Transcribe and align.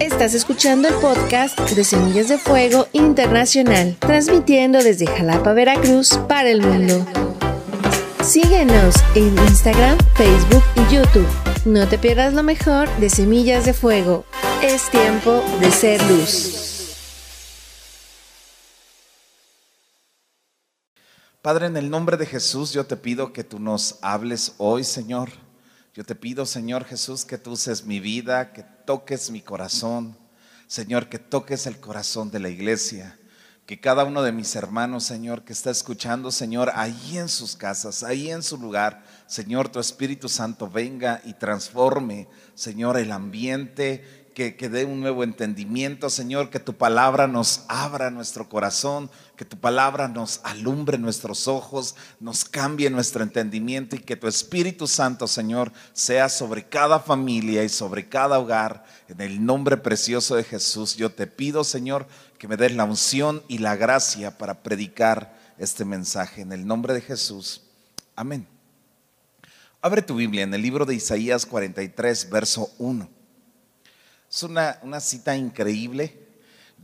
Estás 0.00 0.32
escuchando 0.34 0.86
el 0.86 0.94
podcast 0.94 1.58
de 1.58 1.82
Semillas 1.82 2.28
de 2.28 2.38
Fuego 2.38 2.86
Internacional, 2.92 3.96
transmitiendo 3.98 4.80
desde 4.80 5.08
Jalapa, 5.08 5.52
Veracruz, 5.54 6.18
para 6.28 6.50
el 6.50 6.62
mundo. 6.62 7.04
Síguenos 8.22 8.94
en 9.16 9.36
Instagram, 9.36 9.98
Facebook 10.14 10.62
y 10.76 10.94
YouTube. 10.94 11.26
No 11.64 11.88
te 11.88 11.98
pierdas 11.98 12.32
lo 12.32 12.44
mejor 12.44 12.88
de 12.98 13.10
Semillas 13.10 13.66
de 13.66 13.74
Fuego. 13.74 14.24
Es 14.62 14.88
tiempo 14.88 15.42
de 15.60 15.70
ser 15.72 16.00
luz. 16.04 16.94
Padre, 21.42 21.66
en 21.66 21.76
el 21.76 21.90
nombre 21.90 22.16
de 22.16 22.26
Jesús, 22.26 22.72
yo 22.72 22.86
te 22.86 22.96
pido 22.96 23.32
que 23.32 23.42
tú 23.42 23.58
nos 23.58 23.98
hables 24.02 24.54
hoy, 24.58 24.84
Señor. 24.84 25.47
Yo 25.98 26.04
te 26.04 26.14
pido, 26.14 26.46
Señor 26.46 26.84
Jesús, 26.84 27.24
que 27.24 27.38
tú 27.38 27.50
uses 27.50 27.84
mi 27.84 27.98
vida, 27.98 28.52
que 28.52 28.62
toques 28.62 29.32
mi 29.32 29.40
corazón. 29.40 30.16
Señor, 30.68 31.08
que 31.08 31.18
toques 31.18 31.66
el 31.66 31.80
corazón 31.80 32.30
de 32.30 32.38
la 32.38 32.50
iglesia. 32.50 33.18
Que 33.66 33.80
cada 33.80 34.04
uno 34.04 34.22
de 34.22 34.30
mis 34.30 34.54
hermanos, 34.54 35.02
Señor, 35.02 35.42
que 35.42 35.52
está 35.52 35.72
escuchando, 35.72 36.30
Señor, 36.30 36.70
ahí 36.76 37.18
en 37.18 37.28
sus 37.28 37.56
casas, 37.56 38.04
ahí 38.04 38.30
en 38.30 38.44
su 38.44 38.58
lugar, 38.58 39.02
Señor, 39.26 39.70
tu 39.70 39.80
Espíritu 39.80 40.28
Santo 40.28 40.70
venga 40.70 41.20
y 41.24 41.32
transforme, 41.32 42.28
Señor, 42.54 42.96
el 42.96 43.10
ambiente, 43.10 44.17
que, 44.38 44.68
dé 44.68 44.84
un 44.84 45.00
nuevo 45.00 45.24
entendimiento, 45.24 46.08
Señor, 46.08 46.48
que 46.48 46.60
tu 46.60 46.76
palabra 46.76 47.26
nos 47.26 47.64
abra 47.66 48.08
nuestro 48.08 48.48
corazón, 48.48 49.10
que 49.34 49.44
tu 49.44 49.58
palabra 49.58 50.06
nos 50.06 50.40
alumbre 50.44 50.96
nuestros 50.96 51.48
ojos, 51.48 51.96
nos 52.20 52.44
cambie 52.44 52.88
nuestro 52.88 53.24
entendimiento 53.24 53.96
y 53.96 53.98
que 53.98 54.14
tu 54.14 54.28
Espíritu 54.28 54.86
Santo, 54.86 55.26
Señor, 55.26 55.72
sea 55.92 56.28
sobre 56.28 56.68
cada 56.68 57.00
familia 57.00 57.64
y 57.64 57.68
sobre 57.68 58.08
cada 58.08 58.38
hogar. 58.38 58.84
En 59.08 59.20
el 59.20 59.44
nombre 59.44 59.76
precioso 59.76 60.36
de 60.36 60.44
Jesús, 60.44 60.94
yo 60.94 61.10
te 61.10 61.26
pido, 61.26 61.64
Señor, 61.64 62.06
que 62.38 62.46
me 62.46 62.56
des 62.56 62.76
la 62.76 62.84
unción 62.84 63.42
y 63.48 63.58
la 63.58 63.74
gracia 63.74 64.38
para 64.38 64.62
predicar 64.62 65.36
este 65.58 65.84
mensaje. 65.84 66.42
En 66.42 66.52
el 66.52 66.64
nombre 66.64 66.94
de 66.94 67.00
Jesús. 67.00 67.62
Amén. 68.14 68.46
Abre 69.80 70.00
tu 70.00 70.14
Biblia 70.14 70.44
en 70.44 70.54
el 70.54 70.62
libro 70.62 70.86
de 70.86 70.94
Isaías 70.94 71.44
43, 71.44 72.30
verso 72.30 72.70
1. 72.78 73.17
Es 74.30 74.42
una, 74.42 75.00
cita 75.00 75.36
increíble. 75.36 76.14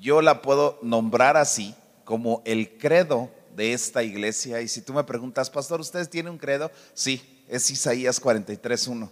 Yo 0.01 0.23
la 0.23 0.41
puedo 0.41 0.79
nombrar 0.83 1.37
así, 1.37 1.75
como 2.05 2.43
el 2.45 2.79
credo 2.79 3.31
de 3.55 3.73
esta 3.73 4.03
iglesia. 4.03 4.61
Y 4.61 4.69
si 4.69 4.81
tú 4.81 4.95
me 4.95 5.05
preguntas, 5.05 5.51
pastor, 5.51 5.81
¿ustedes 5.81 6.09
tienen 6.09 6.33
un 6.33 6.39
credo? 6.39 6.71
Sí, 6.95 7.45
es 7.49 7.71
Isaías 7.71 8.21
43.1. 8.21 9.11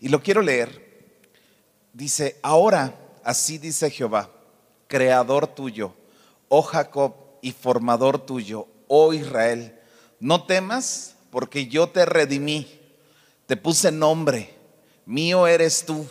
Y 0.00 0.08
lo 0.08 0.22
quiero 0.22 0.42
leer. 0.42 0.92
Dice, 1.92 2.38
ahora 2.42 2.94
así 3.24 3.58
dice 3.58 3.90
Jehová, 3.90 4.30
creador 4.86 5.46
tuyo, 5.46 5.94
oh 6.48 6.62
Jacob 6.62 7.14
y 7.42 7.52
formador 7.52 8.24
tuyo, 8.24 8.66
oh 8.88 9.12
Israel, 9.12 9.78
no 10.18 10.44
temas 10.44 11.16
porque 11.30 11.66
yo 11.66 11.88
te 11.88 12.06
redimí, 12.06 12.66
te 13.46 13.56
puse 13.56 13.92
nombre, 13.92 14.54
mío 15.04 15.46
eres 15.46 15.84
tú 15.84 16.06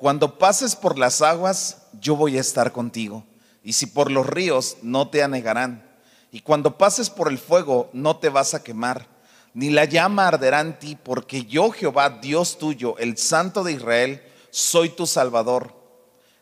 cuando 0.00 0.38
pases 0.38 0.76
por 0.76 0.98
las 0.98 1.20
aguas, 1.20 1.82
yo 2.00 2.16
voy 2.16 2.38
a 2.38 2.40
estar 2.40 2.72
contigo. 2.72 3.22
Y 3.62 3.74
si 3.74 3.84
por 3.84 4.10
los 4.10 4.26
ríos, 4.26 4.78
no 4.80 5.10
te 5.10 5.22
anegarán. 5.22 5.86
Y 6.32 6.40
cuando 6.40 6.78
pases 6.78 7.10
por 7.10 7.28
el 7.28 7.36
fuego, 7.36 7.90
no 7.92 8.16
te 8.16 8.30
vas 8.30 8.54
a 8.54 8.62
quemar, 8.62 9.06
ni 9.52 9.68
la 9.68 9.84
llama 9.84 10.26
arderá 10.26 10.62
en 10.62 10.78
ti, 10.78 10.96
porque 10.96 11.44
yo, 11.44 11.70
Jehová, 11.70 12.08
Dios 12.22 12.56
tuyo, 12.56 12.96
el 12.96 13.18
Santo 13.18 13.62
de 13.62 13.72
Israel, 13.72 14.22
soy 14.48 14.88
tu 14.88 15.06
Salvador. 15.06 15.74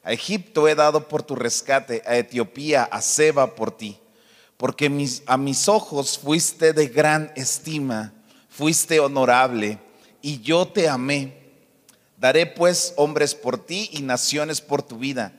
A 0.05 0.13
Egipto 0.13 0.69
he 0.69 0.77
dado 0.77 1.09
por 1.09 1.25
tu 1.25 1.35
rescate, 1.35 2.05
a 2.07 2.17
Etiopía, 2.17 2.85
a 2.85 3.01
Seba 3.01 3.57
por 3.57 3.73
ti, 3.73 3.99
porque 4.57 4.87
a 5.27 5.37
mis 5.37 5.69
ojos 5.69 6.17
fuiste 6.17 6.73
de 6.73 6.87
gran 6.87 7.33
estima, 7.35 8.13
fuiste 8.49 9.01
honorable, 9.01 9.81
y 10.23 10.43
yo 10.43 10.69
te 10.69 10.89
amé 10.89 11.38
Daré 12.19 12.47
pues 12.47 12.95
hombres 12.97 13.35
por 13.35 13.65
ti 13.65 13.89
y 13.93 14.03
naciones 14.03 14.61
por 14.61 14.83
tu 14.83 14.99
vida. 14.99 15.33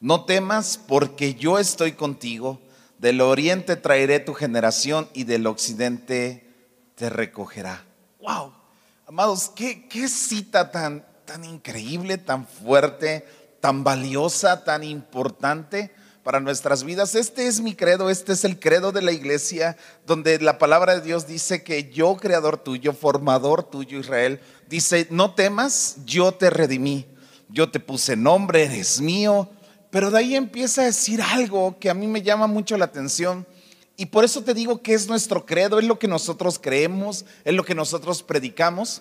No 0.00 0.24
temas 0.24 0.78
porque 0.86 1.34
yo 1.34 1.58
estoy 1.58 1.92
contigo. 1.92 2.60
Del 2.98 3.20
oriente 3.20 3.76
traeré 3.76 4.20
tu 4.20 4.34
generación 4.34 5.08
y 5.14 5.24
del 5.24 5.46
occidente 5.46 6.46
te 6.94 7.08
recogerá. 7.08 7.84
Wow, 8.20 8.52
amados, 9.06 9.50
qué, 9.54 9.88
qué 9.88 10.08
cita 10.08 10.70
tan, 10.70 11.06
tan 11.24 11.44
increíble, 11.44 12.18
tan 12.18 12.46
fuerte, 12.46 13.26
tan 13.60 13.82
valiosa, 13.84 14.64
tan 14.64 14.84
importante 14.84 15.92
para 16.26 16.40
nuestras 16.40 16.82
vidas. 16.82 17.14
Este 17.14 17.46
es 17.46 17.60
mi 17.60 17.76
credo, 17.76 18.10
este 18.10 18.32
es 18.32 18.42
el 18.42 18.58
credo 18.58 18.90
de 18.90 19.00
la 19.00 19.12
iglesia, 19.12 19.76
donde 20.08 20.40
la 20.40 20.58
palabra 20.58 20.96
de 20.96 21.00
Dios 21.00 21.28
dice 21.28 21.62
que 21.62 21.88
yo, 21.92 22.16
creador 22.16 22.58
tuyo, 22.58 22.92
formador 22.94 23.62
tuyo, 23.62 24.00
Israel, 24.00 24.40
dice, 24.68 25.06
no 25.10 25.36
temas, 25.36 25.98
yo 26.04 26.32
te 26.32 26.50
redimí, 26.50 27.06
yo 27.48 27.70
te 27.70 27.78
puse 27.78 28.16
nombre, 28.16 28.64
eres 28.64 29.00
mío. 29.00 29.48
Pero 29.90 30.10
de 30.10 30.18
ahí 30.18 30.34
empieza 30.34 30.82
a 30.82 30.86
decir 30.86 31.22
algo 31.22 31.78
que 31.78 31.90
a 31.90 31.94
mí 31.94 32.08
me 32.08 32.22
llama 32.22 32.48
mucho 32.48 32.76
la 32.76 32.86
atención. 32.86 33.46
Y 33.96 34.06
por 34.06 34.24
eso 34.24 34.42
te 34.42 34.52
digo 34.52 34.82
que 34.82 34.94
es 34.94 35.06
nuestro 35.06 35.46
credo, 35.46 35.78
es 35.78 35.84
lo 35.84 36.00
que 36.00 36.08
nosotros 36.08 36.58
creemos, 36.58 37.24
es 37.44 37.54
lo 37.54 37.64
que 37.64 37.76
nosotros 37.76 38.24
predicamos. 38.24 39.00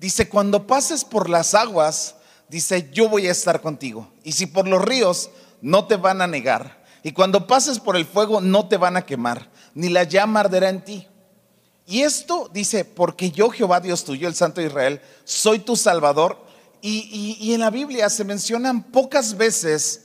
Dice, 0.00 0.28
cuando 0.28 0.66
pases 0.66 1.04
por 1.04 1.30
las 1.30 1.54
aguas, 1.54 2.16
dice, 2.48 2.90
yo 2.92 3.08
voy 3.08 3.28
a 3.28 3.30
estar 3.30 3.60
contigo. 3.60 4.10
Y 4.24 4.32
si 4.32 4.46
por 4.46 4.66
los 4.66 4.84
ríos, 4.84 5.30
no 5.64 5.86
te 5.86 5.96
van 5.96 6.20
a 6.20 6.26
negar. 6.26 6.84
Y 7.02 7.12
cuando 7.12 7.46
pases 7.46 7.80
por 7.80 7.96
el 7.96 8.04
fuego, 8.04 8.42
no 8.42 8.68
te 8.68 8.76
van 8.76 8.98
a 8.98 9.06
quemar, 9.06 9.50
ni 9.74 9.88
la 9.88 10.04
llama 10.04 10.40
arderá 10.40 10.68
en 10.68 10.84
ti. 10.84 11.08
Y 11.86 12.02
esto 12.02 12.50
dice, 12.52 12.84
porque 12.84 13.30
yo 13.30 13.48
Jehová 13.48 13.80
Dios 13.80 14.04
tuyo, 14.04 14.28
el 14.28 14.34
Santo 14.34 14.60
Israel, 14.60 15.00
soy 15.24 15.58
tu 15.58 15.74
Salvador. 15.74 16.44
Y, 16.82 17.54
en 17.54 17.60
la 17.60 17.70
Biblia 17.70 18.10
se 18.10 18.24
mencionan 18.24 18.82
pocas 18.82 19.38
veces, 19.38 20.02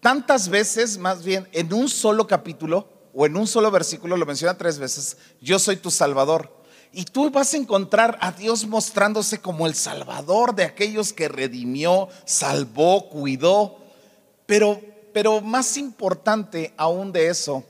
tantas 0.00 0.50
veces 0.50 0.98
más 0.98 1.24
bien, 1.24 1.48
en 1.52 1.72
un 1.72 1.88
solo 1.88 2.26
capítulo 2.26 2.86
o 3.14 3.24
en 3.24 3.38
un 3.38 3.46
solo 3.46 3.70
versículo, 3.70 4.18
lo 4.18 4.26
menciona 4.26 4.58
tres 4.58 4.78
veces, 4.78 5.16
yo 5.40 5.58
soy 5.58 5.76
tu 5.76 5.90
Salvador. 5.90 6.54
Y 6.92 7.06
tú 7.06 7.30
vas 7.30 7.54
a 7.54 7.56
encontrar 7.56 8.18
a 8.20 8.32
Dios 8.32 8.66
mostrándose 8.66 9.38
como 9.38 9.66
el 9.66 9.74
Salvador 9.74 10.54
de 10.54 10.64
aquellos 10.64 11.14
que 11.14 11.28
redimió, 11.28 12.08
salvó, 12.26 13.08
cuidó. 13.08 13.83
Pero, 14.46 14.80
pero 15.12 15.40
más 15.40 15.76
importante 15.76 16.72
aún 16.76 17.12
de 17.12 17.28
eso 17.28 17.64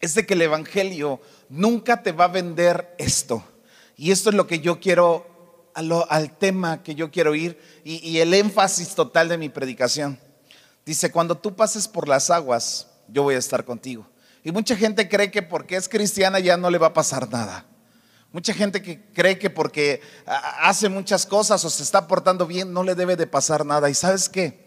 es 0.00 0.14
de 0.14 0.26
que 0.26 0.34
el 0.34 0.42
Evangelio 0.42 1.20
nunca 1.48 2.02
te 2.02 2.12
va 2.12 2.24
a 2.24 2.28
vender 2.28 2.94
esto. 2.98 3.44
Y 3.96 4.10
esto 4.10 4.30
es 4.30 4.36
lo 4.36 4.46
que 4.46 4.60
yo 4.60 4.80
quiero, 4.80 5.70
al 5.74 6.36
tema 6.38 6.82
que 6.82 6.94
yo 6.94 7.10
quiero 7.10 7.34
ir 7.34 7.58
y, 7.84 8.06
y 8.08 8.18
el 8.18 8.34
énfasis 8.34 8.94
total 8.94 9.28
de 9.28 9.38
mi 9.38 9.48
predicación. 9.48 10.18
Dice, 10.84 11.12
cuando 11.12 11.36
tú 11.36 11.54
pases 11.54 11.86
por 11.86 12.08
las 12.08 12.30
aguas, 12.30 12.88
yo 13.08 13.22
voy 13.22 13.36
a 13.36 13.38
estar 13.38 13.64
contigo. 13.64 14.08
Y 14.42 14.50
mucha 14.50 14.74
gente 14.76 15.08
cree 15.08 15.30
que 15.30 15.42
porque 15.42 15.76
es 15.76 15.88
cristiana 15.88 16.40
ya 16.40 16.56
no 16.56 16.70
le 16.70 16.78
va 16.78 16.88
a 16.88 16.92
pasar 16.92 17.30
nada. 17.30 17.64
Mucha 18.32 18.54
gente 18.54 18.82
que 18.82 19.04
cree 19.12 19.38
que 19.38 19.50
porque 19.50 20.00
hace 20.60 20.88
muchas 20.88 21.26
cosas 21.26 21.64
o 21.64 21.70
se 21.70 21.82
está 21.82 22.08
portando 22.08 22.46
bien 22.46 22.72
no 22.72 22.82
le 22.82 22.94
debe 22.94 23.14
de 23.14 23.26
pasar 23.26 23.64
nada. 23.66 23.90
¿Y 23.90 23.94
sabes 23.94 24.28
qué? 24.28 24.61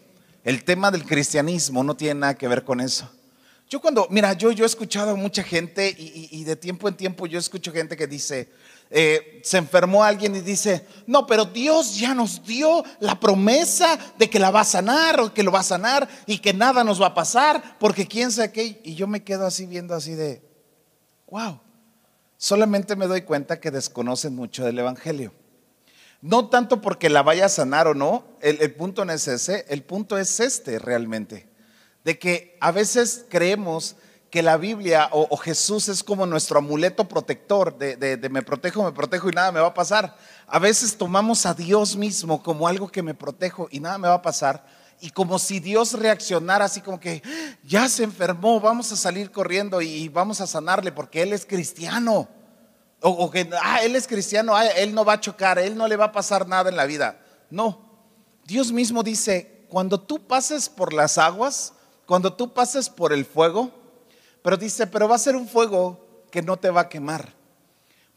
El 0.45 0.63
tema 0.63 0.91
del 0.91 1.03
cristianismo 1.03 1.83
no 1.83 1.97
tiene 1.97 2.19
nada 2.19 2.35
que 2.35 2.47
ver 2.47 2.63
con 2.63 2.79
eso. 2.79 3.09
Yo 3.67 3.81
cuando, 3.81 4.05
mira, 4.11 4.33
yo, 4.33 4.51
he 4.51 4.63
escuchado 4.63 5.11
a 5.11 5.15
mucha 5.15 5.41
gente 5.41 5.93
y, 5.97 6.43
de 6.43 6.55
tiempo 6.55 6.87
en 6.87 6.95
tiempo 6.95 7.25
yo 7.25 7.39
escucho 7.39 7.73
gente 7.73 7.97
que 7.97 8.05
dice, 8.05 8.51
eh, 8.91 9.41
se 9.43 9.57
enfermó 9.57 10.03
alguien 10.03 10.35
y 10.35 10.41
dice, 10.41 10.85
no, 11.07 11.25
pero 11.25 11.45
Dios 11.45 11.97
ya 11.97 12.13
nos 12.13 12.45
dio 12.45 12.83
la 12.99 13.19
promesa 13.19 13.97
de 14.19 14.29
que 14.29 14.37
la 14.37 14.51
va 14.51 14.61
a 14.61 14.65
sanar 14.65 15.19
o 15.19 15.33
que 15.33 15.41
lo 15.41 15.51
va 15.51 15.61
a 15.61 15.63
sanar 15.63 16.07
y 16.27 16.37
que 16.37 16.53
nada 16.53 16.83
nos 16.83 17.01
va 17.01 17.07
a 17.07 17.13
pasar 17.15 17.79
porque 17.79 18.05
quién 18.05 18.31
sabe 18.31 18.51
qué. 18.51 18.79
Y 18.83 18.93
yo 18.93 19.07
me 19.07 19.23
quedo 19.23 19.47
así 19.47 19.65
viendo 19.65 19.95
así 19.95 20.13
de, 20.13 20.43
wow, 21.31 21.59
solamente 22.37 22.95
me 22.95 23.07
doy 23.07 23.23
cuenta 23.23 23.59
que 23.59 23.71
desconocen 23.71 24.35
mucho 24.35 24.63
del 24.63 24.77
Evangelio. 24.77 25.33
No 26.21 26.49
tanto 26.49 26.81
porque 26.81 27.09
la 27.09 27.23
vaya 27.23 27.45
a 27.45 27.49
sanar 27.49 27.87
o 27.87 27.93
no, 27.93 28.25
el, 28.41 28.73
punto 28.73 29.05
no 29.05 29.13
es 29.13 29.27
ese, 29.27 29.65
el 29.69 29.83
punto 29.83 30.17
es 30.17 30.39
este 30.39 30.79
realmente. 30.79 31.47
De 32.03 32.17
que 32.17 32.57
a 32.61 32.71
veces 32.71 33.25
creemos 33.29 33.95
que 34.29 34.41
la 34.43 34.57
Biblia 34.57 35.09
o, 35.11 35.37
Jesús 35.37 35.87
es 35.87 36.03
como 36.03 36.25
nuestro 36.25 36.59
amuleto 36.59 37.07
protector, 37.07 37.77
de, 37.77 37.95
de, 37.95 38.29
me 38.29 38.41
protejo, 38.41 38.83
me 38.83 38.91
protejo 38.91 39.29
y 39.29 39.33
nada 39.33 39.51
me 39.51 39.59
va 39.59 39.67
a 39.67 39.73
pasar. 39.73 40.15
A 40.47 40.59
veces 40.59 40.97
tomamos 40.97 41.45
a 41.45 41.53
Dios 41.53 41.95
mismo 41.95 42.43
como 42.43 42.67
algo 42.67 42.89
que 42.89 43.01
me 43.03 43.13
protejo 43.13 43.67
y 43.71 43.79
nada 43.79 43.97
me 43.97 44.07
va 44.07 44.15
a 44.15 44.21
pasar. 44.21 44.65
Y 45.01 45.11
como 45.11 45.39
si 45.39 45.59
Dios 45.59 45.93
reaccionara 45.93 46.65
así 46.65 46.81
como 46.81 46.99
que, 46.99 47.21
ya 47.63 47.87
se 47.89 48.03
enfermó, 48.03 48.59
vamos 48.59 48.91
a 48.91 48.95
salir 48.95 49.31
corriendo 49.31 49.81
y 49.81 50.07
vamos 50.09 50.41
a 50.41 50.47
sanarle 50.47 50.91
porque 50.91 51.21
Él 51.21 51.33
es 51.33 51.45
cristiano. 51.45 52.27
O, 53.07 53.29
que, 53.29 53.47
ah, 53.61 53.83
él 53.83 53.95
es 53.95 54.07
cristiano, 54.07 54.59
él 54.59 54.95
no 54.95 55.05
va 55.05 55.13
a 55.13 55.19
chocar, 55.19 55.59
él 55.59 55.77
no 55.77 55.87
le 55.87 55.95
va 55.95 56.05
a 56.05 56.11
pasar 56.11 56.47
nada 56.47 56.71
en 56.71 56.75
la 56.75 56.87
vida. 56.87 57.19
No, 57.51 57.79
Dios 58.45 58.71
mismo 58.71 59.03
dice, 59.03 59.67
cuando 59.69 59.99
tú 59.99 60.25
pases 60.25 60.69
por 60.69 60.91
las 60.91 61.19
aguas, 61.19 61.73
cuando 62.07 62.33
tú 62.33 62.51
pases 62.51 62.89
por 62.89 63.13
el 63.13 63.23
fuego, 63.23 63.69
pero 64.41 64.57
dice, 64.57 64.87
pero 64.87 65.07
va 65.07 65.17
a 65.17 65.19
ser 65.19 65.35
un 65.35 65.47
fuego 65.47 66.25
que 66.31 66.41
no 66.41 66.57
te 66.57 66.71
va 66.71 66.81
a 66.81 66.89
quemar. 66.89 67.35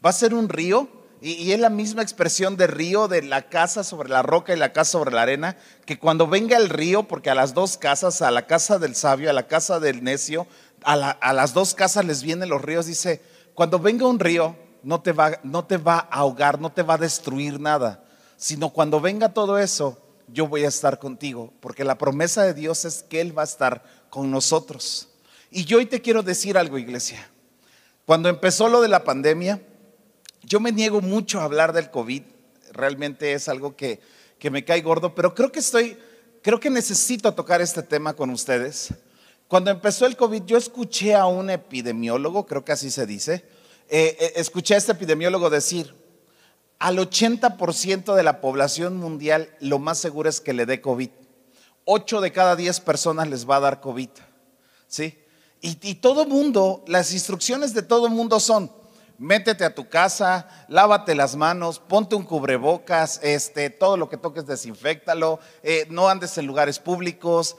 Va 0.03 0.09
a 0.09 0.13
ser 0.13 0.33
un 0.33 0.49
río, 0.49 0.89
y, 1.21 1.51
es 1.51 1.59
la 1.59 1.69
misma 1.69 2.01
expresión 2.01 2.57
de 2.57 2.65
río, 2.65 3.07
de 3.07 3.21
la 3.21 3.47
casa 3.47 3.83
sobre 3.83 4.09
la 4.09 4.23
roca 4.23 4.55
y 4.55 4.57
la 4.57 4.73
casa 4.73 4.93
sobre 4.93 5.11
la 5.11 5.21
arena, 5.21 5.55
que 5.85 5.99
cuando 5.99 6.25
venga 6.25 6.57
el 6.57 6.67
río, 6.67 7.03
porque 7.03 7.29
a 7.29 7.35
las 7.35 7.53
dos 7.53 7.77
casas, 7.77 8.23
a 8.23 8.31
la 8.31 8.47
casa 8.47 8.79
del 8.79 8.95
sabio, 8.95 9.29
a 9.29 9.33
la 9.33 9.45
casa 9.45 9.79
del 9.79 10.03
necio, 10.03 10.47
a, 10.81 11.11
a 11.11 11.33
las 11.33 11.53
dos 11.53 11.75
casas 11.75 12.05
les 12.05 12.23
vienen 12.23 12.49
los 12.49 12.63
ríos, 12.63 12.87
dice, 12.87 13.21
cuando 13.53 13.77
venga 13.77 14.07
un 14.07 14.17
río, 14.17 14.55
no 14.83 15.01
te, 15.01 15.11
va, 15.11 15.39
no 15.43 15.65
te 15.65 15.77
va 15.77 16.07
a 16.09 16.19
ahogar, 16.19 16.59
no 16.59 16.71
te 16.71 16.83
va 16.83 16.95
a 16.95 16.99
destruir 16.99 17.59
nada, 17.59 18.03
sino 18.37 18.69
cuando 18.69 19.01
venga 19.01 19.33
todo 19.33 19.57
eso, 19.57 19.97
yo 20.27 20.47
voy 20.47 20.63
a 20.63 20.69
estar 20.69 20.99
contigo, 20.99 21.53
porque 21.59 21.83
la 21.83 21.97
promesa 21.97 22.43
de 22.43 22.53
Dios 22.53 22.85
es 22.85 23.03
que 23.03 23.21
Él 23.21 23.37
va 23.37 23.41
a 23.41 23.45
estar 23.45 23.83
con 24.09 24.31
nosotros. 24.31 25.09
Y 25.51 25.65
yo 25.65 25.77
hoy 25.77 25.85
te 25.85 26.01
quiero 26.01 26.23
decir 26.23 26.57
algo, 26.57 26.77
iglesia. 26.77 27.29
Cuando 28.05 28.29
empezó 28.29 28.69
lo 28.69 28.81
de 28.81 28.87
la 28.87 29.03
pandemia, 29.03 29.61
yo 30.43 30.59
me 30.59 30.71
niego 30.71 31.01
mucho 31.01 31.39
a 31.39 31.43
hablar 31.43 31.73
del 31.73 31.91
COVID, 31.91 32.23
realmente 32.71 33.33
es 33.33 33.49
algo 33.49 33.75
que, 33.75 33.99
que 34.37 34.49
me 34.49 34.63
cae 34.63 34.81
gordo, 34.81 35.13
pero 35.15 35.33
creo 35.35 35.51
que 35.51 35.59
estoy, 35.59 35.97
creo 36.41 36.59
que 36.59 36.69
necesito 36.69 37.33
tocar 37.33 37.61
este 37.61 37.83
tema 37.83 38.13
con 38.13 38.29
ustedes. 38.29 38.93
Cuando 39.47 39.71
empezó 39.71 40.05
el 40.05 40.15
COVID, 40.15 40.43
yo 40.43 40.57
escuché 40.57 41.15
a 41.15 41.25
un 41.25 41.49
epidemiólogo, 41.49 42.45
creo 42.45 42.63
que 42.63 42.71
así 42.71 42.91
se 42.91 43.05
dice, 43.05 43.43
eh, 43.91 44.15
eh, 44.19 44.33
escuché 44.35 44.75
a 44.75 44.77
este 44.77 44.91
epidemiólogo 44.91 45.49
decir, 45.49 45.95
al 46.77 46.97
80% 46.99 48.13
de 48.13 48.23
la 48.23 48.39
población 48.39 48.97
mundial 48.97 49.49
lo 49.59 49.79
más 49.79 49.97
seguro 49.97 50.29
es 50.29 50.39
que 50.41 50.53
le 50.53 50.67
dé 50.67 50.79
COVID. 50.79 51.09
8 51.85 52.21
de 52.21 52.31
cada 52.31 52.55
10 52.55 52.81
personas 52.81 53.27
les 53.27 53.49
va 53.49 53.55
a 53.55 53.61
dar 53.61 53.81
COVID. 53.81 54.09
¿Sí? 54.87 55.17
Y, 55.61 55.95
todo 55.95 56.25
mundo, 56.25 56.85
las 56.87 57.11
instrucciones 57.13 57.73
de 57.73 57.81
todo 57.81 58.07
mundo 58.09 58.39
son, 58.39 58.71
métete 59.17 59.65
a 59.65 59.75
tu 59.75 59.89
casa, 59.89 60.47
lávate 60.69 61.15
las 61.15 61.35
manos, 61.35 61.79
ponte 61.79 62.15
un 62.15 62.23
cubrebocas, 62.23 63.19
este, 63.23 63.69
todo 63.69 63.97
lo 63.97 64.07
que 64.07 64.15
toques 64.15 64.45
desinfectalo, 64.45 65.39
eh, 65.63 65.85
no 65.89 66.07
andes 66.07 66.37
en 66.37 66.45
lugares 66.45 66.79
públicos. 66.79 67.57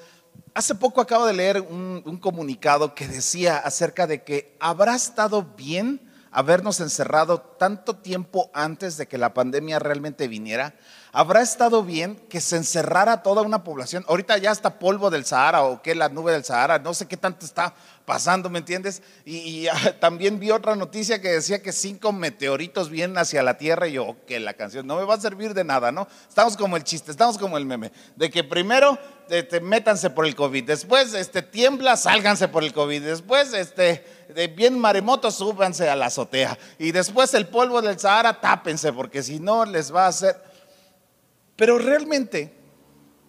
Hace 0.54 0.76
poco 0.76 1.02
acabo 1.02 1.26
de 1.26 1.34
leer 1.34 1.60
un 1.60 2.18
comunicado 2.22 2.94
que 2.94 3.06
decía 3.06 3.58
acerca 3.58 4.06
de 4.06 4.22
que 4.22 4.56
habrá 4.60 4.94
estado 4.94 5.42
bien 5.42 6.09
habernos 6.30 6.80
encerrado 6.80 7.40
tanto 7.40 7.96
tiempo 7.96 8.50
antes 8.54 8.96
de 8.96 9.06
que 9.06 9.18
la 9.18 9.34
pandemia 9.34 9.78
realmente 9.78 10.28
viniera, 10.28 10.74
¿habrá 11.12 11.42
estado 11.42 11.82
bien 11.82 12.16
que 12.28 12.40
se 12.40 12.56
encerrara 12.56 13.22
toda 13.22 13.42
una 13.42 13.64
población? 13.64 14.04
Ahorita 14.08 14.38
ya 14.38 14.52
está 14.52 14.78
polvo 14.78 15.10
del 15.10 15.24
Sahara 15.24 15.64
o 15.64 15.82
qué, 15.82 15.94
la 15.94 16.08
nube 16.08 16.32
del 16.32 16.44
Sahara, 16.44 16.78
no 16.78 16.94
sé 16.94 17.06
qué 17.06 17.16
tanto 17.16 17.44
está 17.44 17.74
pasando, 18.04 18.48
¿me 18.48 18.60
entiendes? 18.60 19.02
Y, 19.24 19.66
también 20.00 20.38
vi 20.38 20.50
otra 20.50 20.76
noticia 20.76 21.20
que 21.20 21.28
decía 21.28 21.62
que 21.62 21.72
cinco 21.72 22.12
meteoritos 22.12 22.90
vienen 22.90 23.18
hacia 23.18 23.42
la 23.42 23.58
Tierra 23.58 23.88
y 23.88 23.92
yo, 23.92 24.16
que 24.26 24.38
la 24.40 24.54
canción 24.54 24.86
no 24.86 24.96
me 24.96 25.04
va 25.04 25.14
a 25.14 25.20
servir 25.20 25.54
de 25.54 25.64
nada, 25.64 25.90
¿no? 25.92 26.06
Estamos 26.28 26.56
como 26.56 26.76
el 26.76 26.84
chiste, 26.84 27.10
estamos 27.10 27.38
como 27.38 27.56
el 27.56 27.66
meme, 27.66 27.92
de 28.16 28.30
que 28.30 28.44
primero 28.44 28.98
este, 29.28 29.60
métanse 29.60 30.10
por 30.10 30.26
el 30.26 30.34
COVID, 30.34 30.64
después 30.64 31.14
este, 31.14 31.42
tiembla, 31.42 31.96
sálganse 31.96 32.48
por 32.48 32.64
el 32.64 32.72
COVID, 32.72 33.02
después 33.02 33.52
este, 33.52 34.04
de 34.34 34.48
bien 34.48 34.78
maremoto, 34.78 35.30
súbanse 35.30 35.88
a 35.88 35.96
la 35.96 36.06
azotea 36.06 36.58
y 36.78 36.92
después 36.92 37.34
el 37.34 37.48
polvo 37.48 37.82
del 37.82 37.98
Sahara, 37.98 38.40
tápense 38.40 38.92
porque 38.92 39.22
si 39.22 39.40
no 39.40 39.64
les 39.64 39.94
va 39.94 40.06
a 40.06 40.08
hacer... 40.08 40.50
Pero 41.56 41.78
realmente 41.78 42.54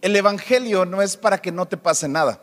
el 0.02 0.16
Evangelio 0.16 0.86
no 0.86 1.02
es 1.02 1.18
para 1.18 1.42
que 1.42 1.52
no 1.52 1.68
te 1.68 1.78
pase 1.78 2.08
nada. 2.08 2.42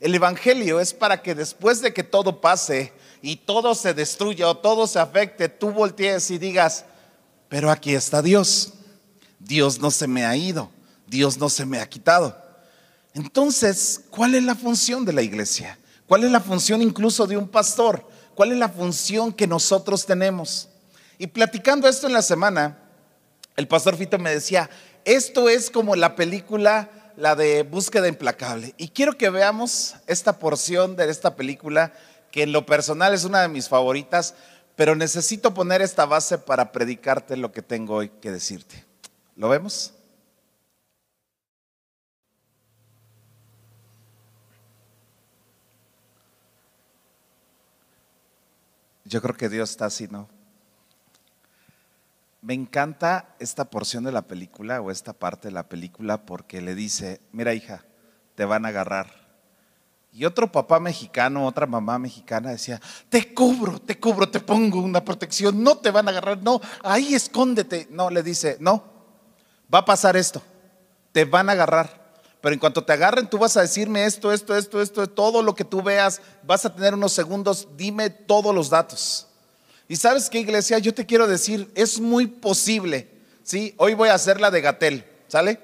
El 0.00 0.14
Evangelio 0.14 0.80
es 0.80 0.92
para 0.92 1.22
que 1.22 1.34
después 1.34 1.80
de 1.80 1.92
que 1.92 2.02
todo 2.02 2.40
pase 2.40 2.92
y 3.22 3.36
todo 3.36 3.74
se 3.74 3.94
destruya 3.94 4.48
o 4.48 4.56
todo 4.56 4.86
se 4.86 4.98
afecte, 4.98 5.48
tú 5.48 5.70
voltees 5.70 6.30
y 6.30 6.38
digas, 6.38 6.84
pero 7.48 7.70
aquí 7.70 7.94
está 7.94 8.22
Dios. 8.22 8.74
Dios 9.38 9.78
no 9.78 9.90
se 9.90 10.06
me 10.06 10.24
ha 10.24 10.36
ido, 10.36 10.70
Dios 11.06 11.38
no 11.38 11.48
se 11.48 11.64
me 11.64 11.80
ha 11.80 11.88
quitado. 11.88 12.36
Entonces, 13.14 14.02
¿cuál 14.10 14.34
es 14.34 14.42
la 14.42 14.54
función 14.54 15.04
de 15.04 15.12
la 15.12 15.22
iglesia? 15.22 15.78
¿Cuál 16.06 16.24
es 16.24 16.30
la 16.30 16.40
función 16.40 16.82
incluso 16.82 17.26
de 17.26 17.36
un 17.36 17.48
pastor? 17.48 18.06
¿Cuál 18.34 18.52
es 18.52 18.58
la 18.58 18.68
función 18.68 19.32
que 19.32 19.46
nosotros 19.46 20.06
tenemos? 20.06 20.68
Y 21.18 21.26
platicando 21.26 21.88
esto 21.88 22.06
en 22.06 22.12
la 22.12 22.22
semana, 22.22 22.78
el 23.56 23.66
pastor 23.66 23.96
Fito 23.96 24.18
me 24.18 24.30
decía, 24.30 24.68
esto 25.04 25.48
es 25.48 25.70
como 25.70 25.96
la 25.96 26.14
película 26.14 26.90
la 27.16 27.34
de 27.34 27.62
Búsqueda 27.62 28.08
Implacable. 28.08 28.74
Y 28.76 28.88
quiero 28.88 29.16
que 29.16 29.30
veamos 29.30 29.96
esta 30.06 30.38
porción 30.38 30.96
de 30.96 31.10
esta 31.10 31.34
película, 31.34 31.92
que 32.30 32.42
en 32.42 32.52
lo 32.52 32.66
personal 32.66 33.14
es 33.14 33.24
una 33.24 33.40
de 33.42 33.48
mis 33.48 33.68
favoritas, 33.68 34.34
pero 34.76 34.94
necesito 34.94 35.54
poner 35.54 35.80
esta 35.80 36.04
base 36.04 36.38
para 36.38 36.70
predicarte 36.72 37.36
lo 37.36 37.52
que 37.52 37.62
tengo 37.62 37.94
hoy 37.94 38.10
que 38.20 38.30
decirte. 38.30 38.84
¿Lo 39.34 39.48
vemos? 39.48 39.94
Yo 49.06 49.22
creo 49.22 49.36
que 49.36 49.48
Dios 49.48 49.70
está 49.70 49.86
así, 49.86 50.08
¿no? 50.08 50.28
Me 52.42 52.54
encanta 52.54 53.34
esta 53.38 53.64
porción 53.64 54.04
de 54.04 54.12
la 54.12 54.22
película 54.22 54.80
o 54.80 54.90
esta 54.90 55.12
parte 55.12 55.48
de 55.48 55.54
la 55.54 55.68
película 55.68 56.26
porque 56.26 56.60
le 56.60 56.74
dice, 56.74 57.20
mira 57.32 57.54
hija, 57.54 57.84
te 58.34 58.44
van 58.44 58.64
a 58.66 58.68
agarrar. 58.68 59.26
Y 60.12 60.24
otro 60.24 60.50
papá 60.50 60.80
mexicano, 60.80 61.46
otra 61.46 61.66
mamá 61.66 61.98
mexicana 61.98 62.50
decía, 62.50 62.80
te 63.08 63.34
cubro, 63.34 63.78
te 63.78 64.00
cubro, 64.00 64.28
te 64.28 64.40
pongo 64.40 64.80
una 64.80 65.04
protección, 65.04 65.62
no 65.62 65.78
te 65.78 65.90
van 65.90 66.08
a 66.08 66.10
agarrar, 66.10 66.42
no, 66.42 66.60
ahí 66.82 67.14
escóndete. 67.14 67.86
No, 67.90 68.10
le 68.10 68.22
dice, 68.22 68.56
no, 68.60 68.82
va 69.72 69.80
a 69.80 69.84
pasar 69.84 70.16
esto, 70.16 70.42
te 71.12 71.24
van 71.24 71.48
a 71.48 71.52
agarrar. 71.52 72.05
Pero 72.46 72.54
en 72.54 72.60
cuanto 72.60 72.84
te 72.84 72.92
agarren, 72.92 73.28
tú 73.28 73.38
vas 73.38 73.56
a 73.56 73.62
decirme 73.62 74.04
esto, 74.04 74.32
esto, 74.32 74.56
esto, 74.56 74.80
esto, 74.80 75.08
todo 75.08 75.42
lo 75.42 75.56
que 75.56 75.64
tú 75.64 75.82
veas, 75.82 76.20
vas 76.44 76.64
a 76.64 76.72
tener 76.72 76.94
unos 76.94 77.12
segundos, 77.12 77.66
dime 77.76 78.08
todos 78.08 78.54
los 78.54 78.70
datos. 78.70 79.26
Y 79.88 79.96
sabes 79.96 80.30
qué, 80.30 80.38
iglesia, 80.38 80.78
yo 80.78 80.94
te 80.94 81.06
quiero 81.06 81.26
decir, 81.26 81.68
es 81.74 81.98
muy 81.98 82.28
posible, 82.28 83.08
¿sí? 83.42 83.74
Hoy 83.78 83.94
voy 83.94 84.10
a 84.10 84.14
hacer 84.14 84.40
la 84.40 84.52
de 84.52 84.60
Gatel, 84.60 85.04
¿sale? 85.26 85.58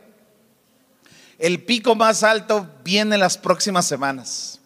El 1.39 1.63
pico 1.63 1.95
más 1.95 2.25
alto 2.25 2.69
viene 2.83 3.15
en 3.15 3.21
las 3.21 3.39
próximas 3.39 3.87
semanas. 3.87 4.59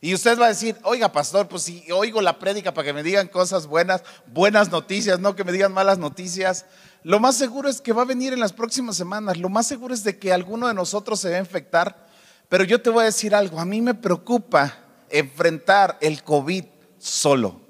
Y 0.00 0.14
usted 0.14 0.38
va 0.38 0.46
a 0.46 0.48
decir, 0.48 0.76
oiga, 0.82 1.12
pastor, 1.12 1.46
pues 1.46 1.64
si 1.64 1.84
oigo 1.92 2.22
la 2.22 2.38
prédica 2.38 2.72
para 2.72 2.86
que 2.86 2.92
me 2.92 3.02
digan 3.02 3.28
cosas 3.28 3.66
buenas, 3.66 4.02
buenas 4.26 4.70
noticias, 4.70 5.20
no 5.20 5.36
que 5.36 5.44
me 5.44 5.52
digan 5.52 5.72
malas 5.72 5.98
noticias. 5.98 6.64
Lo 7.02 7.20
más 7.20 7.36
seguro 7.36 7.68
es 7.68 7.82
que 7.82 7.92
va 7.92 8.02
a 8.02 8.06
venir 8.06 8.32
en 8.32 8.40
las 8.40 8.54
próximas 8.54 8.96
semanas. 8.96 9.36
Lo 9.36 9.50
más 9.50 9.66
seguro 9.66 9.92
es 9.92 10.02
de 10.02 10.18
que 10.18 10.32
alguno 10.32 10.68
de 10.68 10.74
nosotros 10.74 11.20
se 11.20 11.30
va 11.30 11.36
a 11.36 11.40
infectar. 11.40 12.08
Pero 12.48 12.64
yo 12.64 12.80
te 12.80 12.88
voy 12.88 13.02
a 13.02 13.06
decir 13.06 13.34
algo, 13.34 13.60
a 13.60 13.66
mí 13.66 13.82
me 13.82 13.94
preocupa 13.94 14.74
enfrentar 15.10 15.98
el 16.00 16.22
COVID 16.22 16.64
solo 16.98 17.60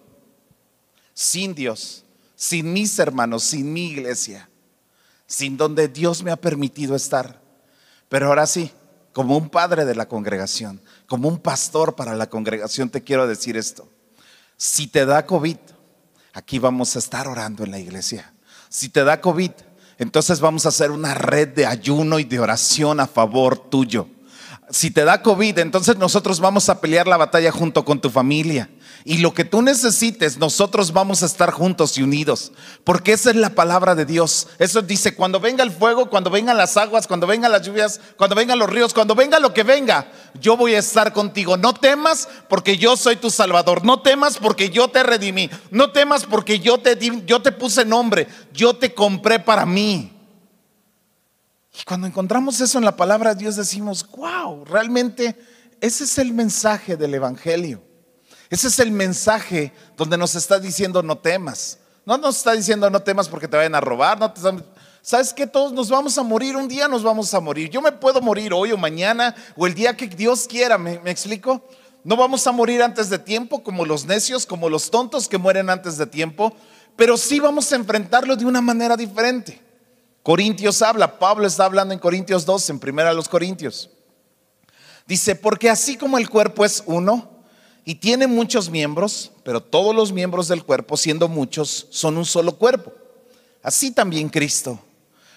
sin 1.12 1.54
Dios, 1.54 2.04
sin 2.34 2.72
mis 2.72 2.98
hermanos, 2.98 3.42
sin 3.42 3.72
mi 3.72 3.88
iglesia, 3.88 4.48
sin 5.26 5.56
donde 5.56 5.88
Dios 5.88 6.22
me 6.22 6.30
ha 6.30 6.36
permitido 6.36 6.94
estar. 6.94 7.42
Pero 8.08 8.28
ahora 8.28 8.46
sí, 8.46 8.72
como 9.12 9.36
un 9.36 9.48
padre 9.50 9.84
de 9.84 9.94
la 9.94 10.06
congregación, 10.06 10.80
como 11.06 11.28
un 11.28 11.38
pastor 11.38 11.96
para 11.96 12.14
la 12.14 12.28
congregación, 12.28 12.90
te 12.90 13.02
quiero 13.02 13.26
decir 13.26 13.56
esto. 13.56 13.88
Si 14.56 14.86
te 14.86 15.06
da 15.06 15.26
COVID, 15.26 15.56
aquí 16.32 16.58
vamos 16.58 16.94
a 16.94 16.98
estar 16.98 17.26
orando 17.26 17.64
en 17.64 17.70
la 17.70 17.78
iglesia. 17.78 18.32
Si 18.68 18.88
te 18.88 19.04
da 19.04 19.20
COVID, 19.20 19.52
entonces 19.98 20.40
vamos 20.40 20.64
a 20.64 20.70
hacer 20.70 20.90
una 20.90 21.14
red 21.14 21.48
de 21.48 21.66
ayuno 21.66 22.18
y 22.18 22.24
de 22.24 22.40
oración 22.40 23.00
a 23.00 23.06
favor 23.06 23.58
tuyo. 23.58 24.06
Si 24.72 24.92
te 24.92 25.04
da 25.04 25.20
COVID, 25.20 25.58
entonces 25.58 25.96
nosotros 25.96 26.38
vamos 26.38 26.68
a 26.68 26.80
pelear 26.80 27.08
la 27.08 27.16
batalla 27.16 27.50
junto 27.50 27.84
con 27.84 28.00
tu 28.00 28.08
familia. 28.08 28.70
Y 29.04 29.18
lo 29.18 29.34
que 29.34 29.44
tú 29.44 29.62
necesites, 29.62 30.38
nosotros 30.38 30.92
vamos 30.92 31.24
a 31.24 31.26
estar 31.26 31.50
juntos 31.50 31.98
y 31.98 32.04
unidos. 32.04 32.52
Porque 32.84 33.12
esa 33.12 33.30
es 33.30 33.36
la 33.36 33.50
palabra 33.50 33.96
de 33.96 34.04
Dios. 34.04 34.46
Eso 34.60 34.80
dice, 34.82 35.16
cuando 35.16 35.40
venga 35.40 35.64
el 35.64 35.72
fuego, 35.72 36.08
cuando 36.08 36.30
vengan 36.30 36.56
las 36.56 36.76
aguas, 36.76 37.08
cuando 37.08 37.26
vengan 37.26 37.50
las 37.50 37.66
lluvias, 37.66 38.00
cuando 38.16 38.36
vengan 38.36 38.60
los 38.60 38.70
ríos, 38.70 38.94
cuando 38.94 39.16
venga 39.16 39.40
lo 39.40 39.52
que 39.52 39.64
venga, 39.64 40.06
yo 40.40 40.56
voy 40.56 40.74
a 40.74 40.78
estar 40.78 41.12
contigo. 41.12 41.56
No 41.56 41.74
temas 41.74 42.28
porque 42.48 42.76
yo 42.76 42.96
soy 42.96 43.16
tu 43.16 43.30
Salvador. 43.30 43.84
No 43.84 44.02
temas 44.02 44.38
porque 44.38 44.70
yo 44.70 44.86
te 44.86 45.02
redimí. 45.02 45.50
No 45.72 45.90
temas 45.90 46.26
porque 46.26 46.60
yo 46.60 46.78
te, 46.78 46.96
yo 47.26 47.42
te 47.42 47.50
puse 47.50 47.84
nombre. 47.84 48.28
Yo 48.52 48.74
te 48.74 48.94
compré 48.94 49.40
para 49.40 49.66
mí. 49.66 50.19
Y 51.78 51.84
cuando 51.84 52.06
encontramos 52.06 52.60
eso 52.60 52.78
en 52.78 52.84
la 52.84 52.96
palabra 52.96 53.34
de 53.34 53.40
Dios 53.40 53.56
decimos, 53.56 54.06
wow, 54.16 54.64
realmente 54.64 55.36
ese 55.80 56.04
es 56.04 56.18
el 56.18 56.32
mensaje 56.32 56.96
del 56.96 57.14
Evangelio. 57.14 57.82
Ese 58.50 58.68
es 58.68 58.78
el 58.80 58.90
mensaje 58.90 59.72
donde 59.96 60.18
nos 60.18 60.34
está 60.34 60.58
diciendo 60.58 61.02
no 61.02 61.18
temas. 61.18 61.78
No 62.04 62.18
nos 62.18 62.38
está 62.38 62.52
diciendo 62.52 62.90
no 62.90 63.00
temas 63.00 63.28
porque 63.28 63.46
te 63.46 63.56
vayan 63.56 63.74
a 63.74 63.80
robar, 63.80 64.18
no, 64.18 64.32
¿Sabes 65.02 65.32
que 65.32 65.46
Todos 65.46 65.72
nos 65.72 65.88
vamos 65.88 66.18
a 66.18 66.22
morir, 66.22 66.56
un 66.56 66.68
día 66.68 66.88
nos 66.88 67.02
vamos 67.02 67.32
a 67.32 67.40
morir. 67.40 67.70
Yo 67.70 67.80
me 67.80 67.92
puedo 67.92 68.20
morir 68.20 68.52
hoy 68.52 68.72
o 68.72 68.76
mañana 68.76 69.34
o 69.56 69.66
el 69.66 69.74
día 69.74 69.96
que 69.96 70.08
Dios 70.08 70.46
quiera, 70.48 70.76
¿me, 70.76 70.98
me 70.98 71.10
explico? 71.10 71.64
No 72.02 72.16
vamos 72.16 72.46
a 72.46 72.52
morir 72.52 72.82
antes 72.82 73.08
de 73.08 73.18
tiempo 73.18 73.62
como 73.62 73.84
los 73.84 74.04
necios, 74.04 74.44
como 74.44 74.68
los 74.68 74.90
tontos 74.90 75.28
que 75.28 75.38
mueren 75.38 75.70
antes 75.70 75.96
de 75.96 76.06
tiempo, 76.06 76.54
pero 76.96 77.16
sí 77.16 77.40
vamos 77.40 77.72
a 77.72 77.76
enfrentarlo 77.76 78.36
de 78.36 78.44
una 78.44 78.60
manera 78.60 78.96
diferente. 78.96 79.60
Corintios 80.22 80.82
habla, 80.82 81.18
Pablo 81.18 81.46
está 81.46 81.64
hablando 81.64 81.94
en 81.94 82.00
Corintios 82.00 82.44
2, 82.44 82.70
en 82.70 82.78
primera 82.78 83.12
los 83.12 83.28
Corintios. 83.28 83.90
Dice, 85.06 85.34
porque 85.34 85.70
así 85.70 85.96
como 85.96 86.18
el 86.18 86.28
cuerpo 86.28 86.64
es 86.64 86.82
uno 86.86 87.28
y 87.84 87.96
tiene 87.96 88.26
muchos 88.26 88.70
miembros, 88.70 89.32
pero 89.42 89.62
todos 89.62 89.94
los 89.94 90.12
miembros 90.12 90.46
del 90.48 90.64
cuerpo, 90.64 90.96
siendo 90.96 91.26
muchos, 91.28 91.86
son 91.90 92.16
un 92.16 92.24
solo 92.24 92.56
cuerpo. 92.56 92.92
Así 93.62 93.90
también 93.90 94.28
Cristo. 94.28 94.78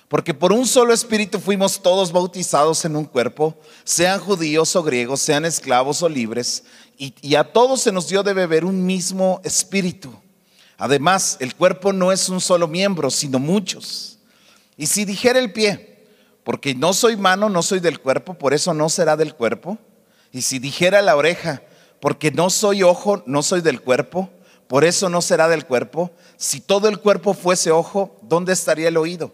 Porque 0.10 0.34
por 0.34 0.52
un 0.52 0.68
solo 0.68 0.94
espíritu 0.94 1.40
fuimos 1.40 1.82
todos 1.82 2.12
bautizados 2.12 2.86
en 2.86 2.96
un 2.96 3.06
cuerpo, 3.06 3.58
sean 3.84 4.20
judíos 4.20 4.75
o 4.75 4.84
griegos, 4.84 5.22
sean 5.22 5.44
esclavos 5.44 6.04
o 6.04 6.10
libres, 6.10 6.66
y, 6.98 7.34
a 7.34 7.44
todos 7.44 7.82
se 7.82 7.92
nos 7.92 8.08
dio 8.08 8.22
de 8.22 8.34
beber 8.34 8.63
un 8.63 8.86
mismo 8.86 9.42
espíritu. 9.44 10.13
Además, 10.78 11.38
el 11.40 11.56
cuerpo 11.56 11.92
no 11.92 12.12
es 12.12 12.30
un 12.30 12.40
solo 12.40 12.68
miembro, 12.68 13.10
sino 13.10 13.40
muchos. 13.40 14.20
Y 14.77 14.88
si 14.88 15.06
dijera 15.06 15.39
el 15.39 15.53
pie, 15.53 16.06
porque 16.44 16.75
no 16.75 16.94
soy 16.94 17.15
mano, 17.15 17.50
no 17.50 17.62
soy 17.62 17.80
del 17.80 18.00
cuerpo, 18.00 18.34
por 18.34 18.53
eso 18.53 18.74
no 18.74 18.89
será 18.89 19.15
del 19.15 19.34
cuerpo. 19.36 19.77
Y 20.32 20.42
si 20.42 20.60
dijera 20.60 21.01
la 21.01 21.15
oreja, 21.15 21.62
porque 22.00 22.32
no 22.32 22.50
soy 22.50 22.84
ojo, 22.84 23.24
no 23.25 23.44
soy 23.44 23.62
del 23.62 23.82
cuerpo, 23.82 24.30
por 24.68 24.84
eso 24.84 25.10
no 25.10 25.22
será 25.22 25.48
del 25.48 25.65
cuerpo. 25.65 26.12
Si 26.38 26.60
todo 26.60 26.89
el 26.89 27.00
cuerpo 27.00 27.34
fuese 27.34 27.72
ojo, 27.72 28.18
¿dónde 28.24 28.53
estaría 28.53 28.88
el 28.88 28.98
oído? 28.98 29.32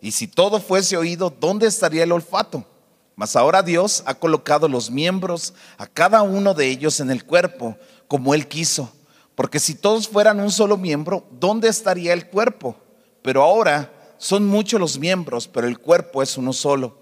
Y 0.00 0.12
si 0.12 0.26
todo 0.26 0.60
fuese 0.60 0.96
oído, 0.96 1.30
¿dónde 1.38 1.66
estaría 1.66 2.04
el 2.04 2.12
olfato? 2.12 2.64
Mas 3.14 3.34
ahora 3.36 3.62
Dios 3.62 4.02
ha 4.06 4.14
colocado 4.14 4.68
los 4.68 4.90
miembros 4.90 5.52
a 5.76 5.86
cada 5.86 6.22
uno 6.22 6.54
de 6.54 6.68
ellos 6.68 7.00
en 7.00 7.10
el 7.10 7.24
cuerpo, 7.24 7.76
como 8.06 8.32
Él 8.32 8.46
quiso. 8.46 8.92
Porque 9.34 9.58
si 9.58 9.74
todos 9.74 10.08
fueran 10.08 10.40
un 10.40 10.50
solo 10.50 10.76
miembro, 10.76 11.26
¿dónde 11.32 11.68
estaría 11.68 12.12
el 12.12 12.28
cuerpo? 12.28 12.76
Pero 13.22 13.42
ahora 13.42 13.92
son 14.18 14.46
muchos 14.46 14.78
los 14.78 14.98
miembros, 14.98 15.48
pero 15.48 15.66
el 15.66 15.78
cuerpo 15.78 16.22
es 16.22 16.36
uno 16.36 16.52
solo. 16.52 16.98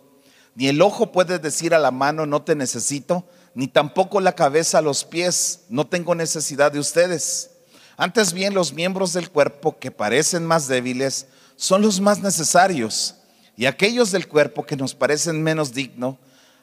Ni 0.55 0.69
el 0.69 0.81
ojo 0.81 1.13
puede 1.13 1.39
decir 1.39 1.75
a 1.75 1.79
la 1.79 1.91
mano, 1.91 2.25
no 2.27 2.43
te 2.43 2.55
necesito, 2.55 3.25
ni 3.55 3.69
tampoco 3.69 4.21
la 4.21 4.35
cabeza 4.35 4.79
a 4.79 4.83
los 4.83 5.05
pies, 5.05 5.65
no 5.69 5.87
tengo 5.87 6.15
necesidad 6.15 6.73
de 6.73 6.79
ustedes. 6.79 7.51
Antes 7.97 8.33
bien, 8.33 8.55
los 8.55 8.73
miembros 8.73 9.13
del 9.13 9.31
cuerpo 9.31 9.79
que 9.79 9.91
parecen 9.91 10.45
más 10.47 10.69
débiles 10.69 11.27
son 11.57 11.83
los 11.83 12.01
más 12.01 12.21
necesarios, 12.21 13.17
y 13.57 13.67
aquellos 13.67 14.13
del 14.13 14.29
cuerpo 14.29 14.65
que 14.65 14.77
nos 14.77 14.95
parecen 14.95 15.43
menos 15.43 15.73
dignos, 15.73 16.17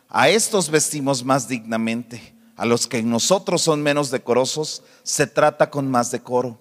a 0.10 0.30
estos 0.30 0.70
vestimos 0.70 1.24
más 1.24 1.48
dignamente 1.48 2.34
a 2.56 2.66
los 2.66 2.88
que 2.88 3.00
en 3.00 3.10
nosotros 3.10 3.62
son 3.62 3.82
menos 3.82 4.12
decorosos, 4.12 4.84
se 5.04 5.28
trata 5.28 5.70
con 5.70 5.90
más 5.90 6.12
decoro. 6.12 6.60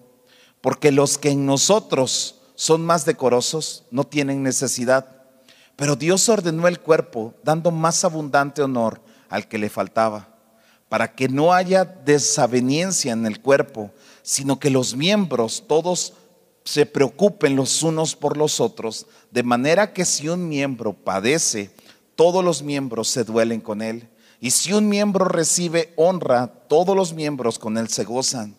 Porque 0.61 0.91
los 0.91 1.17
que 1.17 1.29
en 1.29 1.45
nosotros 1.45 2.41
son 2.55 2.85
más 2.85 3.05
decorosos 3.05 3.83
no 3.91 4.03
tienen 4.03 4.43
necesidad. 4.43 5.07
Pero 5.75 5.95
Dios 5.95 6.29
ordenó 6.29 6.67
el 6.67 6.79
cuerpo 6.79 7.33
dando 7.43 7.71
más 7.71 8.03
abundante 8.03 8.61
honor 8.61 9.01
al 9.29 9.47
que 9.47 9.57
le 9.57 9.69
faltaba, 9.69 10.27
para 10.87 11.15
que 11.15 11.27
no 11.27 11.53
haya 11.53 11.83
desaveniencia 11.83 13.13
en 13.13 13.25
el 13.25 13.41
cuerpo, 13.41 13.91
sino 14.21 14.59
que 14.59 14.69
los 14.69 14.95
miembros 14.95 15.63
todos 15.67 16.13
se 16.63 16.85
preocupen 16.85 17.55
los 17.55 17.81
unos 17.81 18.15
por 18.15 18.37
los 18.37 18.59
otros, 18.59 19.07
de 19.31 19.43
manera 19.43 19.91
que 19.91 20.05
si 20.05 20.29
un 20.29 20.47
miembro 20.47 20.93
padece, 20.93 21.71
todos 22.15 22.43
los 22.43 22.61
miembros 22.61 23.09
se 23.09 23.23
duelen 23.23 23.59
con 23.59 23.81
él. 23.81 24.07
Y 24.39 24.51
si 24.51 24.73
un 24.73 24.87
miembro 24.87 25.25
recibe 25.25 25.93
honra, 25.95 26.47
todos 26.47 26.95
los 26.95 27.13
miembros 27.13 27.57
con 27.57 27.77
él 27.77 27.89
se 27.89 28.03
gozan. 28.03 28.55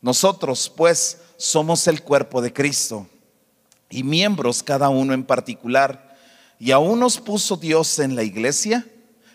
Nosotros, 0.00 0.72
pues, 0.74 1.18
somos 1.36 1.88
el 1.88 2.02
cuerpo 2.02 2.40
de 2.40 2.52
Cristo 2.52 3.06
y 3.90 4.02
miembros 4.02 4.62
cada 4.62 4.88
uno 4.88 5.14
en 5.14 5.24
particular. 5.24 6.16
Y 6.58 6.70
aún 6.70 7.00
nos 7.00 7.18
puso 7.18 7.56
Dios 7.56 7.98
en 7.98 8.16
la 8.16 8.22
iglesia, 8.22 8.86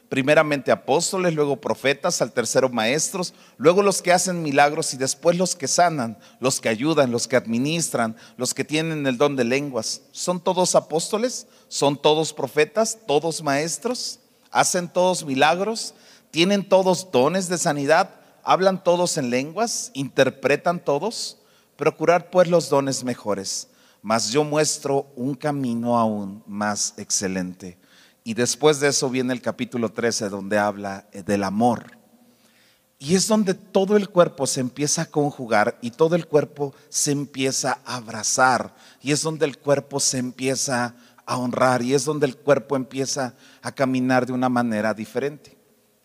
primeramente 0.09 0.71
apóstoles, 0.71 1.33
luego 1.33 1.61
profetas, 1.61 2.21
al 2.21 2.31
tercero 2.31 2.69
maestros, 2.69 3.33
luego 3.57 3.83
los 3.83 4.01
que 4.01 4.11
hacen 4.11 4.43
milagros 4.43 4.93
y 4.93 4.97
después 4.97 5.37
los 5.37 5.55
que 5.55 5.67
sanan, 5.67 6.17
los 6.39 6.59
que 6.59 6.69
ayudan, 6.69 7.11
los 7.11 7.27
que 7.27 7.35
administran, 7.35 8.15
los 8.37 8.53
que 8.53 8.63
tienen 8.63 9.07
el 9.07 9.17
don 9.17 9.35
de 9.35 9.43
lenguas. 9.43 10.01
¿Son 10.11 10.41
todos 10.41 10.75
apóstoles? 10.75 11.47
¿Son 11.67 12.01
todos 12.01 12.33
profetas? 12.33 12.97
¿Todos 13.07 13.43
maestros? 13.43 14.19
hacen 14.51 14.89
todos 14.89 15.25
milagros, 15.25 15.93
tienen 16.29 16.67
todos 16.67 17.11
dones 17.11 17.49
de 17.49 17.57
sanidad, 17.57 18.09
hablan 18.43 18.83
todos 18.83 19.17
en 19.17 19.29
lenguas, 19.29 19.91
interpretan 19.93 20.83
todos. 20.83 21.37
Procurar 21.77 22.29
pues 22.29 22.47
los 22.47 22.69
dones 22.69 23.03
mejores, 23.03 23.67
mas 24.01 24.31
yo 24.31 24.43
muestro 24.43 25.11
un 25.15 25.35
camino 25.35 25.97
aún 25.97 26.43
más 26.47 26.93
excelente. 26.97 27.77
Y 28.23 28.33
después 28.33 28.79
de 28.79 28.89
eso 28.89 29.09
viene 29.09 29.33
el 29.33 29.41
capítulo 29.41 29.89
13 29.89 30.29
donde 30.29 30.57
habla 30.57 31.07
eh, 31.11 31.23
del 31.23 31.43
amor. 31.43 31.97
Y 32.99 33.15
es 33.15 33.27
donde 33.27 33.55
todo 33.55 33.97
el 33.97 34.09
cuerpo 34.09 34.45
se 34.45 34.59
empieza 34.59 35.03
a 35.03 35.05
conjugar 35.05 35.77
y 35.81 35.89
todo 35.89 36.15
el 36.15 36.27
cuerpo 36.27 36.73
se 36.89 37.11
empieza 37.11 37.79
a 37.83 37.95
abrazar. 37.95 38.75
Y 39.01 39.11
es 39.11 39.23
donde 39.23 39.45
el 39.45 39.57
cuerpo 39.57 39.99
se 39.99 40.19
empieza 40.19 40.95
a 41.25 41.37
honrar 41.37 41.81
y 41.81 41.95
es 41.95 42.05
donde 42.05 42.27
el 42.27 42.37
cuerpo 42.37 42.75
empieza 42.75 43.33
a 43.61 43.71
caminar 43.71 44.25
de 44.25 44.33
una 44.33 44.49
manera 44.49 44.93
diferente. 44.93 45.57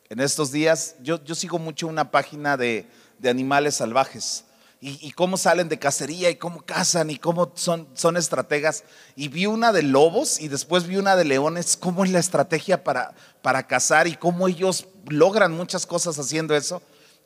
En 0.08 0.20
estos 0.20 0.52
días 0.52 0.96
yo, 1.02 1.22
yo 1.22 1.34
sigo 1.34 1.58
mucho 1.58 1.86
una 1.86 2.10
página 2.10 2.56
de, 2.56 2.88
de 3.18 3.28
animales 3.28 3.74
salvajes 3.74 4.44
y, 4.88 5.10
cómo 5.12 5.36
salen 5.36 5.68
de 5.68 5.80
cacería 5.80 6.30
y 6.30 6.36
cómo 6.36 6.62
cazan 6.62 7.10
y 7.10 7.16
cómo 7.16 7.50
son, 7.56 7.88
son 7.94 8.16
estrategas. 8.16 8.84
Y 9.16 9.26
vi 9.26 9.46
una 9.46 9.72
de 9.72 9.82
lobos 9.82 10.40
y 10.40 10.46
después 10.46 10.86
vi 10.86 10.96
una 10.96 11.16
de 11.16 11.24
leones, 11.24 11.76
cómo 11.76 12.04
es 12.04 12.12
la 12.12 12.20
estrategia 12.20 12.84
para, 12.84 13.12
para 13.42 13.66
cazar 13.66 14.06
y 14.06 14.14
cómo 14.14 14.46
ellos 14.46 14.86
logran 15.08 15.56
muchas 15.56 15.86
cosas 15.86 16.16
haciendo 16.20 16.54
eso. 16.54 16.80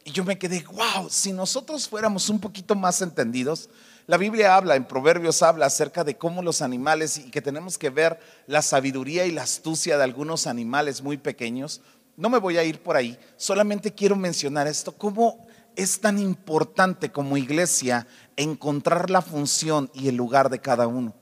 Y 0.05 0.12
yo 0.12 0.25
me 0.25 0.38
quedé, 0.38 0.64
wow, 0.73 1.11
si 1.11 1.35
nosotros 1.35 1.87
fuéramos 1.87 2.31
un 2.31 2.40
poquito 2.40 2.75
más 2.75 3.02
entendidos, 3.02 3.69
la 4.07 4.17
Biblia 4.17 4.57
habla, 4.57 4.75
en 4.75 4.87
Proverbios 4.87 5.43
habla 5.43 5.67
acerca 5.67 6.02
de 6.02 6.17
cómo 6.17 6.40
los 6.40 6.62
animales 6.62 7.19
y 7.19 7.31
que 7.31 7.43
tenemos 7.43 7.76
que 7.76 7.90
ver 7.90 8.19
la 8.47 8.62
sabiduría 8.62 9.26
y 9.26 9.33
la 9.33 9.43
astucia 9.43 9.99
de 9.99 10.05
algunos 10.05 10.47
animales 10.47 11.02
muy 11.02 11.19
pequeños. 11.19 11.83
No 12.17 12.31
me 12.31 12.38
voy 12.38 12.57
a 12.57 12.64
ir 12.64 12.83
por 12.83 12.97
ahí, 12.97 13.19
solamente 13.37 13.93
quiero 13.93 14.17
mencionar 14.17 14.67
esto, 14.67 14.93
cómo 14.93 15.47
es 15.77 16.00
tan 16.00 16.19
importante 16.19 17.11
como 17.11 17.37
iglesia 17.37 18.07
encontrar 18.37 19.11
la 19.11 19.23
función 19.23 19.91
y 19.95 20.09
el 20.09 20.17
lugar 20.17 20.50
de 20.50 20.61
cada 20.61 20.87
uno. 20.87 21.15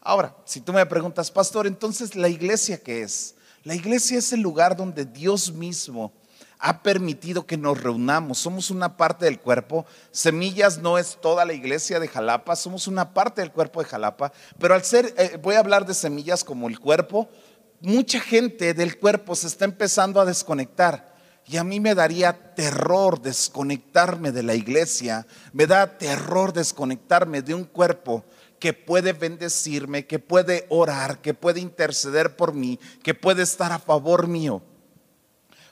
Ahora, 0.00 0.36
si 0.44 0.60
tú 0.60 0.72
me 0.72 0.84
preguntas, 0.84 1.30
pastor, 1.30 1.66
entonces 1.66 2.14
la 2.14 2.28
iglesia 2.28 2.82
qué 2.82 3.02
es? 3.02 3.34
La 3.62 3.74
iglesia 3.74 4.18
es 4.18 4.32
el 4.32 4.40
lugar 4.40 4.76
donde 4.76 5.06
Dios 5.06 5.52
mismo 5.52 6.12
ha 6.58 6.82
permitido 6.82 7.46
que 7.46 7.56
nos 7.56 7.82
reunamos. 7.82 8.38
Somos 8.38 8.70
una 8.70 8.96
parte 8.96 9.24
del 9.24 9.40
cuerpo. 9.40 9.86
Semillas 10.10 10.78
no 10.78 10.98
es 10.98 11.18
toda 11.20 11.44
la 11.44 11.54
iglesia 11.54 12.00
de 12.00 12.08
Jalapa, 12.08 12.56
somos 12.56 12.86
una 12.86 13.12
parte 13.12 13.40
del 13.40 13.52
cuerpo 13.52 13.82
de 13.82 13.88
Jalapa. 13.88 14.32
Pero 14.58 14.74
al 14.74 14.84
ser, 14.84 15.14
eh, 15.16 15.38
voy 15.42 15.54
a 15.54 15.60
hablar 15.60 15.86
de 15.86 15.94
semillas 15.94 16.44
como 16.44 16.68
el 16.68 16.78
cuerpo, 16.78 17.28
mucha 17.80 18.20
gente 18.20 18.74
del 18.74 18.98
cuerpo 18.98 19.34
se 19.34 19.46
está 19.46 19.64
empezando 19.64 20.20
a 20.20 20.24
desconectar. 20.24 21.13
Y 21.46 21.58
a 21.58 21.64
mí 21.64 21.78
me 21.78 21.94
daría 21.94 22.54
terror 22.54 23.20
desconectarme 23.20 24.32
de 24.32 24.42
la 24.42 24.54
iglesia, 24.54 25.26
me 25.52 25.66
da 25.66 25.98
terror 25.98 26.52
desconectarme 26.52 27.42
de 27.42 27.54
un 27.54 27.64
cuerpo 27.64 28.24
que 28.58 28.72
puede 28.72 29.12
bendecirme, 29.12 30.06
que 30.06 30.18
puede 30.18 30.64
orar, 30.70 31.20
que 31.20 31.34
puede 31.34 31.60
interceder 31.60 32.34
por 32.34 32.54
mí, 32.54 32.80
que 33.02 33.12
puede 33.12 33.42
estar 33.42 33.72
a 33.72 33.78
favor 33.78 34.26
mío. 34.26 34.62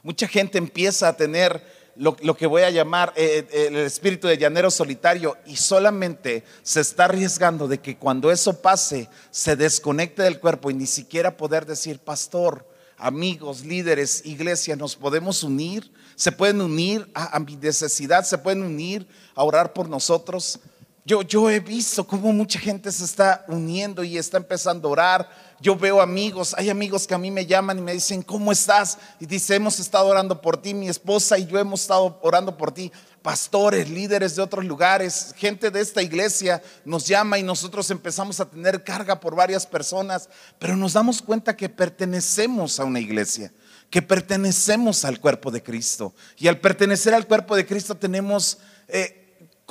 Mucha 0.03 0.29
gente 0.29 0.59
empieza 0.59 1.09
a 1.09 1.17
tener 1.17 1.65
lo, 1.97 2.37
que 2.37 2.47
voy 2.47 2.63
a 2.63 2.71
llamar 2.71 3.13
eh, 3.17 3.47
eh, 3.51 3.67
el 3.69 3.77
espíritu 3.77 4.27
de 4.27 4.39
llanero 4.39 4.71
solitario 4.71 5.37
y 5.47 5.57
solamente 5.57 6.45
se 6.63 6.81
está 6.81 7.05
arriesgando 7.05 7.69
de 7.69 7.79
que 7.79 7.97
cuando 7.97 8.31
eso 8.31 8.61
pase 8.61 9.09
se 9.31 9.57
desconecte 9.57 10.23
del 10.23 10.41
cuerpo 10.41 10.71
y 10.71 10.75
ni 10.75 10.87
siquiera 10.87 11.37
poder 11.37 11.67
decir, 11.67 11.99
pastor, 11.99 12.67
amigos, 13.03 13.65
líderes, 13.65 14.23
iglesia, 14.25 14.77
nos 14.77 14.95
podemos 14.95 15.43
unir, 15.43 15.91
se 16.15 16.31
pueden 16.31 16.61
unir 16.61 17.11
a, 17.15 17.37
a 17.37 17.41
mi 17.41 17.57
necesidad, 17.57 18.25
se 18.25 18.39
pueden 18.39 18.63
unir 18.63 19.07
a 19.35 19.43
orar 19.43 19.73
por 19.73 19.89
nosotros. 19.89 20.61
Yo, 21.05 21.23
yo 21.23 21.51
he 21.51 21.59
visto 21.59 22.07
cómo 22.07 22.33
mucha 22.33 22.61
gente 22.61 22.93
se 22.93 23.05
está 23.05 23.45
uniendo 23.49 24.05
y 24.05 24.17
está 24.17 24.37
empezando 24.37 24.87
a 24.87 24.93
orar. 24.93 25.31
Yo 25.61 25.75
veo 25.75 26.01
amigos, 26.01 26.55
hay 26.57 26.71
amigos 26.71 27.09
que 27.09 27.15
a 27.15 27.19
mí 27.19 27.29
me 27.29 27.45
llaman 27.45 27.79
y 27.79 27.83
me 27.83 27.93
dicen, 27.93 28.23
¿cómo 28.23 28.53
estás? 28.53 28.99
Y 29.19 29.27
dice, 29.27 29.57
hemos 29.57 29.81
estado 29.81 30.07
orando 30.07 30.41
por 30.41 30.63
ti, 30.63 30.75
mi 30.75 30.89
esposa 30.89 31.39
y 31.39 31.47
yo 31.47 31.59
hemos 31.59 31.81
estado 31.81 32.21
orando 32.23 32.57
por 32.57 32.71
ti. 32.71 32.93
Pastores, 33.21 33.91
líderes 33.91 34.37
de 34.37 34.43
otros 34.43 34.65
lugares, 34.65 35.35
gente 35.37 35.73
de 35.73 35.81
esta 35.81 36.03
iglesia 36.03 36.63
nos 36.85 37.07
llama 37.09 37.37
y 37.37 37.43
nosotros 37.43 37.91
empezamos 37.91 38.39
a 38.39 38.49
tener 38.49 38.85
carga 38.85 39.19
por 39.19 39.35
varias 39.35 39.67
personas, 39.67 40.29
pero 40.61 40.77
nos 40.77 40.93
damos 40.93 41.21
cuenta 41.21 41.57
que 41.57 41.69
pertenecemos 41.69 42.79
a 42.79 42.85
una 42.85 43.01
iglesia, 43.01 43.53
que 43.91 44.03
pertenecemos 44.03 45.05
al 45.05 45.19
cuerpo 45.19 45.51
de 45.51 45.65
Cristo. 45.65 46.15
Y 46.39 46.47
al 46.47 46.61
pertenecer 46.61 47.13
al 47.13 47.27
cuerpo 47.27 47.57
de 47.57 47.67
Cristo 47.67 47.97
tenemos... 47.97 48.59
Eh, 48.87 49.19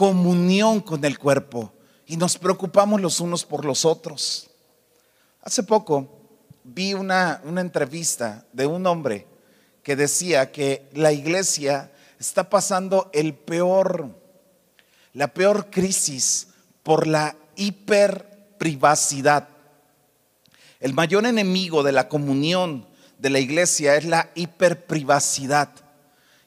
comunión 0.02 0.80
con 0.80 1.06
el 1.06 1.20
cuerpo 1.20 1.72
y 2.08 2.18
nos 2.18 2.36
preocupamos 2.36 3.00
los 3.00 3.20
unos 3.20 3.46
por 3.46 3.66
los 3.66 3.86
otros. 3.86 4.50
Hace 5.44 5.62
poco 5.62 6.10
vi 6.64 6.96
una, 6.96 7.40
una 7.44 7.62
entrevista 7.62 8.44
de 8.52 8.66
un 8.66 8.88
hombre 8.88 9.28
que 9.84 9.96
decía 9.96 10.52
que 10.52 10.90
la 10.94 11.12
iglesia 11.12 11.92
está 12.18 12.50
pasando 12.50 13.12
el 13.14 13.36
peor, 13.36 14.10
la 15.14 15.28
peor 15.28 15.70
crisis 15.70 16.48
por 16.82 17.06
la 17.06 17.36
hiperprivacidad. 17.56 19.50
El 20.80 20.96
mayor 20.96 21.28
enemigo 21.28 21.84
de 21.84 21.92
la 21.92 22.10
comunión 22.10 22.88
de 23.20 23.30
la 23.30 23.38
iglesia 23.38 23.98
es 23.98 24.06
la 24.06 24.32
hiperprivacidad. 24.34 25.70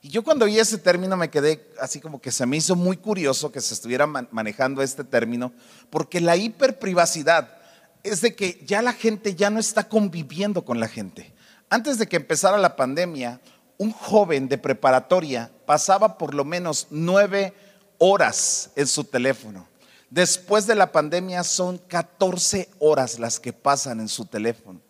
Y 0.05 0.11
yo 0.11 0.23
cuando 0.23 0.45
oí 0.45 0.59
ese 0.59 0.77
término 0.77 1.17
me 1.17 1.31
quedé 1.31 1.67
así 1.81 1.99
como 1.99 2.21
que 2.21 2.31
se 2.31 2.45
me 2.45 2.59
hizo 2.59 2.77
muy 2.77 2.99
curioso 2.99 3.51
que 3.51 3.63
se 3.63 3.73
estuviera 3.73 4.07
manejando 4.07 4.83
este 4.83 5.03
término, 5.03 5.51
porque 5.89 6.21
la 6.21 6.37
hiperprivacidad 6.37 7.57
es 8.03 8.21
de 8.21 8.35
que 8.35 8.63
ya 8.67 8.83
la 8.83 8.93
gente 8.93 9.35
ya 9.35 9.49
no 9.49 9.59
está 9.59 9.89
conviviendo 9.89 10.63
con 10.63 10.79
la 10.79 10.89
gente. 10.89 11.33
Antes 11.71 11.97
de 11.97 12.07
que 12.07 12.17
empezara 12.17 12.59
la 12.59 12.77
pandemia, 12.77 13.41
un 13.79 13.93
joven 13.93 14.47
de 14.47 14.59
preparatoria 14.59 15.51
pasaba 15.65 16.19
por 16.19 16.35
lo 16.35 16.45
menos 16.45 16.89
nueve 16.91 17.55
horas 17.97 18.73
en 18.77 18.87
su 18.87 19.05
teléfono. 19.05 19.67
Después 20.11 20.67
de 20.67 20.75
la 20.75 20.93
pandemia 20.93 21.43
son 21.45 21.79
14 21.79 22.69
horas 22.79 23.19
las 23.19 23.41
que 23.41 23.55
pasan 23.55 24.01
en 24.01 24.09
su 24.09 24.27
teléfono. 24.27 24.83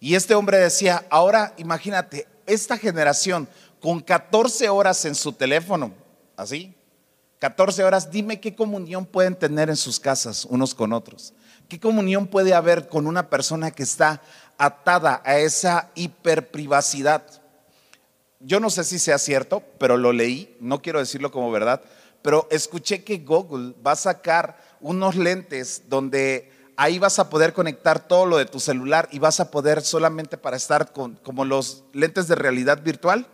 Y 0.00 0.14
este 0.14 0.34
hombre 0.34 0.56
decía, 0.56 1.04
ahora 1.10 1.52
imagínate, 1.58 2.26
esta 2.46 2.78
generación 2.78 3.46
con 3.80 4.00
14 4.00 4.68
horas 4.68 5.04
en 5.04 5.14
su 5.14 5.32
teléfono, 5.32 5.92
así, 6.36 6.74
14 7.38 7.84
horas, 7.84 8.10
dime 8.10 8.40
qué 8.40 8.54
comunión 8.54 9.06
pueden 9.06 9.36
tener 9.36 9.68
en 9.68 9.76
sus 9.76 10.00
casas 10.00 10.44
unos 10.44 10.74
con 10.74 10.92
otros. 10.92 11.34
¿Qué 11.68 11.78
comunión 11.78 12.26
puede 12.26 12.54
haber 12.54 12.88
con 12.88 13.06
una 13.06 13.30
persona 13.30 13.70
que 13.70 13.82
está 13.82 14.22
atada 14.56 15.22
a 15.24 15.38
esa 15.38 15.90
hiperprivacidad? 15.94 17.22
Yo 18.40 18.58
no 18.58 18.70
sé 18.70 18.84
si 18.84 18.98
sea 18.98 19.18
cierto, 19.18 19.62
pero 19.78 19.96
lo 19.96 20.12
leí, 20.12 20.56
no 20.60 20.80
quiero 20.82 20.98
decirlo 20.98 21.30
como 21.30 21.50
verdad, 21.50 21.82
pero 22.22 22.48
escuché 22.50 23.04
que 23.04 23.18
Google 23.18 23.74
va 23.86 23.92
a 23.92 23.96
sacar 23.96 24.60
unos 24.80 25.14
lentes 25.14 25.82
donde 25.88 26.50
ahí 26.76 26.98
vas 26.98 27.18
a 27.18 27.28
poder 27.28 27.52
conectar 27.52 28.06
todo 28.06 28.26
lo 28.26 28.36
de 28.36 28.46
tu 28.46 28.58
celular 28.58 29.08
y 29.12 29.18
vas 29.18 29.38
a 29.40 29.50
poder 29.50 29.82
solamente 29.82 30.38
para 30.38 30.56
estar 30.56 30.92
con 30.92 31.16
como 31.16 31.44
los 31.44 31.84
lentes 31.92 32.26
de 32.28 32.34
realidad 32.34 32.82
virtual 32.82 33.26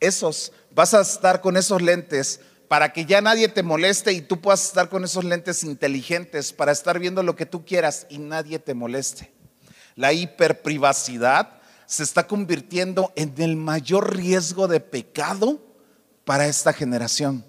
esos, 0.00 0.52
vas 0.74 0.94
a 0.94 1.00
estar 1.00 1.40
con 1.40 1.56
esos 1.56 1.82
lentes 1.82 2.40
para 2.68 2.92
que 2.92 3.06
ya 3.06 3.20
nadie 3.20 3.48
te 3.48 3.62
moleste 3.62 4.12
y 4.12 4.20
tú 4.20 4.40
puedas 4.40 4.64
estar 4.66 4.88
con 4.88 5.04
esos 5.04 5.24
lentes 5.24 5.64
inteligentes 5.64 6.52
para 6.52 6.72
estar 6.72 6.98
viendo 6.98 7.22
lo 7.22 7.34
que 7.34 7.46
tú 7.46 7.64
quieras 7.64 8.06
y 8.10 8.18
nadie 8.18 8.58
te 8.58 8.74
moleste. 8.74 9.32
La 9.96 10.12
hiperprivacidad 10.12 11.58
se 11.86 12.02
está 12.02 12.26
convirtiendo 12.26 13.12
en 13.16 13.32
el 13.38 13.56
mayor 13.56 14.14
riesgo 14.14 14.68
de 14.68 14.80
pecado 14.80 15.58
para 16.24 16.46
esta 16.46 16.74
generación. 16.74 17.44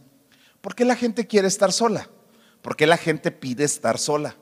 ¿Por 0.62 0.76
qué 0.76 0.86
la 0.86 0.96
gente 0.96 1.28
quiere 1.28 1.50
estar 1.50 1.74
sola? 1.74 2.10
¿Por 2.62 2.78
qué 2.78 2.88
la 2.88 2.96
gente 2.96 3.32
pide 3.32 3.66
estar 3.66 4.00
sola? 4.00 4.36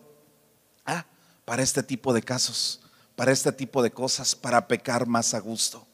Ah, 0.85 1.07
para 1.45 1.63
este 1.63 1.81
tipo 1.81 2.13
de 2.13 2.21
casos, 2.21 2.81
para 3.15 3.31
este 3.31 3.51
tipo 3.51 3.81
de 3.81 3.89
cosas, 3.89 4.35
para 4.35 4.67
pecar 4.67 5.07
más 5.07 5.33
a 5.33 5.39
gusto. 5.39 5.86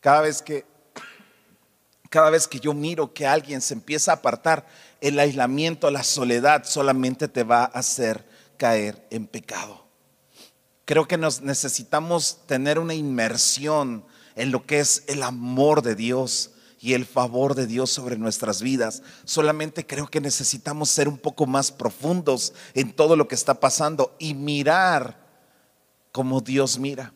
Cada 0.00 0.20
vez 0.20 0.42
que 0.42 0.66
cada 2.10 2.30
vez 2.30 2.48
que 2.48 2.60
yo 2.60 2.72
miro 2.72 3.12
que 3.12 3.26
alguien 3.26 3.60
se 3.60 3.74
empieza 3.74 4.12
a 4.12 4.14
apartar, 4.16 4.66
el 5.00 5.18
aislamiento, 5.18 5.90
la 5.90 6.02
soledad 6.02 6.64
solamente 6.64 7.28
te 7.28 7.44
va 7.44 7.64
a 7.64 7.66
hacer 7.66 8.26
caer 8.56 9.06
en 9.10 9.26
pecado. 9.26 9.86
Creo 10.84 11.06
que 11.06 11.18
nos 11.18 11.42
necesitamos 11.42 12.46
tener 12.46 12.78
una 12.78 12.94
inmersión 12.94 14.04
en 14.36 14.50
lo 14.50 14.64
que 14.64 14.80
es 14.80 15.04
el 15.06 15.22
amor 15.22 15.82
de 15.82 15.94
Dios 15.94 16.52
y 16.80 16.94
el 16.94 17.04
favor 17.04 17.54
de 17.54 17.66
Dios 17.66 17.90
sobre 17.90 18.16
nuestras 18.16 18.62
vidas. 18.62 19.02
Solamente 19.24 19.86
creo 19.86 20.08
que 20.08 20.20
necesitamos 20.20 20.88
ser 20.88 21.08
un 21.08 21.18
poco 21.18 21.44
más 21.44 21.70
profundos 21.70 22.54
en 22.72 22.92
todo 22.92 23.16
lo 23.16 23.28
que 23.28 23.34
está 23.34 23.60
pasando 23.60 24.16
y 24.18 24.32
mirar 24.32 25.26
como 26.10 26.40
Dios 26.40 26.78
mira. 26.78 27.12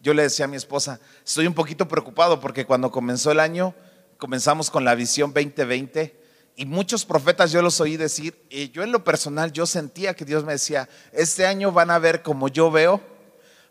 Yo 0.00 0.14
le 0.14 0.22
decía 0.22 0.46
a 0.46 0.48
mi 0.48 0.56
esposa, 0.56 0.98
estoy 1.24 1.46
un 1.46 1.54
poquito 1.54 1.86
preocupado 1.86 2.40
porque 2.40 2.64
cuando 2.64 2.90
comenzó 2.90 3.32
el 3.32 3.40
año, 3.40 3.74
comenzamos 4.16 4.70
con 4.70 4.84
la 4.84 4.94
visión 4.94 5.32
2020 5.34 6.18
y 6.56 6.64
muchos 6.64 7.04
profetas 7.04 7.52
yo 7.52 7.62
los 7.62 7.80
oí 7.80 7.96
decir, 7.96 8.46
y 8.48 8.70
yo 8.70 8.82
en 8.82 8.92
lo 8.92 9.04
personal 9.04 9.52
yo 9.52 9.66
sentía 9.66 10.14
que 10.14 10.24
Dios 10.24 10.44
me 10.44 10.52
decía, 10.52 10.88
este 11.12 11.46
año 11.46 11.70
van 11.72 11.90
a 11.90 11.98
ver 11.98 12.22
como 12.22 12.48
yo 12.48 12.70
veo, 12.70 13.00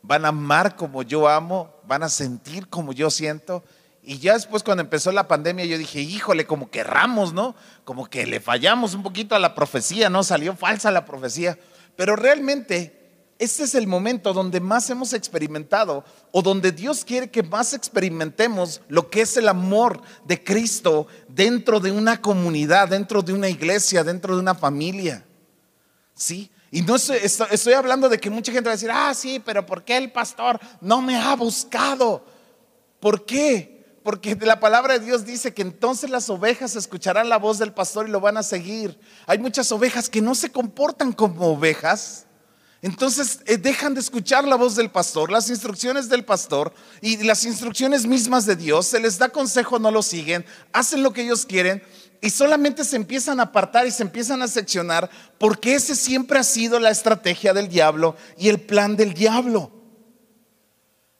van 0.01 0.25
a 0.25 0.29
amar 0.29 0.75
como 0.75 1.03
yo 1.03 1.27
amo, 1.27 1.75
van 1.85 2.03
a 2.03 2.09
sentir 2.09 2.67
como 2.67 2.93
yo 2.93 3.09
siento. 3.09 3.63
Y 4.03 4.19
ya 4.19 4.33
después 4.33 4.63
cuando 4.63 4.81
empezó 4.81 5.11
la 5.11 5.27
pandemia 5.27 5.65
yo 5.65 5.77
dije, 5.77 5.99
híjole, 5.99 6.45
como 6.45 6.71
que 6.71 6.79
erramos, 6.79 7.33
¿no? 7.33 7.55
Como 7.83 8.09
que 8.09 8.25
le 8.25 8.39
fallamos 8.39 8.93
un 8.93 9.03
poquito 9.03 9.35
a 9.35 9.39
la 9.39 9.55
profecía, 9.55 10.09
¿no? 10.09 10.23
Salió 10.23 10.55
falsa 10.55 10.89
la 10.89 11.05
profecía. 11.05 11.59
Pero 11.95 12.15
realmente 12.15 12.98
este 13.39 13.63
es 13.63 13.73
el 13.73 13.87
momento 13.87 14.33
donde 14.33 14.59
más 14.59 14.89
hemos 14.89 15.13
experimentado 15.13 16.03
o 16.33 16.41
donde 16.41 16.73
Dios 16.73 17.05
quiere 17.05 17.31
que 17.31 17.41
más 17.41 17.73
experimentemos 17.73 18.81
lo 18.89 19.09
que 19.09 19.21
es 19.21 19.37
el 19.37 19.47
amor 19.47 20.01
de 20.25 20.43
Cristo 20.43 21.07
dentro 21.29 21.79
de 21.79 21.89
una 21.89 22.21
comunidad, 22.21 22.89
dentro 22.89 23.21
de 23.21 23.31
una 23.31 23.47
iglesia, 23.47 24.03
dentro 24.03 24.35
de 24.35 24.41
una 24.41 24.55
familia. 24.55 25.25
¿Sí? 26.13 26.51
Y 26.69 26.81
no 26.81 26.97
estoy, 26.97 27.73
hablando 27.73 28.09
de 28.09 28.19
que 28.19 28.29
mucha 28.29 28.51
gente 28.51 28.67
va 28.67 28.73
a 28.73 28.75
decir, 28.75 28.91
ah, 28.91 29.13
sí, 29.13 29.41
pero 29.43 29.65
¿por 29.65 29.85
qué 29.85 29.95
el 29.95 30.11
pastor 30.11 30.59
no 30.81 31.01
me 31.01 31.15
ha 31.15 31.33
buscado? 31.37 32.25
¿Por 32.99 33.25
qué? 33.25 33.99
Porque 34.03 34.35
la 34.35 34.59
palabra 34.59 34.99
de 34.99 35.05
Dios 35.05 35.23
dice 35.23 35.53
que 35.53 35.61
entonces 35.61 36.09
las 36.09 36.29
ovejas 36.29 36.75
escucharán 36.75 37.29
la 37.29 37.37
voz 37.37 37.57
del 37.57 37.71
pastor 37.71 38.09
y 38.09 38.11
lo 38.11 38.19
van 38.19 38.35
a 38.35 38.43
seguir. 38.43 38.99
Hay 39.27 39.39
muchas 39.39 39.71
ovejas 39.71 40.09
que 40.09 40.21
no 40.21 40.35
se 40.35 40.51
comportan 40.51 41.13
como 41.13 41.47
ovejas 41.47 42.25
entonces 42.81 43.39
eh, 43.45 43.57
dejan 43.57 43.93
de 43.93 43.99
escuchar 43.99 44.47
la 44.47 44.55
voz 44.55 44.75
del 44.75 44.89
pastor, 44.89 45.31
las 45.31 45.49
instrucciones 45.49 46.07
del 46.07 46.23
pastor 46.23 46.73
y 47.01 47.17
las 47.23 47.43
instrucciones 47.43 48.05
mismas 48.05 48.45
de 48.45 48.55
Dios, 48.55 48.87
se 48.87 48.99
les 48.99 49.17
da 49.17 49.29
consejo, 49.29 49.79
no 49.79 49.91
lo 49.91 50.01
siguen, 50.01 50.45
hacen 50.71 51.03
lo 51.03 51.11
que 51.11 51.23
ellos 51.23 51.45
quieren 51.45 51.83
y 52.21 52.29
solamente 52.29 52.85
se 52.85 52.95
empiezan 52.95 53.39
a 53.39 53.43
apartar 53.43 53.85
y 53.85 53.91
se 53.91 54.03
empiezan 54.03 54.41
a 54.41 54.47
seccionar 54.47 55.09
porque 55.37 55.75
ese 55.75 55.95
siempre 55.95 56.39
ha 56.39 56.43
sido 56.43 56.79
la 56.79 56.89
estrategia 56.89 57.53
del 57.53 57.67
diablo 57.67 58.15
y 58.37 58.47
el 58.47 58.61
plan 58.61 58.95
del 58.95 59.13
diablo. 59.13 59.71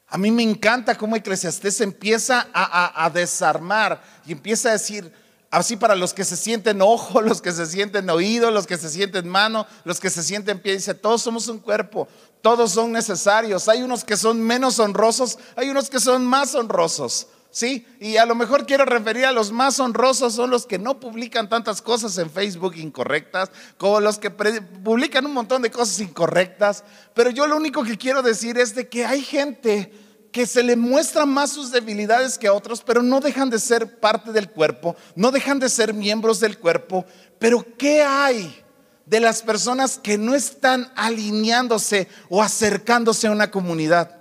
A 0.08 0.17
mí 0.17 0.32
me 0.32 0.43
encanta 0.43 0.95
cómo 0.95 1.15
Eclesiastés 1.15 1.82
empieza 1.82 2.48
a, 2.54 3.06
a 3.06 3.10
desarmar 3.10 4.02
y 4.26 4.32
empieza 4.32 4.69
a 4.69 4.74
decir, 4.74 5.13
Así 5.51 5.77
para 5.77 5.95
los 5.95 6.13
que 6.13 6.25
se 6.25 6.38
sienten 6.38 6.81
ojo, 6.81 7.21
los 7.23 7.41
que 7.41 7.51
se 7.51 7.65
sienten 7.65 8.09
oído, 8.09 8.51
los 8.51 8.67
que 8.67 8.77
se 8.77 8.89
sienten 8.89 9.27
mano, 9.27 9.65
los 9.83 9.99
que 9.99 10.09
se 10.09 10.23
sienten 10.23 10.59
pie. 10.59 10.73
Dice, 10.73 10.93
todos 10.93 11.21
somos 11.21 11.47
un 11.47 11.59
cuerpo, 11.59 12.07
todos 12.41 12.71
son 12.71 12.91
necesarios. 12.91 13.67
Hay 13.67 13.81
unos 13.81 14.03
que 14.03 14.17
son 14.17 14.41
menos 14.41 14.79
honrosos, 14.79 15.39
hay 15.55 15.69
unos 15.69 15.89
que 15.89 15.99
son 15.99 16.25
más 16.25 16.55
honrosos. 16.55 17.27
¿Sí? 17.51 17.88
Y 17.99 18.17
a 18.17 18.27
lo 18.27 18.35
mejor 18.35 18.67
quiero 18.67 18.85
referir 18.85 19.25
a 19.25 19.31
los 19.31 19.51
más 19.51 19.79
honrosos, 19.79 20.35
son 20.35 20.51
los 20.51 20.67
que 20.67 20.77
no 20.77 20.99
publican 20.99 21.49
tantas 21.49 21.81
cosas 21.81 22.15
en 22.19 22.29
Facebook 22.29 22.75
incorrectas, 22.75 23.49
como 23.79 23.99
los 23.99 24.19
que 24.19 24.29
publican 24.29 25.25
un 25.25 25.33
montón 25.33 25.63
de 25.63 25.71
cosas 25.71 25.99
incorrectas. 25.99 26.83
Pero 27.15 27.31
yo 27.31 27.47
lo 27.47 27.57
único 27.57 27.83
que 27.83 27.97
quiero 27.97 28.21
decir 28.21 28.59
es 28.59 28.75
de 28.75 28.88
que 28.88 29.03
hay 29.03 29.23
gente 29.23 29.91
que 30.31 30.45
se 30.45 30.63
le 30.63 30.75
muestran 30.75 31.29
más 31.29 31.51
sus 31.51 31.71
debilidades 31.71 32.37
que 32.37 32.47
a 32.47 32.53
otros, 32.53 32.81
pero 32.85 33.01
no 33.01 33.19
dejan 33.19 33.49
de 33.49 33.59
ser 33.59 33.99
parte 33.99 34.31
del 34.31 34.49
cuerpo, 34.49 34.95
no 35.15 35.31
dejan 35.31 35.59
de 35.59 35.69
ser 35.69 35.93
miembros 35.93 36.39
del 36.39 36.57
cuerpo. 36.59 37.05
Pero 37.39 37.65
¿qué 37.77 38.03
hay 38.03 38.63
de 39.05 39.19
las 39.19 39.41
personas 39.41 39.97
que 39.97 40.17
no 40.17 40.35
están 40.35 40.91
alineándose 40.95 42.07
o 42.29 42.43
acercándose 42.43 43.27
a 43.27 43.31
una 43.31 43.49
comunidad? 43.49 44.17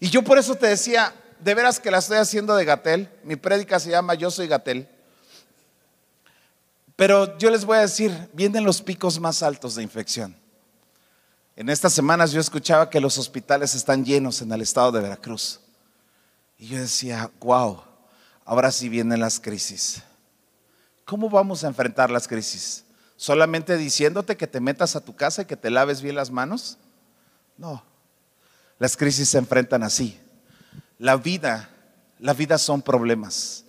Y 0.00 0.10
yo 0.10 0.22
por 0.22 0.38
eso 0.38 0.54
te 0.54 0.66
decía, 0.66 1.14
de 1.40 1.54
veras 1.54 1.80
que 1.80 1.90
la 1.90 1.98
estoy 1.98 2.18
haciendo 2.18 2.54
de 2.56 2.64
Gatel, 2.64 3.08
mi 3.22 3.36
prédica 3.36 3.78
se 3.80 3.90
llama 3.90 4.14
Yo 4.14 4.30
soy 4.30 4.48
Gatel. 4.48 4.88
Pero 6.96 7.36
yo 7.38 7.50
les 7.50 7.64
voy 7.64 7.78
a 7.78 7.82
decir, 7.82 8.12
vienen 8.32 8.64
los 8.64 8.82
picos 8.82 9.18
más 9.18 9.42
altos 9.42 9.74
de 9.74 9.82
infección. 9.82 10.36
En 11.56 11.68
estas 11.68 11.92
semanas 11.92 12.32
yo 12.32 12.40
escuchaba 12.40 12.90
que 12.90 13.00
los 13.00 13.16
hospitales 13.16 13.74
están 13.74 14.04
llenos 14.04 14.42
en 14.42 14.50
el 14.50 14.60
estado 14.60 14.90
de 14.90 15.00
Veracruz. 15.00 15.60
Y 16.58 16.68
yo 16.68 16.78
decía, 16.78 17.30
wow, 17.40 17.80
ahora 18.44 18.72
sí 18.72 18.88
vienen 18.88 19.20
las 19.20 19.38
crisis. 19.38 20.02
¿Cómo 21.04 21.30
vamos 21.30 21.62
a 21.62 21.68
enfrentar 21.68 22.10
las 22.10 22.26
crisis? 22.26 22.84
¿Solamente 23.16 23.76
diciéndote 23.76 24.36
que 24.36 24.46
te 24.46 24.60
metas 24.60 24.96
a 24.96 25.04
tu 25.04 25.14
casa 25.14 25.42
y 25.42 25.44
que 25.44 25.56
te 25.56 25.70
laves 25.70 26.02
bien 26.02 26.16
las 26.16 26.30
manos? 26.30 26.78
No, 27.56 27.84
las 28.78 28.96
crisis 28.96 29.28
se 29.28 29.38
enfrentan 29.38 29.84
así. 29.84 30.18
La 30.98 31.16
vida, 31.16 31.70
la 32.18 32.34
vida 32.34 32.58
son 32.58 32.82
problemas 32.82 33.64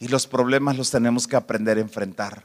y 0.00 0.08
los 0.08 0.26
problemas 0.26 0.76
los 0.76 0.90
tenemos 0.90 1.28
que 1.28 1.36
aprender 1.36 1.78
a 1.78 1.82
enfrentar. 1.82 2.42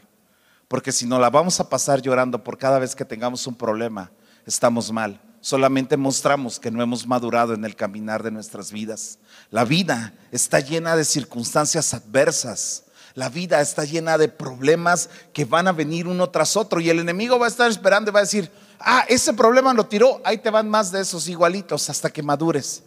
Porque 0.68 0.92
si 0.92 1.08
no 1.08 1.20
la 1.20 1.32
vamos 1.32 1.60
a 1.60 1.70
pasar 1.70 2.02
llorando 2.02 2.44
por 2.44 2.58
cada 2.58 2.78
vez 2.78 2.96
que 2.96 3.06
tengamos 3.06 3.48
un 3.48 3.56
problema, 3.56 4.12
estamos 4.46 4.92
mal. 4.92 5.20
Solamente 5.42 5.98
mostramos 5.98 6.58
que 6.60 6.72
no 6.72 6.82
hemos 6.82 7.06
madurado 7.06 7.54
en 7.54 7.66
el 7.66 7.76
caminar 7.76 8.24
de 8.24 8.32
nuestras 8.32 8.72
vidas. 8.72 9.20
La 9.52 9.66
vida 9.66 10.14
está 10.32 10.62
llena 10.62 10.96
de 10.96 11.04
circunstancias 11.04 11.94
adversas. 11.94 12.86
La 13.14 13.30
vida 13.30 13.60
está 13.60 13.84
llena 13.84 14.18
de 14.18 14.30
problemas 14.30 15.10
que 15.34 15.46
van 15.46 15.68
a 15.68 15.74
venir 15.74 16.08
uno 16.08 16.30
tras 16.30 16.56
otro 16.56 16.80
y 16.80 16.90
el 16.90 17.00
enemigo 17.00 17.38
va 17.38 17.46
a 17.46 17.50
estar 17.50 17.70
esperando 17.70 18.10
y 18.10 18.14
va 18.14 18.22
a 18.22 18.24
decir, 18.24 18.50
ah, 18.80 19.06
ese 19.10 19.34
problema 19.34 19.74
lo 19.74 19.86
tiró, 19.86 20.22
ahí 20.24 20.38
te 20.38 20.50
van 20.50 20.70
más 20.70 20.92
de 20.92 21.02
esos 21.02 21.28
igualitos 21.28 21.90
hasta 21.90 22.10
que 22.10 22.24
madures. 22.24 22.82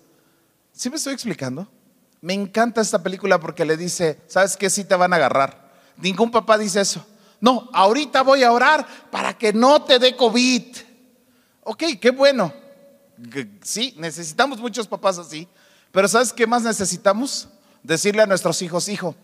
¿Sí 0.72 0.90
me 0.90 0.96
estoy 0.96 1.12
explicando? 1.12 1.68
Me 2.20 2.32
encanta 2.32 2.80
esta 2.80 3.02
película 3.02 3.38
porque 3.38 3.64
le 3.64 3.76
dice, 3.76 4.20
¿sabes 4.26 4.56
qué? 4.56 4.68
Sí 4.70 4.84
te 4.84 4.96
van 4.96 5.12
a 5.12 5.16
agarrar. 5.16 5.72
Ningún 5.98 6.30
papá 6.30 6.58
dice 6.58 6.80
eso. 6.80 7.06
No, 7.40 7.68
ahorita 7.72 8.22
voy 8.22 8.42
a 8.42 8.52
orar 8.52 8.86
para 9.10 9.36
que 9.36 9.52
no 9.52 9.82
te 9.82 9.98
dé 9.98 10.16
COVID. 10.16 10.85
Ok, 11.68 11.82
qué 12.00 12.10
bueno. 12.10 12.52
Sí, 13.60 13.92
necesitamos 13.98 14.60
muchos 14.60 14.86
papás 14.86 15.18
así. 15.18 15.48
Pero 15.90 16.06
¿sabes 16.06 16.32
qué 16.32 16.46
más 16.46 16.62
necesitamos? 16.62 17.48
Decirle 17.82 18.22
a 18.22 18.26
nuestros 18.26 18.62
hijos, 18.62 18.88
hijo, 18.88 19.16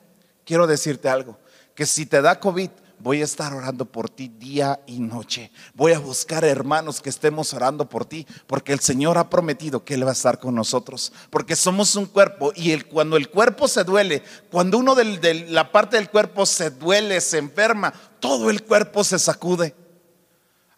quiero 0.44 0.66
decirte 0.66 1.08
algo, 1.08 1.38
que 1.76 1.86
si 1.86 2.04
te 2.04 2.20
da 2.20 2.40
COVID, 2.40 2.68
voy 2.98 3.20
a 3.20 3.24
estar 3.24 3.54
orando 3.54 3.84
por 3.84 4.10
ti 4.10 4.26
día 4.26 4.80
y 4.88 4.98
noche. 4.98 5.52
Voy 5.74 5.92
a 5.92 6.00
buscar 6.00 6.44
hermanos 6.44 7.00
que 7.00 7.10
estemos 7.10 7.54
orando 7.54 7.88
por 7.88 8.06
ti, 8.06 8.26
porque 8.48 8.72
el 8.72 8.80
Señor 8.80 9.18
ha 9.18 9.30
prometido 9.30 9.84
que 9.84 9.94
Él 9.94 10.04
va 10.04 10.10
a 10.10 10.14
estar 10.14 10.40
con 10.40 10.56
nosotros, 10.56 11.12
porque 11.30 11.54
somos 11.54 11.94
un 11.94 12.06
cuerpo 12.06 12.52
y 12.56 12.76
cuando 12.80 13.16
el 13.16 13.30
cuerpo 13.30 13.68
se 13.68 13.84
duele, 13.84 14.24
cuando 14.50 14.78
uno 14.78 14.96
de 14.96 15.46
la 15.48 15.70
parte 15.70 15.96
del 15.96 16.10
cuerpo 16.10 16.44
se 16.44 16.70
duele, 16.70 17.20
se 17.20 17.38
enferma, 17.38 17.92
todo 18.18 18.50
el 18.50 18.64
cuerpo 18.64 19.04
se 19.04 19.20
sacude. 19.20 19.76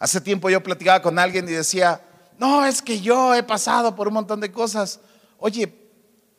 Hace 0.05 0.21
tiempo 0.21 0.51
yo 0.51 0.61
platicaba 0.61 1.01
con 1.01 1.17
alguien 1.17 1.49
y 1.49 1.51
decía, 1.51 1.99
no, 2.37 2.63
es 2.63 2.83
que 2.83 3.01
yo 3.01 3.33
he 3.33 3.41
pasado 3.41 3.95
por 3.95 4.07
un 4.07 4.13
montón 4.13 4.39
de 4.39 4.51
cosas. 4.51 4.99
Oye, 5.39 5.73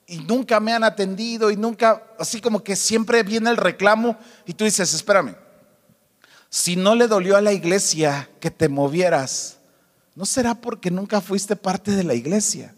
y 0.06 0.18
nunca 0.18 0.60
me 0.60 0.72
han 0.72 0.84
atendido 0.84 1.50
y 1.50 1.56
nunca, 1.56 2.00
así 2.16 2.40
como 2.40 2.62
que 2.62 2.76
siempre 2.76 3.24
viene 3.24 3.50
el 3.50 3.56
reclamo 3.56 4.16
y 4.46 4.54
tú 4.54 4.62
dices, 4.62 4.94
espérame, 4.94 5.34
si 6.48 6.76
no 6.76 6.94
le 6.94 7.08
dolió 7.08 7.36
a 7.36 7.40
la 7.40 7.52
iglesia 7.52 8.30
que 8.38 8.52
te 8.52 8.68
movieras, 8.68 9.56
¿no 10.14 10.26
será 10.26 10.54
porque 10.54 10.92
nunca 10.92 11.20
fuiste 11.20 11.56
parte 11.56 11.90
de 11.90 12.04
la 12.04 12.14
iglesia? 12.14 12.72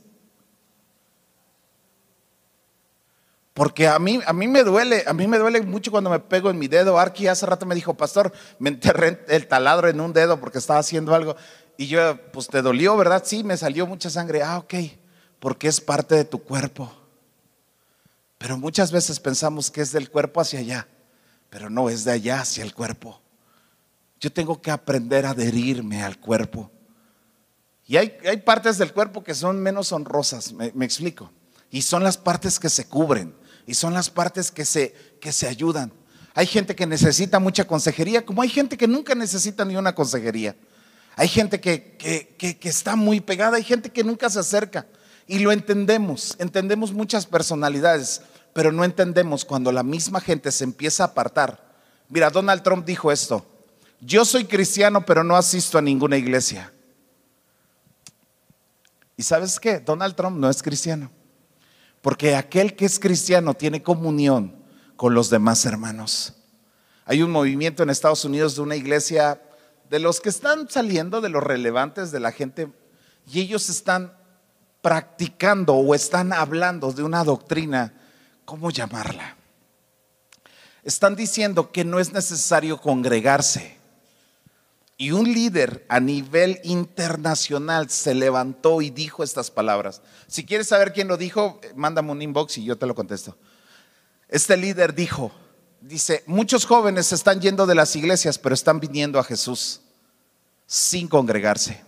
Porque 3.58 3.88
a 3.88 3.98
mí, 3.98 4.20
a 4.24 4.32
mí 4.32 4.46
me 4.46 4.62
duele, 4.62 5.02
a 5.04 5.12
mí 5.12 5.26
me 5.26 5.36
duele 5.36 5.60
mucho 5.62 5.90
cuando 5.90 6.10
me 6.10 6.20
pego 6.20 6.48
en 6.48 6.60
mi 6.60 6.68
dedo. 6.68 6.96
Arki 6.96 7.26
hace 7.26 7.44
rato 7.44 7.66
me 7.66 7.74
dijo, 7.74 7.92
pastor, 7.94 8.32
me 8.60 8.68
enterré 8.68 9.24
el 9.26 9.48
taladro 9.48 9.88
en 9.88 10.00
un 10.00 10.12
dedo 10.12 10.38
porque 10.38 10.58
estaba 10.58 10.78
haciendo 10.78 11.12
algo. 11.12 11.34
Y 11.76 11.88
yo, 11.88 12.16
pues 12.30 12.46
te 12.46 12.62
dolió, 12.62 12.96
¿verdad? 12.96 13.24
Sí, 13.26 13.42
me 13.42 13.56
salió 13.56 13.84
mucha 13.84 14.10
sangre. 14.10 14.44
Ah, 14.44 14.58
ok, 14.58 14.74
porque 15.40 15.66
es 15.66 15.80
parte 15.80 16.14
de 16.14 16.24
tu 16.24 16.40
cuerpo. 16.40 16.88
Pero 18.38 18.56
muchas 18.56 18.92
veces 18.92 19.18
pensamos 19.18 19.72
que 19.72 19.80
es 19.80 19.90
del 19.90 20.08
cuerpo 20.08 20.40
hacia 20.40 20.60
allá, 20.60 20.86
pero 21.50 21.68
no 21.68 21.90
es 21.90 22.04
de 22.04 22.12
allá 22.12 22.42
hacia 22.42 22.62
el 22.62 22.72
cuerpo. 22.72 23.20
Yo 24.20 24.32
tengo 24.32 24.62
que 24.62 24.70
aprender 24.70 25.26
a 25.26 25.30
adherirme 25.30 26.04
al 26.04 26.20
cuerpo. 26.20 26.70
Y 27.88 27.96
hay, 27.96 28.36
partes 28.44 28.78
del 28.78 28.92
cuerpo 28.92 29.24
que 29.24 29.34
son 29.34 29.60
menos 29.60 29.90
honrosas, 29.90 30.52
me, 30.52 30.84
explico. 30.84 31.32
Y 31.72 31.82
son 31.82 32.04
las 32.04 32.16
partes 32.16 32.60
que 32.60 32.68
se 32.68 32.86
cubren, 32.86 33.34
y 33.68 33.74
son 33.74 33.92
las 33.92 34.09
partes 34.09 34.50
que 34.50 34.64
se, 34.64 34.94
que 35.20 35.31
se 35.31 35.46
ayudan. 35.46 35.92
Hay 36.33 36.46
gente 36.46 36.74
que 36.74 36.87
necesita 36.87 37.38
mucha 37.38 37.66
consejería, 37.66 38.24
como 38.24 38.40
hay 38.40 38.48
gente 38.48 38.78
que 38.78 38.88
nunca 38.88 39.14
necesita 39.14 39.62
ni 39.66 39.76
una 39.76 39.94
consejería. 39.94 40.57
Hay 41.16 41.28
gente 41.28 41.61
que, 41.61 41.98
que, 42.38 42.59
que 42.59 42.68
está 42.70 42.96
muy 42.96 43.20
pegada, 43.20 43.59
hay 43.59 43.62
gente 43.62 43.90
que 43.90 44.02
nunca 44.02 44.31
se 44.31 44.38
acerca. 44.38 44.87
Y 45.26 45.40
lo 45.40 45.52
entendemos, 45.52 46.35
entendemos 46.38 46.94
muchas 46.94 47.26
personalidades, 47.26 48.22
pero 48.54 48.72
no 48.72 48.85
entendemos 48.85 49.44
cuando 49.44 49.70
la 49.70 49.83
misma 49.83 50.22
gente 50.22 50.50
se 50.50 50.64
empieza 50.64 51.02
a 51.02 51.09
apartar. 51.09 51.62
Mira, 52.09 52.31
Donald 52.31 52.62
Trump 52.62 52.87
dijo 52.87 53.12
esto, 53.12 53.44
yo 54.00 54.24
soy 54.24 54.46
cristiano, 54.46 55.04
pero 55.04 55.22
no 55.22 55.37
asisto 55.37 55.76
a 55.76 55.83
ninguna 55.83 56.16
iglesia. 56.16 56.72
¿Y 59.14 59.24
sabes 59.24 59.61
qué? 59.61 59.78
Donald 59.78 60.14
Trump 60.14 60.38
no 60.38 60.48
es 60.48 60.62
cristiano, 60.62 61.11
porque 62.02 62.37
aquel 62.37 62.76
que 62.76 62.84
es 62.84 62.98
cristiano 62.98 63.54
tiene 63.54 63.82
comunión 63.82 64.56
con 64.96 65.14
los 65.14 65.30
demás 65.30 65.64
hermanos. 65.64 66.34
Hay 67.04 67.22
un 67.22 67.30
movimiento 67.30 67.82
en 67.82 67.90
Estados 67.90 68.24
Unidos 68.24 68.56
de 68.56 68.62
una 68.62 68.76
iglesia 68.76 69.40
de 69.88 69.98
los 69.98 70.20
que 70.20 70.28
están 70.28 70.68
saliendo, 70.68 71.20
de 71.20 71.30
los 71.30 71.42
relevantes 71.42 72.11
de 72.11 72.20
la 72.20 72.32
gente, 72.32 72.68
y 73.26 73.40
ellos 73.40 73.70
están 73.70 74.12
practicando 74.82 75.74
o 75.74 75.94
están 75.94 76.32
hablando 76.32 76.92
de 76.92 77.02
una 77.02 77.24
doctrina, 77.24 77.94
¿cómo 78.44 78.70
llamarla? 78.70 79.37
Están 80.82 81.16
diciendo 81.16 81.72
que 81.72 81.84
no 81.84 81.98
es 81.98 82.12
necesario 82.12 82.80
congregarse. 82.80 83.77
Y 85.00 85.12
un 85.12 85.32
líder 85.32 85.87
a 85.88 86.00
nivel 86.00 86.61
internacional 86.64 87.88
se 87.88 88.14
levantó 88.14 88.82
y 88.82 88.90
dijo 88.90 89.22
estas 89.22 89.48
palabras. 89.48 90.02
Si 90.26 90.44
quieres 90.44 90.66
saber 90.66 90.92
quién 90.92 91.06
lo 91.06 91.16
dijo, 91.16 91.61
mándame 91.76 92.11
un 92.11 92.20
inbox 92.20 92.58
y 92.58 92.64
yo 92.64 92.76
te 92.76 92.84
lo 92.84 92.96
contesto. 92.96 93.37
Este 94.28 94.56
líder 94.56 94.96
dijo, 94.96 95.30
dice, 95.80 96.24
muchos 96.26 96.66
jóvenes 96.66 97.12
están 97.12 97.40
yendo 97.40 97.64
de 97.64 97.76
las 97.76 97.94
iglesias, 97.94 98.38
pero 98.38 98.56
están 98.56 98.80
viniendo 98.80 99.20
a 99.20 99.24
Jesús 99.24 99.82
sin 100.66 101.06
congregarse. 101.06 101.80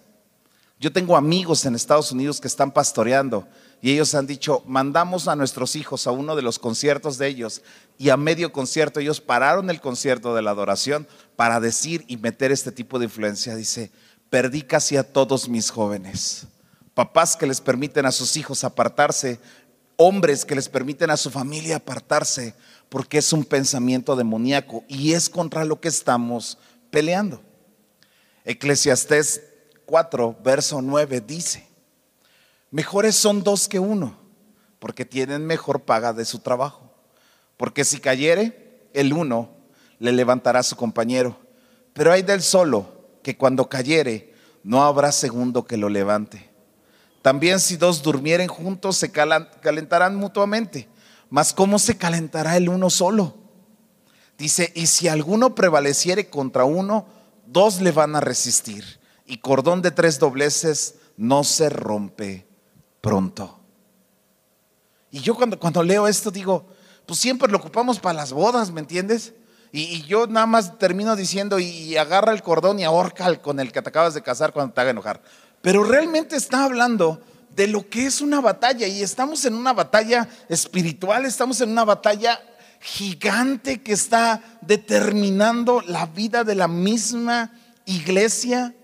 Yo 0.79 0.92
tengo 0.92 1.16
amigos 1.16 1.66
en 1.66 1.75
Estados 1.75 2.12
Unidos 2.12 2.40
que 2.40 2.46
están 2.49 2.70
pastoreando 2.70 3.46
y 3.83 3.93
ellos 3.93 4.14
han 4.14 4.27
dicho, 4.27 4.62
mandamos 4.66 5.27
a 5.27 5.37
nuestros 5.37 5.75
hijos 5.75 6.07
a 6.07 6.11
uno 6.11 6.37
de 6.37 6.43
los 6.43 6.59
conciertos 6.59 7.16
de 7.16 7.29
ellos 7.29 7.62
y 7.97 8.11
a 8.11 8.16
medio 8.16 8.53
concierto 8.53 9.01
ellos 9.01 9.21
pararon 9.21 9.71
el 9.71 9.81
concierto 9.81 10.35
de 10.35 10.43
la 10.43 10.51
adoración 10.51 11.09
para 11.37 11.61
decir 11.61 12.05
y 12.07 12.19
meter 12.19 12.53
este 12.53 12.73
tipo 12.73 12.99
de 12.99 13.07
influencia. 13.07 13.55
Dice, 13.55 13.90
perdí 14.29 14.62
casi 14.62 14.99
a 14.99 15.12
todos 15.12 15.49
mis 15.49 15.71
jóvenes. 15.71 16.47
Papás 16.93 17.37
que 17.37 17.47
les 17.47 17.62
permiten 17.62 18.05
a 18.05 18.12
sus 18.12 18.37
hijos 18.37 18.64
apartarse, 18.64 19.40
hombres 19.97 20.45
que 20.45 20.55
les 20.55 20.69
permiten 20.69 21.11
a 21.11 21.16
su 21.16 21.31
familia 21.31 21.77
apartarse, 21.77 22.55
porque 22.90 23.19
es 23.19 23.33
un 23.33 23.45
pensamiento 23.45 24.14
demoníaco 24.14 24.85
y 24.88 25.14
es 25.14 25.31
contra 25.31 25.64
lo 25.64 25.81
que 25.81 25.88
estamos 25.88 26.59
peleando. 26.90 27.40
Eclesiastés 28.45 29.43
4, 29.87 30.37
verso 30.43 30.83
9 30.83 31.23
dice, 31.23 31.69
mejores 32.70 33.16
son 33.16 33.42
dos 33.42 33.68
que 33.68 33.78
uno, 33.78 34.18
porque 34.78 35.04
tienen 35.04 35.46
mejor 35.46 35.83
paga 35.83 36.12
de 36.12 36.24
su 36.24 36.38
trabajo. 36.40 36.90
Porque 37.56 37.85
si 37.85 38.00
cayere, 38.00 38.88
el 38.94 39.12
uno 39.12 39.50
le 39.98 40.12
levantará 40.12 40.61
a 40.61 40.64
su 40.64 40.76
compañero. 40.76 41.38
Pero 41.92 42.12
hay 42.12 42.22
del 42.22 42.42
solo, 42.42 43.18
que 43.22 43.37
cuando 43.37 43.68
cayere, 43.68 44.33
no 44.62 44.83
habrá 44.83 45.12
segundo 45.12 45.64
que 45.64 45.76
lo 45.76 45.88
levante. 45.88 46.50
También 47.22 47.61
si 47.61 47.76
dos 47.76 48.02
durmieren 48.02 48.48
juntos, 48.48 48.96
se 48.96 49.12
calentarán 49.12 50.16
mutuamente. 50.16 50.88
Mas 51.28 51.52
¿cómo 51.52 51.78
se 51.78 51.96
calentará 51.96 52.56
el 52.56 52.68
uno 52.68 52.88
solo? 52.88 53.37
Dice, 54.38 54.72
y 54.74 54.87
si 54.87 55.06
alguno 55.06 55.54
prevaleciere 55.54 56.30
contra 56.30 56.64
uno, 56.64 57.06
dos 57.46 57.80
le 57.83 57.92
van 57.92 58.16
a 58.16 58.20
resistir 58.20 59.00
y 59.26 59.37
cordón 59.38 59.83
de 59.83 59.90
tres 59.90 60.18
dobleces 60.18 60.96
no 61.16 61.44
se 61.44 61.68
rompe 61.68 62.50
pronto. 63.01 63.59
Y 65.11 65.21
yo 65.21 65.35
cuando, 65.35 65.59
cuando 65.59 65.83
leo 65.83 66.07
esto 66.07 66.31
digo, 66.31 66.67
pues 67.07 67.19
siempre 67.19 67.51
lo 67.51 67.59
ocupamos 67.59 67.99
para 67.99 68.15
las 68.15 68.33
bodas, 68.33 68.71
¿me 68.71 68.81
entiendes? 68.81 69.35
Y, 69.73 70.03
yo 70.03 70.27
nada 70.27 70.47
más 70.47 70.79
termino 70.79 71.15
diciendo, 71.15 71.59
y, 71.59 71.97
agarra 71.97 72.33
el 72.33 72.43
cordón 72.43 72.81
y 72.81 72.85
ahorca 72.85 73.37
con 73.41 73.61
el 73.61 73.73
que 73.73 73.83
te 73.83 73.89
acabas 73.89 74.15
de 74.15 74.23
casar 74.23 74.53
cuando 74.53 74.75
te 74.75 74.81
haga 74.81 74.91
enojar. 74.91 75.23
Pero 75.63 75.85
realmente 75.85 76.37
está 76.37 76.65
hablando 76.65 77.21
de 77.55 77.69
lo 77.69 77.89
que 77.89 78.07
es 78.07 78.21
una 78.21 78.41
batalla 78.41 78.87
y 78.87 79.03
estamos 79.03 79.45
en 79.45 79.55
una 79.55 79.73
batalla 79.73 80.29
espiritual, 80.49 81.25
estamos 81.25 81.61
en 81.61 81.71
una 81.71 81.85
batalla 81.85 82.41
gigante 82.81 83.83
que 83.83 83.93
está 83.93 84.43
determinando 84.63 85.83
la 85.83 86.07
vida 86.07 86.45
de 86.45 86.55
la 86.55 86.69
misma 86.69 87.53
iglesia. 87.85 88.75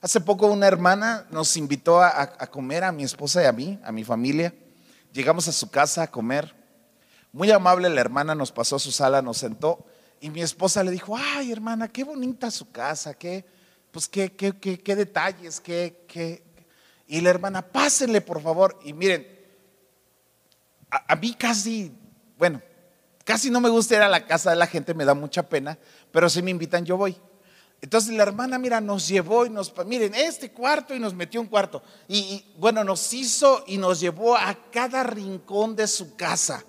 Hace 0.00 0.20
poco 0.20 0.46
una 0.46 0.66
hermana 0.66 1.26
nos 1.30 1.56
invitó 1.56 2.00
a, 2.00 2.20
a, 2.22 2.46
comer 2.46 2.84
a 2.84 2.92
mi 2.92 3.04
esposa 3.04 3.42
y 3.42 3.46
a 3.46 3.52
mí, 3.52 3.78
a 3.84 3.92
mi 3.92 4.04
familia. 4.04 4.54
Llegamos 5.12 5.46
a 5.48 5.52
su 5.52 5.70
casa 5.70 6.02
a 6.02 6.10
comer. 6.10 6.54
Muy 7.32 7.50
amable 7.50 7.88
la 7.88 8.00
hermana 8.00 8.34
nos 8.34 8.50
pasó 8.50 8.76
a 8.76 8.80
su 8.80 8.92
sala, 8.92 9.22
nos 9.22 9.38
sentó 9.38 9.86
y 10.20 10.28
mi 10.28 10.42
esposa 10.42 10.84
le 10.84 10.90
dijo, 10.90 11.16
ay 11.16 11.50
hermana, 11.50 11.88
qué 11.88 12.04
bonita 12.04 12.50
su 12.50 12.70
casa, 12.70 13.14
qué, 13.14 13.44
pues 13.90 14.06
qué, 14.06 14.30
qué, 14.36 14.52
qué, 14.52 14.96
detalles, 14.96 15.60
qué, 15.60 16.04
qué. 16.06 16.44
Y 17.06 17.22
la 17.22 17.30
hermana, 17.30 17.62
pásenle 17.62 18.20
por 18.20 18.42
favor. 18.42 18.78
Y 18.84 18.92
miren, 18.92 19.26
a, 20.90 21.16
mí 21.16 21.34
casi, 21.34 21.92
bueno, 22.36 22.60
casi 23.24 23.50
no 23.50 23.60
me 23.60 23.70
gusta 23.70 23.96
ir 23.96 24.02
a 24.02 24.08
la 24.08 24.26
casa 24.26 24.50
de 24.50 24.56
la 24.56 24.66
gente, 24.66 24.92
me 24.92 25.06
da 25.06 25.14
mucha 25.14 25.48
pena, 25.48 25.78
pero 26.12 26.28
si 26.28 26.42
me 26.42 26.50
invitan 26.50 26.84
yo 26.84 26.96
voy. 26.96 27.16
Entonces 27.82 28.12
la 28.14 28.24
hermana, 28.24 28.58
mira, 28.58 28.80
nos 28.80 29.08
llevó 29.08 29.46
y 29.46 29.50
nos, 29.50 29.72
miren, 29.86 30.14
este 30.14 30.52
cuarto 30.52 30.94
y 30.94 30.98
nos 30.98 31.14
metió 31.14 31.40
un 31.40 31.46
cuarto. 31.46 31.82
Y, 32.08 32.18
y, 32.18 32.54
bueno, 32.58 32.84
nos 32.84 33.12
hizo 33.14 33.64
y 33.66 33.78
nos 33.78 34.00
llevó 34.00 34.36
a 34.36 34.56
cada 34.70 35.02
rincón 35.02 35.74
de 35.74 35.86
su 35.86 36.14
casa. 36.14 36.64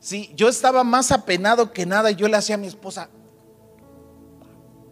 Sí, 0.00 0.32
yo 0.34 0.48
estaba 0.48 0.82
más 0.82 1.12
apenado 1.12 1.72
que 1.72 1.86
nada 1.86 2.10
y 2.10 2.16
yo 2.16 2.26
le 2.26 2.36
hacía 2.36 2.56
a 2.56 2.58
mi 2.58 2.66
esposa, 2.66 3.08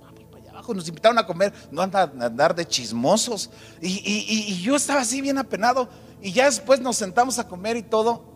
vamos 0.01 0.25
para 0.31 0.41
allá 0.41 0.51
abajo, 0.53 0.73
nos 0.73 0.87
invitaron 0.87 1.19
a 1.19 1.27
comer, 1.27 1.53
no 1.73 1.83
andar, 1.83 2.55
de 2.55 2.65
chismosos. 2.65 3.51
Y, 3.81 4.01
y 4.05 4.63
yo 4.63 4.77
estaba 4.77 5.01
así 5.01 5.21
bien 5.21 5.39
apenado 5.39 5.89
y 6.23 6.31
ya 6.33 6.45
después 6.45 6.81
nos 6.81 6.97
sentamos 6.97 7.41
a 7.41 7.49
comer 7.49 7.77
y 7.77 7.83
todo. 7.83 8.31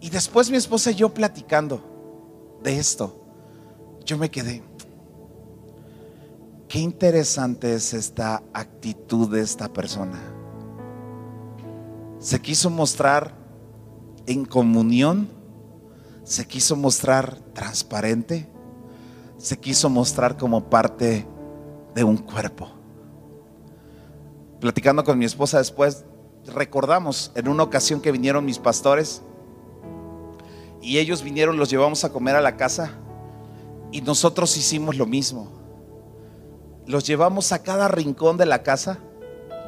Y 0.00 0.10
después 0.10 0.50
mi 0.50 0.58
esposa 0.58 0.90
y 0.90 0.96
yo 0.96 1.14
platicando 1.14 2.58
de 2.62 2.78
esto, 2.78 3.24
yo 4.04 4.18
me 4.18 4.30
quedé. 4.30 4.62
Qué 6.74 6.80
interesante 6.80 7.72
es 7.72 7.94
esta 7.94 8.42
actitud 8.52 9.30
de 9.30 9.42
esta 9.42 9.72
persona. 9.72 10.20
Se 12.18 12.42
quiso 12.42 12.68
mostrar 12.68 13.32
en 14.26 14.44
comunión 14.44 15.28
se 16.24 16.48
quiso 16.48 16.74
mostrar 16.74 17.38
transparente, 17.52 18.48
se 19.38 19.56
quiso 19.56 19.88
mostrar 19.88 20.36
como 20.36 20.68
parte 20.68 21.24
de 21.94 22.02
un 22.02 22.16
cuerpo. 22.16 22.72
Platicando 24.58 25.04
con 25.04 25.16
mi 25.16 25.26
esposa 25.26 25.58
después, 25.58 26.04
recordamos 26.44 27.30
en 27.36 27.46
una 27.46 27.62
ocasión 27.62 28.00
que 28.00 28.10
vinieron 28.10 28.44
mis 28.44 28.58
pastores 28.58 29.22
y 30.82 30.98
ellos 30.98 31.22
vinieron, 31.22 31.56
los 31.56 31.70
llevamos 31.70 32.02
a 32.02 32.12
comer 32.12 32.34
a 32.34 32.40
la 32.40 32.56
casa 32.56 32.98
y 33.92 34.00
nosotros 34.00 34.56
hicimos 34.56 34.96
lo 34.96 35.06
mismo. 35.06 35.63
Los 36.86 37.04
llevamos 37.06 37.52
a 37.52 37.62
cada 37.62 37.88
rincón 37.88 38.36
de 38.36 38.46
la 38.46 38.62
casa. 38.62 38.98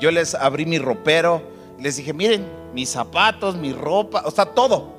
Yo 0.01 0.11
les 0.11 0.35
abrí 0.35 0.67
mi 0.67 0.79
ropero, 0.79 1.43
les 1.79 1.97
dije, 1.97 2.13
miren, 2.13 2.47
mis 2.75 2.91
zapatos, 2.91 3.57
mi 3.57 3.73
ropa, 3.73 4.23
o 4.27 4.31
sea, 4.31 4.47
todo 4.47 4.97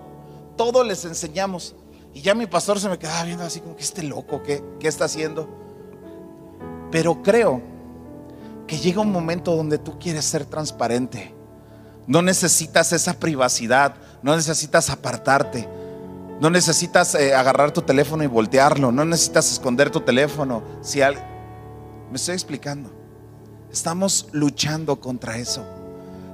todo 0.58 0.84
les 0.84 1.06
enseñamos. 1.06 1.76
Y 2.14 2.22
ya 2.22 2.34
mi 2.34 2.48
pastor 2.48 2.80
se 2.80 2.90
me 2.90 2.98
quedaba 2.98 3.24
viendo 3.24 3.46
así 3.46 3.62
como 3.62 3.76
que 3.78 3.84
este 3.84 4.04
loco, 4.04 4.42
¿qué, 4.44 4.62
qué 4.80 4.88
está 4.88 5.06
haciendo? 5.06 5.48
Pero 6.92 7.22
creo 7.22 7.62
que 8.66 8.78
llega 8.78 9.02
un 9.02 9.12
momento 9.12 9.56
donde 9.56 9.78
tú 9.78 9.98
quieres 10.00 10.26
ser 10.26 10.46
transparente. 10.46 11.34
No 12.08 12.22
necesitas 12.22 12.92
esa 12.92 13.14
privacidad, 13.14 13.96
no 14.24 14.36
necesitas 14.36 14.90
apartarte, 14.90 15.70
no 16.40 16.50
necesitas 16.50 17.16
eh, 17.16 17.36
agarrar 17.36 17.72
tu 17.72 17.82
teléfono 17.82 18.24
y 18.24 18.28
voltearlo, 18.28 18.92
no 18.92 19.06
necesitas 19.06 19.52
esconder 19.52 19.90
tu 19.90 20.02
teléfono. 20.02 20.64
Si 20.82 21.02
Me 22.10 22.16
estoy 22.16 22.36
explicando. 22.36 22.90
Estamos 23.72 24.30
luchando 24.32 25.00
contra 25.00 25.38
eso. 25.38 25.66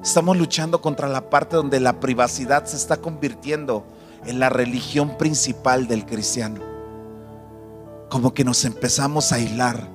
Estamos 0.04 0.38
luchando 0.38 0.82
contra 0.82 1.08
la 1.08 1.30
parte 1.30 1.56
donde 1.56 1.80
la 1.80 2.00
privacidad 2.00 2.66
se 2.66 2.76
está 2.76 2.98
convirtiendo 2.98 3.86
en 4.26 4.40
la 4.40 4.50
religión 4.50 5.18
principal 5.18 5.88
del 5.88 6.06
cristiano. 6.06 6.62
Como 8.10 8.34
que 8.34 8.44
nos 8.44 8.66
empezamos 8.66 9.32
a 9.32 9.36
aislar. 9.36 9.90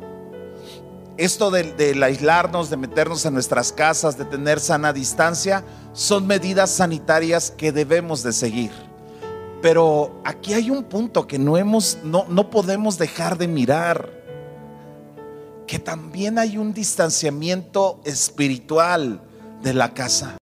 Esto 1.16 1.50
del, 1.50 2.02
aislarnos, 2.02 2.70
de 2.70 2.76
meternos 2.76 3.24
en 3.26 3.34
nuestras 3.34 3.72
casas, 3.72 4.18
de 4.18 4.24
tener 4.24 4.60
sana 4.60 4.92
distancia, 4.92 5.64
son 5.92 6.26
medidas 6.26 6.70
sanitarias 6.70 7.50
que 7.50 7.72
debemos 7.72 8.22
de 8.22 8.32
seguir. 8.32 8.70
Pero 9.60 10.20
aquí 10.24 10.54
hay 10.54 10.70
un 10.70 10.84
punto 10.84 11.26
que 11.26 11.38
no 11.38 11.56
hemos, 11.56 11.98
no, 12.04 12.24
no 12.28 12.50
podemos 12.50 12.98
dejar 12.98 13.36
de 13.36 13.48
mirar. 13.48 14.17
Que 15.68 15.78
también 15.78 16.38
hay 16.38 16.56
un 16.56 16.72
distanciamiento 16.72 18.00
espiritual 18.04 19.20
de 19.62 19.74
la 19.74 19.92
casa. 19.92 20.38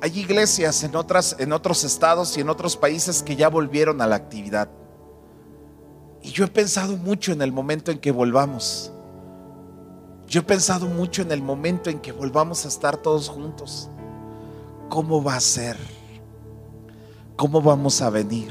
Hay 0.00 0.18
iglesias 0.18 0.82
en, 0.82 0.96
otras, 0.96 1.36
en 1.38 1.52
otros 1.52 1.84
estados 1.84 2.38
y 2.38 2.40
en 2.40 2.48
otros 2.48 2.74
países 2.74 3.22
que 3.22 3.36
ya 3.36 3.50
volvieron 3.50 4.00
a 4.00 4.06
la 4.06 4.16
actividad. 4.16 4.70
Y 6.22 6.30
yo 6.30 6.46
he 6.46 6.48
pensado 6.48 6.96
mucho 6.96 7.32
en 7.32 7.42
el 7.42 7.52
momento 7.52 7.90
en 7.90 7.98
que 7.98 8.12
volvamos. 8.12 8.90
Yo 10.26 10.40
he 10.40 10.44
pensado 10.44 10.86
mucho 10.86 11.20
en 11.20 11.30
el 11.30 11.42
momento 11.42 11.90
en 11.90 12.00
que 12.00 12.12
volvamos 12.12 12.64
a 12.64 12.68
estar 12.68 12.96
todos 12.96 13.28
juntos. 13.28 13.90
¿Cómo 14.88 15.22
va 15.22 15.34
a 15.34 15.40
ser? 15.40 15.76
¿Cómo 17.36 17.60
vamos 17.60 18.00
a 18.00 18.08
venir? 18.08 18.50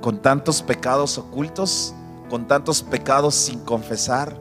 ¿Con 0.00 0.20
tantos 0.20 0.60
pecados 0.60 1.18
ocultos? 1.18 1.94
¿Con 2.30 2.46
tantos 2.48 2.82
pecados 2.82 3.34
sin 3.34 3.60
confesar? 3.60 4.34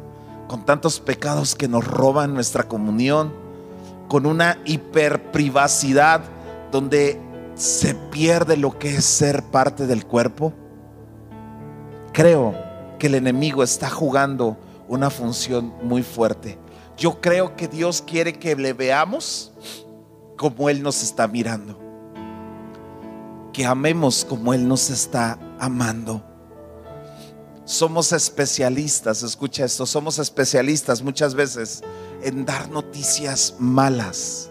¿Con 0.48 0.64
tantos 0.64 1.02
pecados 1.02 1.56
que 1.56 1.68
nos 1.68 1.86
roban 1.86 2.34
nuestra 2.34 2.68
comunión? 2.68 3.34
con 4.10 4.26
una 4.26 4.58
hiperprivacidad 4.66 6.22
donde 6.72 7.22
se 7.56 7.94
pierde 7.94 8.58
lo 8.58 8.78
que 8.78 8.96
es 8.96 9.06
ser 9.06 9.44
parte 9.44 9.88
del 9.88 10.06
cuerpo? 10.06 10.52
Creo 12.12 12.56
que 12.98 13.08
el 13.08 13.16
enemigo 13.16 13.64
está 13.64 13.90
jugando 13.90 14.58
una 14.90 15.10
función 15.12 15.74
muy 15.84 16.02
fuerte. 16.02 16.58
Yo 16.98 17.22
creo 17.22 17.56
que 17.56 17.68
Dios 17.70 18.04
quiere 18.06 18.34
que 18.34 18.56
le 18.56 18.74
veamos 18.74 19.54
como 20.36 20.70
Él 20.70 20.82
nos 20.82 21.04
está 21.04 21.28
mirando. 21.28 21.80
Que 23.54 23.66
amemos 23.66 24.26
como 24.26 24.54
Él 24.54 24.68
nos 24.68 24.90
está 24.90 25.38
amando. 25.60 26.24
Somos 27.70 28.14
especialistas, 28.14 29.22
escucha 29.22 29.64
esto, 29.64 29.86
somos 29.86 30.18
especialistas 30.18 31.04
muchas 31.04 31.36
veces 31.36 31.84
en 32.24 32.44
dar 32.44 32.68
noticias 32.72 33.58
malas. 33.60 34.50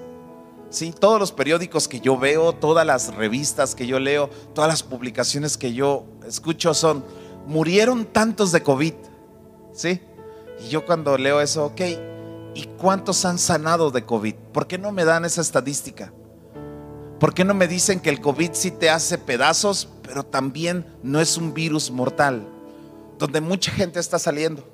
Sí, 0.71 0.95
todos 0.97 1.19
los 1.19 1.33
periódicos 1.33 1.89
que 1.89 1.99
yo 1.99 2.17
veo, 2.17 2.53
todas 2.53 2.87
las 2.87 3.13
revistas 3.13 3.75
que 3.75 3.89
yo 3.89 3.99
leo, 3.99 4.31
todas 4.55 4.71
las 4.71 4.85
publicaciones 4.85 5.57
que 5.57 5.75
yo 5.75 6.05
escucho 6.29 6.73
son, 6.75 7.05
murieron 7.49 8.05
tantos 8.05 8.53
de 8.53 8.63
COVID. 8.63 8.95
¿Sí? 9.73 10.01
Y 10.65 10.69
yo 10.69 10.87
cuando 10.87 11.19
leo 11.19 11.41
eso, 11.41 11.67
ok, 11.67 11.81
¿y 12.55 12.69
cuántos 12.79 13.25
han 13.25 13.41
sanado 13.41 13.91
de 13.91 14.07
COVID? 14.07 14.35
¿Por 14.53 14.69
qué 14.69 14.79
no 14.79 14.93
me 14.93 15.05
dan 15.05 15.25
esa 15.25 15.41
estadística? 15.41 16.13
¿Por 17.19 17.35
qué 17.35 17.45
no 17.45 17.55
me 17.55 17.67
dicen 17.67 17.99
que 17.99 18.11
el 18.11 18.21
COVID 18.21 18.51
sí 18.53 18.71
te 18.71 18.91
hace 18.91 19.19
pedazos, 19.19 19.89
pero 20.03 20.23
también 20.23 20.87
no 21.03 21.21
es 21.21 21.37
un 21.37 21.53
virus 21.53 21.91
mortal? 21.91 22.55
Donde 23.19 23.41
mucha 23.41 23.73
gente 23.73 24.01
está 24.01 24.19
saliendo. 24.19 24.65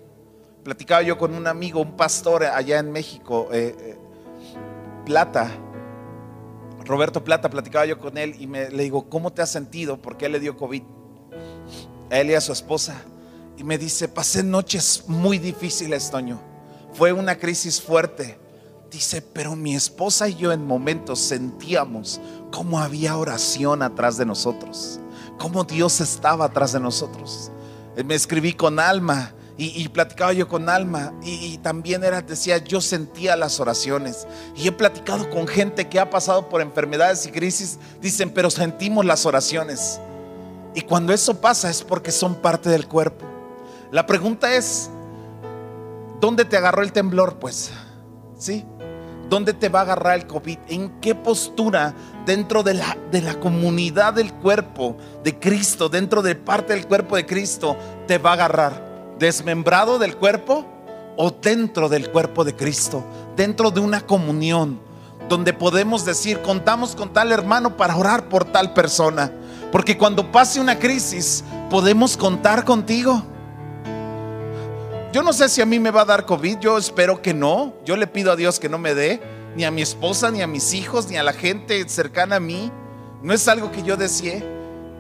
Platicaba 0.63 1.03
yo 1.03 1.19
con 1.19 1.35
un 1.35 1.47
amigo, 1.47 1.81
un 1.81 1.97
pastor 1.97 2.45
allá 2.45 2.79
en 2.79 2.91
México, 2.91 3.49
eh, 3.53 3.75
eh, 3.79 3.99
Plata, 5.05 5.51
Roberto 6.85 7.25
Plata, 7.25 7.51
platicaba 7.51 7.87
yo 7.87 7.99
con 7.99 8.19
él 8.19 8.35
y 8.39 8.47
me, 8.47 8.71
le 8.71 8.83
digo, 8.83 9.09
¿cómo 9.09 9.33
te 9.33 9.43
has 9.43 9.51
sentido? 9.51 9.97
Porque 10.01 10.27
él 10.27 10.33
le 10.33 10.41
dio 10.41 10.57
COVID. 10.57 10.83
A 12.11 12.19
él 12.19 12.31
y 12.31 12.35
a 12.35 12.41
su 12.41 12.53
esposa. 12.53 13.03
Y 13.57 13.65
me 13.65 13.79
dice, 13.79 14.09
pasé 14.09 14.43
noches 14.43 15.05
muy 15.07 15.39
difíciles, 15.39 16.11
Toño. 16.11 16.41
Fue 16.93 17.13
una 17.13 17.37
crisis 17.37 17.81
fuerte. 17.81 18.39
Dice, 18.91 19.23
pero 19.23 19.57
mi 19.57 19.75
esposa 19.75 20.29
y 20.29 20.37
yo 20.37 20.53
en 20.53 20.65
momentos 20.65 21.19
sentíamos 21.19 22.21
cómo 22.53 22.79
había 22.79 23.17
oración 23.17 23.83
atrás 23.83 24.17
de 24.17 24.25
nosotros, 24.25 25.01
cómo 25.39 25.65
Dios 25.65 26.01
estaba 26.01 26.45
atrás 26.45 26.73
de 26.73 26.81
nosotros. 26.81 27.51
Me 28.03 28.15
escribí 28.15 28.55
con 28.55 28.81
alma 28.81 29.35
y, 29.57 29.89
platicaba 29.89 30.33
yo 30.33 30.49
con 30.49 30.69
Alma 30.69 31.13
y, 31.23 31.59
también 31.59 32.03
era, 32.03 32.23
decía, 32.23 32.59
yo 32.59 32.81
sentía 32.81 33.37
las 33.37 33.61
oraciones. 33.61 34.27
Y 34.57 34.67
he 34.67 34.73
platicado 34.73 35.31
con 35.31 35.47
gente 35.47 35.89
que 35.89 36.01
ha 36.01 36.11
pasado 36.11 36.49
por 36.49 36.61
enfermedades 36.61 37.25
y 37.27 37.31
crisis, 37.31 37.79
dicen, 38.01 38.31
pero 38.31 38.51
sentimos 38.51 39.05
las 39.05 39.27
oraciones. 39.27 40.01
Y 40.75 40.81
cuando 40.81 41.13
eso 41.13 41.41
pasa 41.41 41.71
es 41.71 41.83
porque 41.83 42.11
son 42.11 42.35
parte 42.35 42.69
del 42.69 42.89
cuerpo. 42.89 43.27
La 43.93 44.07
pregunta 44.07 44.53
es, 44.57 44.91
¿dónde 46.21 46.45
te 46.45 46.57
agarró 46.57 46.83
el 46.83 46.91
temblor? 46.91 47.39
Pues, 47.39 47.71
¿sí? 48.37 48.65
¿Dónde 49.35 49.53
te 49.53 49.69
va 49.69 49.81
a 49.81 49.83
agarrar 49.83 50.15
el 50.15 50.29
COVID? 50.29 50.59
¿En 50.69 51.01
qué 51.01 51.17
postura 51.17 51.93
dentro 52.25 52.63
de 52.63 52.75
la, 52.75 52.97
de 53.11 53.21
la 53.21 53.41
comunidad 53.41 54.15
del 54.15 54.33
cuerpo 54.33 54.97
de 55.25 55.41
Cristo, 55.41 55.89
dentro 55.89 56.23
de 56.23 56.37
parte 56.37 56.73
del 56.73 56.87
cuerpo 56.87 57.17
de 57.17 57.27
Cristo, 57.27 57.77
te 58.07 58.19
va 58.19 58.31
a 58.31 58.35
agarrar? 58.35 59.17
¿Desmembrado 59.19 59.99
del 59.99 60.17
cuerpo 60.17 60.65
o 61.17 61.33
dentro 61.33 61.89
del 61.89 62.13
cuerpo 62.13 62.45
de 62.45 62.55
Cristo? 62.55 63.05
Dentro 63.35 63.73
de 63.73 63.81
una 63.81 64.03
comunión 64.03 64.79
donde 65.29 65.53
podemos 65.53 66.05
decir, 66.05 66.41
contamos 66.41 66.95
con 66.95 67.13
tal 67.13 67.33
hermano 67.33 67.77
para 67.77 67.97
orar 67.97 68.29
por 68.29 68.45
tal 68.45 68.73
persona. 68.73 69.33
Porque 69.73 69.99
cuando 69.99 70.31
pase 70.31 70.61
una 70.61 70.79
crisis, 70.79 71.43
podemos 71.71 72.17
contar 72.17 72.65
contigo. 72.65 73.34
Yo 75.15 75.23
no 75.23 75.33
sé 75.33 75.49
si 75.49 75.61
a 75.61 75.67
mí 75.67 75.79
me 75.79 75.93
va 75.93 76.01
a 76.01 76.05
dar 76.05 76.27
COVID, 76.27 76.59
yo 76.59 76.77
espero 76.77 77.23
que 77.23 77.33
no. 77.33 77.73
Yo 77.85 77.95
le 77.95 78.09
pido 78.09 78.33
a 78.33 78.37
Dios 78.37 78.59
que 78.59 78.69
no 78.69 78.79
me 78.79 78.97
dé, 78.97 79.23
ni 79.55 79.63
a 79.63 79.71
mi 79.71 79.81
esposa, 79.81 80.33
ni 80.33 80.43
a 80.43 80.49
mis 80.49 80.75
hijos, 80.75 81.09
ni 81.09 81.17
a 81.17 81.23
la 81.23 81.33
gente 81.33 81.89
cercana 81.89 82.37
a 82.37 82.41
mí. 82.41 82.73
No 83.23 83.33
es 83.33 83.47
algo 83.47 83.71
que 83.71 83.85
yo 83.85 83.97
deseé, 83.97 84.45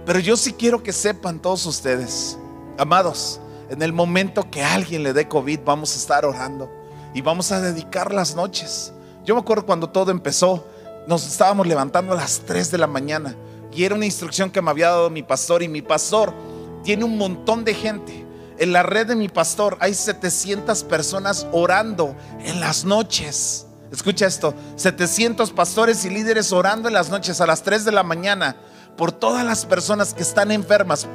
pero 0.06 0.20
yo 0.20 0.36
sí 0.36 0.52
quiero 0.52 0.84
que 0.84 0.92
sepan 0.92 1.40
todos 1.40 1.66
ustedes, 1.66 2.38
amados, 2.78 3.40
en 3.68 3.82
el 3.82 3.92
momento 3.92 4.48
que 4.48 4.62
alguien 4.62 5.02
le 5.02 5.12
dé 5.12 5.26
COVID, 5.26 5.58
vamos 5.64 5.94
a 5.94 5.98
estar 5.98 6.24
orando 6.24 6.70
y 7.12 7.20
vamos 7.20 7.50
a 7.50 7.60
dedicar 7.60 8.14
las 8.14 8.36
noches 8.36 8.94
yo 9.24 9.34
me 9.34 9.40
acuerdo 9.40 9.64
cuando 9.64 9.88
todo 9.88 10.10
empezó, 10.10 10.66
nos 11.06 11.26
estábamos 11.26 11.66
levantando 11.66 12.12
a 12.12 12.16
las 12.16 12.40
3 12.40 12.70
de 12.70 12.76
la 12.76 12.86
mañana 12.86 13.34
y 13.72 13.84
era 13.84 13.94
una 13.94 14.04
instrucción 14.04 14.50
que 14.50 14.60
me 14.60 14.70
había 14.70 14.90
dado 14.90 15.08
mi 15.08 15.22
pastor 15.22 15.62
y 15.62 15.68
mi 15.68 15.80
pastor 15.80 16.34
tiene 16.82 17.04
un 17.04 17.16
montón 17.16 17.64
de 17.64 17.72
gente. 17.72 18.23
En 18.58 18.72
la 18.72 18.82
red 18.82 19.06
de 19.06 19.16
mi 19.16 19.28
pastor 19.28 19.76
hay 19.80 19.94
700 19.94 20.84
personas 20.84 21.46
orando 21.52 22.14
en 22.44 22.60
las 22.60 22.84
noches. 22.84 23.66
Escucha 23.90 24.26
esto, 24.26 24.54
700 24.76 25.50
pastores 25.52 26.04
y 26.04 26.10
líderes 26.10 26.52
orando 26.52 26.88
en 26.88 26.94
las 26.94 27.10
noches 27.10 27.40
a 27.40 27.46
las 27.46 27.62
3 27.62 27.84
de 27.84 27.92
la 27.92 28.02
mañana 28.02 28.56
por 28.96 29.12
todas 29.12 29.44
las 29.44 29.66
personas 29.66 30.14
que 30.14 30.22
están 30.22 30.50
enfermas 30.50 31.06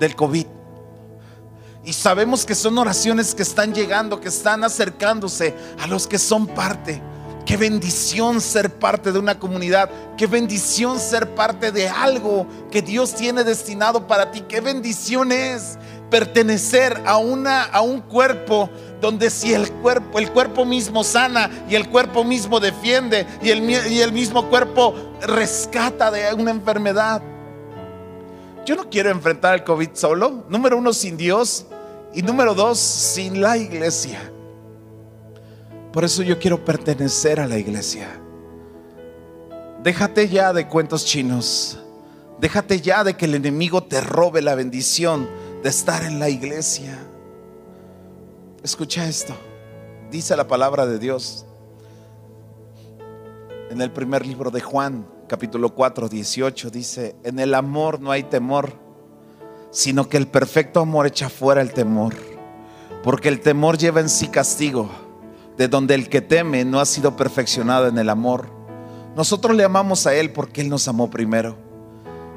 del 0.00 0.16
COVID. 0.16 0.46
Y 1.84 1.92
sabemos 1.92 2.44
que 2.44 2.54
son 2.54 2.78
oraciones 2.78 3.34
que 3.34 3.42
están 3.42 3.72
llegando, 3.72 4.20
que 4.20 4.28
están 4.28 4.64
acercándose 4.64 5.54
a 5.78 5.86
los 5.86 6.06
que 6.06 6.18
son 6.18 6.46
parte. 6.46 7.00
Qué 7.46 7.56
bendición 7.56 8.40
ser 8.40 8.74
parte 8.74 9.12
de 9.12 9.20
una 9.20 9.38
comunidad. 9.38 9.88
Qué 10.18 10.26
bendición 10.26 10.98
ser 10.98 11.32
parte 11.36 11.70
de 11.70 11.88
algo 11.88 12.44
que 12.72 12.82
Dios 12.82 13.14
tiene 13.14 13.44
destinado 13.44 14.08
para 14.08 14.32
ti. 14.32 14.40
Qué 14.48 14.60
bendición 14.60 15.30
es 15.30 15.78
pertenecer 16.10 17.02
a, 17.04 17.18
una, 17.18 17.64
a 17.64 17.80
un 17.80 18.00
cuerpo 18.00 18.70
donde 19.00 19.30
si 19.30 19.52
el 19.52 19.70
cuerpo, 19.70 20.18
el 20.18 20.30
cuerpo 20.30 20.64
mismo 20.64 21.04
sana 21.04 21.50
y 21.68 21.74
el 21.74 21.88
cuerpo 21.88 22.24
mismo 22.24 22.60
defiende 22.60 23.26
y 23.42 23.50
el, 23.50 23.68
y 23.70 24.00
el 24.00 24.12
mismo 24.12 24.48
cuerpo 24.48 24.94
rescata 25.20 26.10
de 26.10 26.32
una 26.34 26.50
enfermedad. 26.50 27.22
Yo 28.64 28.74
no 28.74 28.90
quiero 28.90 29.10
enfrentar 29.10 29.54
el 29.54 29.64
COVID 29.64 29.90
solo. 29.94 30.44
Número 30.48 30.76
uno, 30.76 30.92
sin 30.92 31.16
Dios. 31.16 31.66
Y 32.12 32.22
número 32.22 32.54
dos, 32.54 32.78
sin 32.78 33.40
la 33.40 33.56
iglesia. 33.56 34.32
Por 35.92 36.04
eso 36.04 36.22
yo 36.22 36.38
quiero 36.38 36.64
pertenecer 36.64 37.38
a 37.38 37.46
la 37.46 37.58
iglesia. 37.58 38.08
Déjate 39.82 40.28
ya 40.28 40.52
de 40.52 40.66
cuentos 40.66 41.04
chinos. 41.04 41.78
Déjate 42.40 42.80
ya 42.80 43.04
de 43.04 43.16
que 43.16 43.26
el 43.26 43.34
enemigo 43.36 43.84
te 43.84 44.00
robe 44.00 44.42
la 44.42 44.54
bendición 44.54 45.28
de 45.62 45.68
estar 45.68 46.02
en 46.04 46.18
la 46.18 46.28
iglesia. 46.28 46.98
Escucha 48.62 49.08
esto. 49.08 49.34
Dice 50.10 50.36
la 50.36 50.46
palabra 50.46 50.86
de 50.86 50.98
Dios 50.98 51.46
en 53.70 53.80
el 53.80 53.90
primer 53.90 54.24
libro 54.24 54.50
de 54.50 54.60
Juan, 54.60 55.06
capítulo 55.28 55.74
4, 55.74 56.08
18. 56.08 56.70
Dice, 56.70 57.16
en 57.24 57.38
el 57.38 57.54
amor 57.54 58.00
no 58.00 58.10
hay 58.10 58.22
temor, 58.22 58.72
sino 59.70 60.08
que 60.08 60.16
el 60.16 60.28
perfecto 60.28 60.80
amor 60.80 61.06
echa 61.06 61.28
fuera 61.28 61.60
el 61.60 61.72
temor. 61.72 62.14
Porque 63.02 63.28
el 63.28 63.40
temor 63.40 63.78
lleva 63.78 64.00
en 64.00 64.08
sí 64.08 64.28
castigo 64.28 64.88
de 65.56 65.68
donde 65.68 65.94
el 65.94 66.08
que 66.08 66.20
teme 66.20 66.64
no 66.64 66.80
ha 66.80 66.86
sido 66.86 67.16
perfeccionado 67.16 67.88
en 67.88 67.98
el 67.98 68.08
amor. 68.08 68.48
Nosotros 69.14 69.56
le 69.56 69.64
amamos 69.64 70.06
a 70.06 70.14
Él 70.14 70.32
porque 70.32 70.60
Él 70.60 70.68
nos 70.68 70.86
amó 70.88 71.10
primero. 71.10 71.65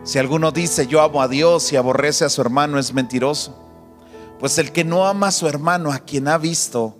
Si 0.03 0.17
alguno 0.17 0.51
dice 0.51 0.87
yo 0.87 1.01
amo 1.01 1.21
a 1.21 1.27
Dios 1.27 1.71
y 1.71 1.75
aborrece 1.75 2.25
a 2.25 2.29
su 2.29 2.41
hermano 2.41 2.79
es 2.79 2.93
mentiroso. 2.93 3.55
Pues 4.39 4.57
el 4.57 4.71
que 4.71 4.83
no 4.83 5.05
ama 5.05 5.27
a 5.27 5.31
su 5.31 5.47
hermano, 5.47 5.91
a 5.91 5.99
quien 5.99 6.27
ha 6.29 6.37
visto, 6.37 6.95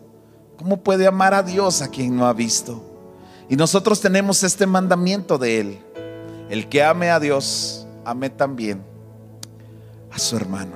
¿cómo 0.58 0.84
puede 0.84 1.08
amar 1.08 1.34
a 1.34 1.42
Dios 1.42 1.82
a 1.82 1.88
quien 1.88 2.16
no 2.16 2.28
ha 2.28 2.34
visto? 2.34 2.84
Y 3.48 3.56
nosotros 3.56 4.02
tenemos 4.02 4.44
este 4.44 4.66
mandamiento 4.66 5.38
de 5.38 5.60
Él. 5.60 5.80
El 6.50 6.68
que 6.68 6.84
ame 6.84 7.10
a 7.10 7.20
Dios, 7.20 7.88
ame 8.04 8.30
también 8.30 8.84
a 10.12 10.20
su 10.20 10.36
hermano. 10.36 10.74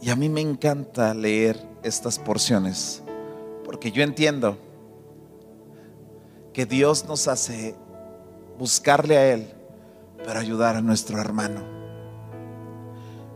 Y 0.00 0.10
a 0.10 0.16
mí 0.16 0.28
me 0.28 0.40
encanta 0.40 1.14
leer 1.14 1.64
estas 1.84 2.18
porciones 2.18 3.02
porque 3.64 3.90
yo 3.90 4.02
entiendo 4.02 4.58
que 6.52 6.66
Dios 6.66 7.06
nos 7.06 7.26
hace 7.28 7.74
buscarle 8.58 9.16
a 9.16 9.32
Él 9.32 9.61
para 10.24 10.40
ayudar 10.40 10.76
a 10.76 10.80
nuestro 10.80 11.20
hermano. 11.20 11.60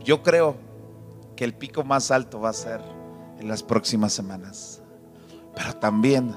Yo 0.03 0.23
creo 0.23 0.55
que 1.35 1.43
el 1.43 1.53
pico 1.53 1.83
más 1.83 2.11
alto 2.11 2.39
va 2.39 2.49
a 2.49 2.53
ser 2.53 2.81
en 3.39 3.47
las 3.47 3.63
próximas 3.63 4.13
semanas. 4.13 4.81
Pero 5.55 5.75
también 5.75 6.35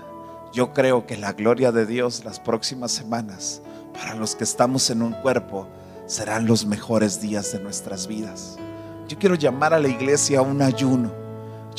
yo 0.52 0.72
creo 0.72 1.06
que 1.06 1.16
la 1.16 1.32
gloria 1.32 1.72
de 1.72 1.86
Dios 1.86 2.24
las 2.24 2.40
próximas 2.40 2.90
semanas, 2.90 3.62
para 3.92 4.14
los 4.14 4.34
que 4.34 4.44
estamos 4.44 4.90
en 4.90 5.02
un 5.02 5.12
cuerpo, 5.12 5.68
serán 6.06 6.46
los 6.46 6.66
mejores 6.66 7.20
días 7.20 7.52
de 7.52 7.60
nuestras 7.60 8.06
vidas. 8.06 8.58
Yo 9.08 9.18
quiero 9.18 9.34
llamar 9.34 9.74
a 9.74 9.78
la 9.78 9.88
iglesia 9.88 10.40
a 10.40 10.42
un 10.42 10.62
ayuno 10.62 11.20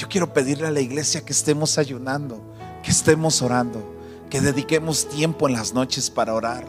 yo 0.02 0.08
quiero 0.08 0.34
pedirle 0.34 0.68
a 0.68 0.72
la 0.72 0.82
iglesia 0.82 1.24
que 1.24 1.34
estemos 1.34 1.78
ayunando, 1.78 2.42
que 2.84 2.92
estemos 2.92 3.42
orando, 3.42 3.84
que 4.30 4.42
dediquemos 4.42 5.08
tiempo 5.08 5.48
en 5.48 5.54
las 5.54 5.74
noches 5.74 6.10
para 6.10 6.34
orar. 6.34 6.66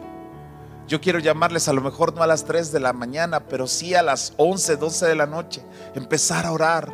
Yo 0.93 1.01
quiero 1.01 1.21
llamarles 1.21 1.69
a 1.69 1.73
lo 1.73 1.81
mejor 1.81 2.15
no 2.15 2.23
a 2.23 2.27
las 2.27 2.45
3 2.45 2.71
de 2.71 2.79
la 2.79 2.93
mañana, 2.93 3.49
pero 3.49 3.67
sí 3.67 3.95
a 3.95 4.03
las 4.03 4.35
11, 4.37 4.77
12 4.77 5.07
de 5.07 5.15
la 5.15 5.25
noche, 5.25 5.63
empezar 5.95 6.45
a 6.45 6.53
orar. 6.53 6.93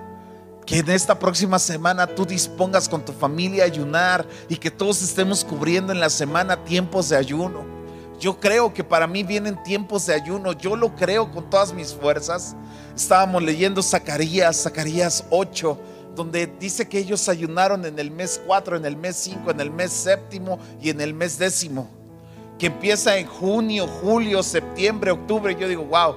Que 0.64 0.78
en 0.78 0.90
esta 0.90 1.18
próxima 1.18 1.58
semana 1.58 2.06
tú 2.06 2.24
dispongas 2.24 2.88
con 2.88 3.04
tu 3.04 3.12
familia 3.12 3.64
a 3.64 3.66
ayunar 3.66 4.24
y 4.48 4.54
que 4.54 4.70
todos 4.70 5.02
estemos 5.02 5.44
cubriendo 5.44 5.92
en 5.92 5.98
la 5.98 6.10
semana 6.10 6.62
tiempos 6.62 7.08
de 7.08 7.16
ayuno. 7.16 7.64
Yo 8.20 8.38
creo 8.38 8.72
que 8.72 8.84
para 8.84 9.08
mí 9.08 9.24
vienen 9.24 9.60
tiempos 9.64 10.06
de 10.06 10.14
ayuno, 10.14 10.52
yo 10.52 10.76
lo 10.76 10.94
creo 10.94 11.32
con 11.32 11.50
todas 11.50 11.72
mis 11.72 11.92
fuerzas. 11.92 12.54
Estábamos 12.94 13.42
leyendo 13.42 13.82
Zacarías, 13.82 14.62
Zacarías 14.62 15.24
8 15.30 15.76
donde 16.14 16.46
dice 16.46 16.88
que 16.88 16.98
ellos 16.98 17.28
ayunaron 17.28 17.84
en 17.84 17.98
el 17.98 18.12
mes 18.12 18.40
4, 18.46 18.76
en 18.76 18.84
el 18.84 18.96
mes 18.96 19.16
5, 19.16 19.50
en 19.50 19.60
el 19.60 19.72
mes 19.72 19.92
séptimo 19.92 20.58
y 20.80 20.90
en 20.90 21.00
el 21.00 21.14
mes 21.14 21.38
décimo, 21.38 21.88
que 22.58 22.66
empieza 22.66 23.16
en 23.16 23.26
junio, 23.26 23.86
julio, 23.86 24.42
septiembre, 24.42 25.12
octubre. 25.12 25.56
Yo 25.58 25.68
digo, 25.68 25.84
wow, 25.84 26.16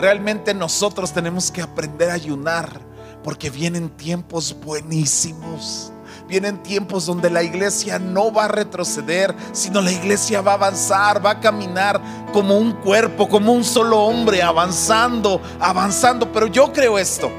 realmente 0.00 0.52
nosotros 0.52 1.12
tenemos 1.12 1.50
que 1.50 1.62
aprender 1.62 2.10
a 2.10 2.14
ayunar 2.14 2.80
porque 3.22 3.50
vienen 3.50 3.88
tiempos 3.88 4.54
buenísimos. 4.64 5.90
Vienen 6.26 6.62
tiempos 6.62 7.04
donde 7.04 7.28
la 7.28 7.42
iglesia 7.42 7.98
no 7.98 8.32
va 8.32 8.46
a 8.46 8.48
retroceder, 8.48 9.34
sino 9.52 9.82
la 9.82 9.92
iglesia 9.92 10.40
va 10.40 10.52
a 10.52 10.54
avanzar, 10.54 11.24
va 11.24 11.32
a 11.32 11.40
caminar 11.40 12.00
como 12.32 12.56
un 12.56 12.72
cuerpo, 12.72 13.28
como 13.28 13.52
un 13.52 13.62
solo 13.62 14.00
hombre, 14.00 14.42
avanzando, 14.42 15.40
avanzando. 15.60 16.32
Pero 16.32 16.46
yo 16.46 16.72
creo 16.72 16.98
esto 16.98 17.30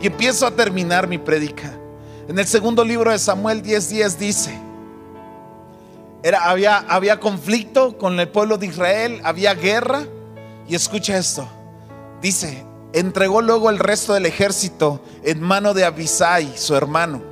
y 0.00 0.06
empiezo 0.06 0.46
a 0.46 0.52
terminar 0.52 1.08
mi 1.08 1.18
predica. 1.18 1.72
En 2.28 2.38
el 2.38 2.46
segundo 2.46 2.84
libro 2.84 3.10
de 3.10 3.18
Samuel 3.18 3.62
10:10 3.62 4.16
dice, 4.18 4.65
había, 6.34 6.78
había 6.78 7.20
conflicto 7.20 7.96
con 7.98 8.18
el 8.18 8.28
pueblo 8.28 8.58
de 8.58 8.66
Israel, 8.66 9.20
había 9.24 9.54
guerra. 9.54 10.04
Y 10.68 10.74
escucha 10.74 11.16
esto, 11.16 11.48
dice, 12.20 12.64
entregó 12.92 13.40
luego 13.40 13.70
el 13.70 13.78
resto 13.78 14.14
del 14.14 14.26
ejército 14.26 15.00
en 15.22 15.40
mano 15.40 15.74
de 15.74 15.84
Abisai, 15.84 16.56
su 16.56 16.74
hermano, 16.74 17.22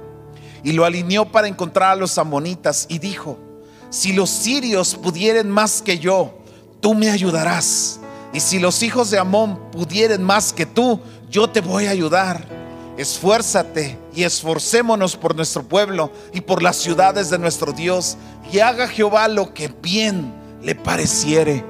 y 0.62 0.72
lo 0.72 0.84
alineó 0.84 1.24
para 1.24 1.48
encontrar 1.48 1.90
a 1.90 1.96
los 1.96 2.16
amonitas 2.18 2.86
y 2.88 3.00
dijo, 3.00 3.38
si 3.90 4.12
los 4.12 4.30
sirios 4.30 4.94
pudieren 4.94 5.50
más 5.50 5.82
que 5.82 5.98
yo, 5.98 6.38
tú 6.80 6.94
me 6.94 7.10
ayudarás. 7.10 8.00
Y 8.32 8.40
si 8.40 8.58
los 8.58 8.82
hijos 8.82 9.10
de 9.10 9.18
Amón 9.18 9.70
pudieren 9.70 10.22
más 10.22 10.52
que 10.52 10.66
tú, 10.66 11.00
yo 11.30 11.48
te 11.48 11.60
voy 11.60 11.86
a 11.86 11.90
ayudar. 11.90 12.44
Esfuérzate 12.96 13.98
y 14.14 14.22
esforcémonos 14.22 15.16
por 15.16 15.34
nuestro 15.34 15.64
pueblo 15.64 16.12
y 16.32 16.42
por 16.42 16.62
las 16.62 16.76
ciudades 16.76 17.28
de 17.28 17.38
nuestro 17.38 17.72
Dios 17.72 18.16
y 18.52 18.60
haga 18.60 18.86
Jehová 18.86 19.26
lo 19.26 19.52
que 19.52 19.68
bien 19.82 20.32
le 20.62 20.76
pareciere. 20.76 21.64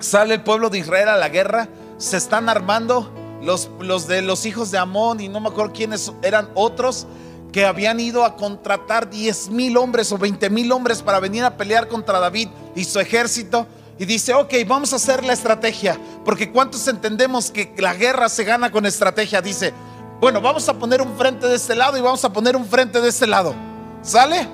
Sale 0.00 0.34
el 0.34 0.42
pueblo 0.42 0.70
de 0.70 0.78
Israel 0.78 1.08
a 1.08 1.16
la 1.16 1.28
guerra, 1.28 1.68
se 1.98 2.16
están 2.16 2.48
armando 2.48 3.12
los, 3.42 3.70
los 3.80 4.08
de 4.08 4.22
los 4.22 4.44
hijos 4.44 4.72
de 4.72 4.78
Amón 4.78 5.20
y 5.20 5.28
no 5.28 5.40
me 5.40 5.48
acuerdo 5.48 5.72
quiénes 5.72 6.12
eran 6.22 6.48
otros, 6.54 7.06
que 7.52 7.64
habían 7.64 8.00
ido 8.00 8.24
a 8.24 8.36
contratar 8.36 9.10
10 9.10 9.50
mil 9.50 9.76
hombres 9.76 10.10
o 10.12 10.18
20 10.18 10.50
mil 10.50 10.72
hombres 10.72 11.02
para 11.02 11.20
venir 11.20 11.44
a 11.44 11.56
pelear 11.56 11.88
contra 11.88 12.18
David 12.18 12.48
y 12.74 12.84
su 12.84 12.98
ejército. 12.98 13.66
Y 14.00 14.06
dice, 14.06 14.32
ok, 14.32 14.54
vamos 14.66 14.94
a 14.94 14.96
hacer 14.96 15.22
la 15.22 15.34
estrategia, 15.34 16.00
porque 16.24 16.50
¿cuántos 16.50 16.88
entendemos 16.88 17.50
que 17.50 17.74
la 17.76 17.92
guerra 17.92 18.30
se 18.30 18.44
gana 18.44 18.70
con 18.70 18.86
estrategia? 18.86 19.42
Dice, 19.42 19.74
bueno, 20.18 20.40
vamos 20.40 20.66
a 20.70 20.72
poner 20.72 21.02
un 21.02 21.18
frente 21.18 21.46
de 21.46 21.54
este 21.54 21.74
lado 21.74 21.98
y 21.98 22.00
vamos 22.00 22.24
a 22.24 22.32
poner 22.32 22.56
un 22.56 22.64
frente 22.64 22.98
de 22.98 23.10
este 23.10 23.26
lado. 23.26 23.54
¿Sale? 24.00 24.48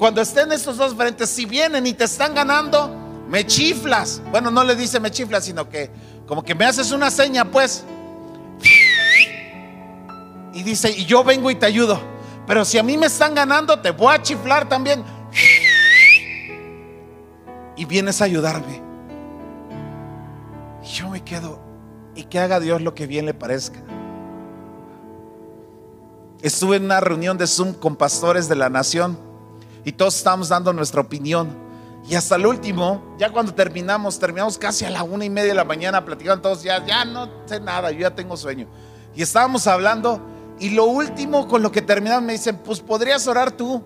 Cuando 0.00 0.20
estén 0.20 0.50
estos 0.50 0.78
dos 0.78 0.96
frentes, 0.96 1.30
si 1.30 1.44
vienen 1.44 1.86
y 1.86 1.92
te 1.92 2.02
están 2.02 2.34
ganando, 2.34 2.88
me 3.28 3.46
chiflas. 3.46 4.20
Bueno, 4.32 4.50
no 4.50 4.64
le 4.64 4.74
dice 4.74 4.98
me 4.98 5.12
chiflas, 5.12 5.44
sino 5.44 5.68
que 5.68 5.88
como 6.26 6.42
que 6.42 6.56
me 6.56 6.64
haces 6.64 6.90
una 6.90 7.12
seña, 7.12 7.44
pues. 7.44 7.84
Y 10.52 10.64
dice, 10.64 10.90
y 10.90 11.04
yo 11.04 11.22
vengo 11.22 11.52
y 11.52 11.54
te 11.54 11.66
ayudo. 11.66 12.00
Pero 12.48 12.64
si 12.64 12.78
a 12.78 12.82
mí 12.82 12.98
me 12.98 13.06
están 13.06 13.36
ganando, 13.36 13.78
te 13.78 13.92
voy 13.92 14.12
a 14.12 14.20
chiflar 14.20 14.68
también. 14.68 15.04
Y 17.76 17.84
vienes 17.84 18.20
a 18.20 18.24
ayudarme. 18.24 18.87
Yo 20.92 21.08
me 21.10 21.22
quedo. 21.22 21.58
Y 22.14 22.24
que 22.24 22.38
haga 22.38 22.60
Dios 22.60 22.80
lo 22.80 22.94
que 22.94 23.06
bien 23.06 23.26
le 23.26 23.34
parezca. 23.34 23.80
Estuve 26.42 26.76
en 26.76 26.84
una 26.84 27.00
reunión 27.00 27.36
de 27.36 27.46
Zoom 27.46 27.74
con 27.74 27.96
pastores 27.96 28.48
de 28.48 28.56
la 28.56 28.68
nación. 28.68 29.18
Y 29.84 29.92
todos 29.92 30.16
estábamos 30.16 30.48
dando 30.48 30.72
nuestra 30.72 31.00
opinión. 31.00 31.68
Y 32.08 32.14
hasta 32.14 32.36
el 32.36 32.46
último, 32.46 33.16
ya 33.18 33.30
cuando 33.30 33.52
terminamos, 33.54 34.18
terminamos 34.18 34.56
casi 34.56 34.84
a 34.84 34.90
la 34.90 35.02
una 35.02 35.24
y 35.24 35.30
media 35.30 35.48
de 35.48 35.54
la 35.54 35.64
mañana, 35.64 36.04
platicando 36.04 36.40
todos, 36.40 36.62
ya, 36.62 36.84
ya 36.86 37.04
no 37.04 37.28
sé 37.44 37.60
nada, 37.60 37.90
yo 37.90 38.00
ya 38.00 38.14
tengo 38.14 38.36
sueño. 38.36 38.66
Y 39.14 39.22
estábamos 39.22 39.66
hablando 39.66 40.20
y 40.58 40.70
lo 40.70 40.86
último 40.86 41.46
con 41.48 41.62
lo 41.62 41.70
que 41.70 41.82
terminamos 41.82 42.24
me 42.24 42.32
dicen, 42.32 42.56
pues 42.64 42.80
podrías 42.80 43.26
orar 43.26 43.52
tú. 43.52 43.82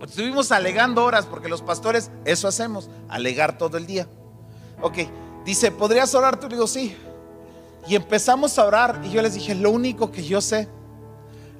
Estuvimos 0.00 0.52
alegando 0.52 1.02
horas 1.04 1.26
porque 1.26 1.48
los 1.48 1.62
pastores 1.62 2.10
eso 2.24 2.46
hacemos, 2.46 2.88
alegar 3.08 3.58
todo 3.58 3.78
el 3.78 3.86
día. 3.86 4.06
Ok, 4.80 4.98
dice, 5.44 5.70
¿podrías 5.70 6.14
orar 6.14 6.38
tú? 6.38 6.48
digo, 6.48 6.66
sí. 6.66 6.96
Y 7.86 7.94
empezamos 7.94 8.58
a 8.58 8.64
orar 8.64 9.00
y 9.04 9.10
yo 9.10 9.20
les 9.22 9.34
dije, 9.34 9.54
lo 9.54 9.70
único 9.70 10.10
que 10.10 10.24
yo 10.24 10.40
sé 10.40 10.68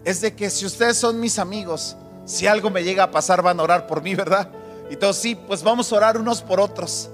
es 0.05 0.21
de 0.21 0.35
que 0.35 0.51
si 0.51 0.65
ustedes 0.65 0.97
son 0.97 1.21
mis 1.21 1.39
amigos, 1.39 1.97
si 2.25 2.47
algo 2.47 2.71
me 2.71 2.83
llega 2.83 3.05
a 3.05 3.11
pasar 3.11 3.43
van 3.43 3.61
a 3.61 3.63
orar 3.63 3.87
por 3.87 4.03
mí, 4.03 4.15
¿verdad? 4.15 4.49
Y 4.91 4.97
todos, 4.97 5.17
sí, 5.17 5.35
pues 5.35 5.63
vamos 5.63 5.93
a 5.93 5.97
orar 5.97 6.19
unos 6.19 6.43
por 6.43 6.61
otros. 6.61 7.11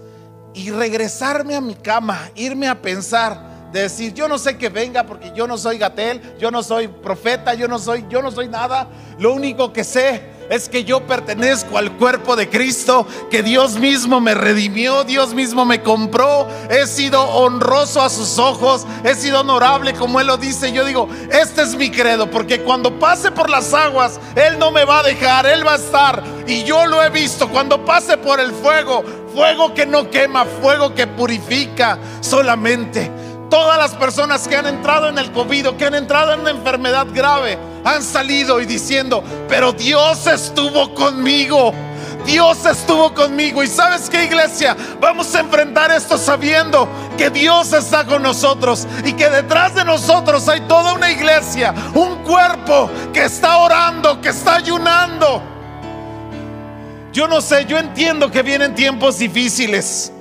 Y 0.54 0.70
regresarme 0.70 1.54
a 1.54 1.60
mi 1.60 1.74
cama, 1.74 2.30
irme 2.34 2.68
a 2.68 2.80
pensar, 2.80 3.50
de 3.72 3.82
decir, 3.82 4.12
yo 4.14 4.28
no 4.28 4.38
sé 4.38 4.58
que 4.58 4.68
venga 4.68 5.04
porque 5.04 5.32
yo 5.34 5.46
no 5.46 5.56
soy 5.56 5.78
Gatel, 5.78 6.36
yo 6.38 6.50
no 6.50 6.62
soy 6.62 6.88
profeta, 6.88 7.54
yo 7.54 7.68
no 7.68 7.78
soy, 7.78 8.04
yo 8.08 8.20
no 8.20 8.30
soy 8.30 8.48
nada. 8.48 8.88
Lo 9.18 9.32
único 9.32 9.72
que 9.72 9.84
sé 9.84 10.22
es 10.50 10.68
que 10.68 10.82
yo 10.82 11.06
pertenezco 11.06 11.78
al 11.78 11.92
cuerpo 11.92 12.34
de 12.34 12.50
Cristo, 12.50 13.06
que 13.30 13.44
Dios 13.44 13.78
mismo 13.78 14.20
me 14.20 14.34
redimió, 14.34 15.04
Dios 15.04 15.32
mismo 15.32 15.64
me 15.64 15.80
compró, 15.80 16.48
he 16.68 16.88
sido 16.88 17.22
honroso 17.22 18.02
a 18.02 18.10
sus 18.10 18.36
ojos, 18.36 18.84
he 19.04 19.14
sido 19.14 19.40
honorable 19.40 19.94
como 19.94 20.18
Él 20.18 20.26
lo 20.26 20.36
dice. 20.36 20.72
Yo 20.72 20.84
digo, 20.84 21.08
este 21.30 21.62
es 21.62 21.76
mi 21.76 21.92
credo, 21.92 22.28
porque 22.28 22.62
cuando 22.62 22.98
pase 22.98 23.30
por 23.30 23.48
las 23.48 23.72
aguas, 23.72 24.18
Él 24.34 24.58
no 24.58 24.72
me 24.72 24.84
va 24.84 24.98
a 24.98 25.02
dejar, 25.04 25.46
Él 25.46 25.64
va 25.64 25.74
a 25.74 25.76
estar. 25.76 26.24
Y 26.48 26.64
yo 26.64 26.84
lo 26.84 27.00
he 27.00 27.10
visto, 27.10 27.48
cuando 27.48 27.84
pase 27.84 28.16
por 28.16 28.40
el 28.40 28.50
fuego, 28.50 29.04
fuego 29.32 29.72
que 29.72 29.86
no 29.86 30.10
quema, 30.10 30.44
fuego 30.44 30.92
que 30.96 31.06
purifica 31.06 31.96
solamente. 32.22 33.08
Todas 33.48 33.78
las 33.78 33.94
personas 33.94 34.48
que 34.48 34.56
han 34.56 34.66
entrado 34.66 35.08
en 35.08 35.18
el 35.18 35.30
COVID, 35.30 35.76
que 35.76 35.84
han 35.84 35.94
entrado 35.94 36.32
en 36.32 36.40
una 36.40 36.50
enfermedad 36.50 37.06
grave, 37.12 37.56
han 37.84 38.02
salido 38.02 38.60
y 38.60 38.66
diciendo, 38.66 39.22
pero 39.48 39.72
Dios 39.72 40.26
estuvo 40.26 40.94
conmigo. 40.94 41.72
Dios 42.24 42.64
estuvo 42.66 43.12
conmigo. 43.14 43.62
Y 43.62 43.66
sabes 43.66 44.08
qué, 44.10 44.24
iglesia, 44.24 44.76
vamos 45.00 45.34
a 45.34 45.40
enfrentar 45.40 45.90
esto 45.90 46.18
sabiendo 46.18 46.88
que 47.16 47.30
Dios 47.30 47.72
está 47.72 48.04
con 48.04 48.22
nosotros 48.22 48.86
y 49.04 49.12
que 49.12 49.28
detrás 49.28 49.74
de 49.74 49.84
nosotros 49.84 50.48
hay 50.48 50.60
toda 50.62 50.94
una 50.94 51.10
iglesia, 51.10 51.74
un 51.94 52.16
cuerpo 52.22 52.90
que 53.12 53.24
está 53.24 53.58
orando, 53.58 54.20
que 54.20 54.30
está 54.30 54.56
ayunando. 54.56 55.42
Yo 57.12 57.26
no 57.26 57.40
sé, 57.40 57.64
yo 57.64 57.78
entiendo 57.78 58.30
que 58.30 58.42
vienen 58.42 58.74
tiempos 58.74 59.18
difíciles. 59.18 60.12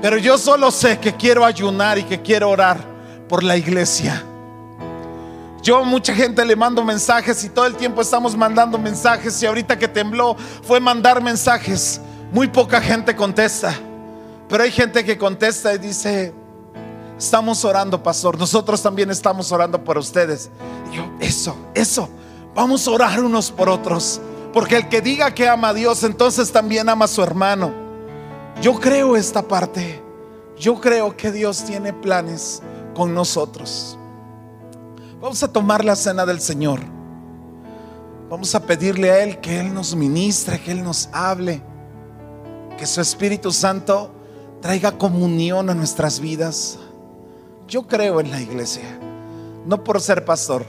Pero 0.00 0.18
yo 0.18 0.36
solo 0.38 0.70
sé 0.70 0.98
que 0.98 1.14
quiero 1.14 1.44
ayunar 1.44 1.98
y 1.98 2.04
que 2.04 2.20
quiero 2.20 2.50
orar 2.50 2.78
por 3.28 3.42
la 3.42 3.56
iglesia. 3.56 4.22
Yo 5.64 5.82
mucha 5.82 6.14
gente 6.14 6.44
le 6.44 6.54
mando 6.54 6.84
mensajes 6.84 7.42
y 7.42 7.48
todo 7.48 7.64
el 7.64 7.74
tiempo 7.74 8.02
estamos 8.02 8.36
mandando 8.36 8.76
mensajes 8.76 9.42
y 9.42 9.46
ahorita 9.46 9.78
que 9.78 9.88
tembló 9.88 10.36
fue 10.62 10.78
mandar 10.78 11.22
mensajes. 11.22 12.02
Muy 12.30 12.48
poca 12.48 12.82
gente 12.82 13.16
contesta. 13.16 13.74
Pero 14.46 14.62
hay 14.62 14.70
gente 14.70 15.02
que 15.02 15.16
contesta 15.16 15.72
y 15.72 15.78
dice, 15.78 16.34
estamos 17.18 17.64
orando, 17.64 18.02
pastor. 18.02 18.38
Nosotros 18.38 18.82
también 18.82 19.10
estamos 19.10 19.50
orando 19.52 19.82
por 19.82 19.96
ustedes. 19.96 20.50
Y 20.92 20.96
yo, 20.96 21.10
eso, 21.18 21.56
eso. 21.72 22.10
Vamos 22.54 22.86
a 22.86 22.90
orar 22.90 23.24
unos 23.24 23.50
por 23.50 23.70
otros. 23.70 24.20
Porque 24.52 24.76
el 24.76 24.90
que 24.90 25.00
diga 25.00 25.32
que 25.32 25.48
ama 25.48 25.70
a 25.70 25.74
Dios, 25.74 26.04
entonces 26.04 26.52
también 26.52 26.90
ama 26.90 27.06
a 27.06 27.08
su 27.08 27.22
hermano. 27.22 27.72
Yo 28.60 28.78
creo 28.78 29.16
esta 29.16 29.40
parte. 29.40 30.02
Yo 30.58 30.78
creo 30.78 31.16
que 31.16 31.32
Dios 31.32 31.64
tiene 31.64 31.94
planes 31.94 32.60
con 32.94 33.14
nosotros. 33.14 33.96
Vamos 35.24 35.42
a 35.42 35.48
tomar 35.48 35.82
la 35.82 35.96
cena 35.96 36.26
del 36.26 36.38
Señor. 36.38 36.80
Vamos 38.28 38.54
a 38.54 38.60
pedirle 38.60 39.10
a 39.10 39.22
Él 39.22 39.40
que 39.40 39.58
Él 39.58 39.72
nos 39.72 39.96
ministre, 39.96 40.60
que 40.60 40.70
Él 40.70 40.84
nos 40.84 41.08
hable, 41.14 41.62
que 42.76 42.84
su 42.84 43.00
Espíritu 43.00 43.50
Santo 43.50 44.10
traiga 44.60 44.98
comunión 44.98 45.70
a 45.70 45.74
nuestras 45.74 46.20
vidas. 46.20 46.78
Yo 47.66 47.86
creo 47.86 48.20
en 48.20 48.30
la 48.30 48.42
iglesia, 48.42 48.98
no 49.64 49.82
por 49.82 50.02
ser 50.02 50.26
pastor. 50.26 50.66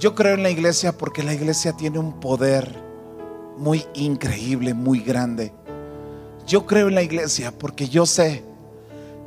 Yo 0.00 0.14
creo 0.14 0.32
en 0.32 0.42
la 0.42 0.50
iglesia 0.50 0.96
porque 0.96 1.22
la 1.22 1.34
iglesia 1.34 1.74
tiene 1.74 1.98
un 1.98 2.20
poder 2.20 2.82
muy 3.58 3.84
increíble, 3.92 4.72
muy 4.72 5.00
grande. 5.00 5.52
Yo 6.46 6.64
creo 6.64 6.88
en 6.88 6.94
la 6.94 7.02
iglesia 7.02 7.52
porque 7.52 7.86
yo 7.86 8.06
sé 8.06 8.44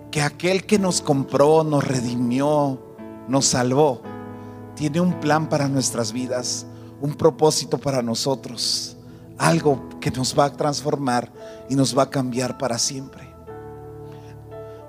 que 0.09 0.23
aquel 0.23 0.65
que 0.65 0.79
nos 0.79 0.99
compró, 0.99 1.63
nos 1.63 1.87
redimió, 1.87 2.79
nos 3.27 3.45
salvó, 3.45 4.01
tiene 4.75 4.99
un 4.99 5.19
plan 5.19 5.49
para 5.49 5.67
nuestras 5.67 6.11
vidas, 6.11 6.65
un 7.01 7.13
propósito 7.13 7.77
para 7.77 8.01
nosotros, 8.01 8.97
algo 9.37 9.89
que 9.99 10.11
nos 10.11 10.37
va 10.37 10.45
a 10.45 10.53
transformar 10.53 11.31
y 11.69 11.75
nos 11.75 11.97
va 11.97 12.03
a 12.03 12.09
cambiar 12.09 12.57
para 12.57 12.77
siempre. 12.77 13.33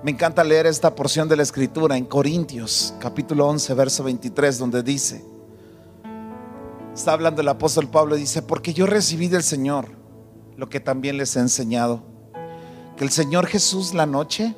Me 0.03 0.11
encanta 0.11 0.43
leer 0.43 0.67
esta 0.67 0.93
porción 0.93 1.27
de 1.27 1.35
la 1.35 1.43
escritura 1.43 1.97
en 1.97 2.05
Corintios, 2.05 2.93
capítulo 2.99 3.47
11, 3.47 3.73
verso 3.73 4.03
23, 4.03 4.57
donde 4.59 4.83
dice, 4.83 5.25
está 6.93 7.13
hablando 7.13 7.41
el 7.41 7.47
apóstol 7.47 7.87
Pablo, 7.87 8.15
dice, 8.15 8.41
porque 8.41 8.73
yo 8.73 8.85
recibí 8.85 9.27
del 9.27 9.43
Señor 9.43 9.87
lo 10.55 10.69
que 10.69 10.79
también 10.79 11.17
les 11.17 11.35
he 11.35 11.39
enseñado 11.39 12.03
que 12.97 13.03
el 13.03 13.11
Señor 13.11 13.45
Jesús 13.45 13.93
la 13.93 14.07
noche 14.07 14.55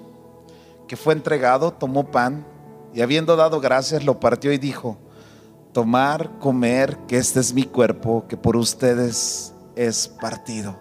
que 0.87 0.95
fue 0.95 1.13
entregado 1.13 1.73
tomó 1.73 2.09
pan 2.09 2.47
y 2.93 3.01
habiendo 3.01 3.35
dado 3.35 3.59
gracias 3.59 4.05
lo 4.05 4.19
partió 4.19 4.51
y 4.51 4.57
dijo, 4.57 4.97
tomar, 5.73 6.39
comer, 6.39 6.97
que 7.07 7.17
este 7.17 7.39
es 7.39 7.53
mi 7.53 7.63
cuerpo, 7.63 8.25
que 8.27 8.37
por 8.37 8.55
ustedes 8.55 9.53
es 9.75 10.07
partido. 10.07 10.77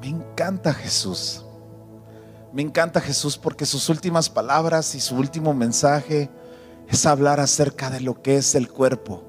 Me 0.00 0.08
encanta 0.08 0.72
Jesús. 0.72 1.44
Me 2.52 2.62
encanta 2.62 3.00
Jesús 3.00 3.36
porque 3.36 3.66
sus 3.66 3.88
últimas 3.88 4.30
palabras 4.30 4.94
y 4.94 5.00
su 5.00 5.16
último 5.16 5.52
mensaje 5.52 6.30
es 6.88 7.06
hablar 7.06 7.40
acerca 7.40 7.90
de 7.90 8.00
lo 8.00 8.22
que 8.22 8.36
es 8.36 8.54
el 8.54 8.68
cuerpo. 8.68 9.22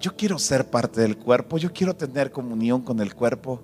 Yo 0.00 0.16
quiero 0.16 0.38
ser 0.38 0.70
parte 0.70 1.00
del 1.00 1.18
cuerpo, 1.18 1.58
yo 1.58 1.72
quiero 1.72 1.96
tener 1.96 2.30
comunión 2.30 2.82
con 2.82 3.00
el 3.00 3.14
cuerpo. 3.14 3.60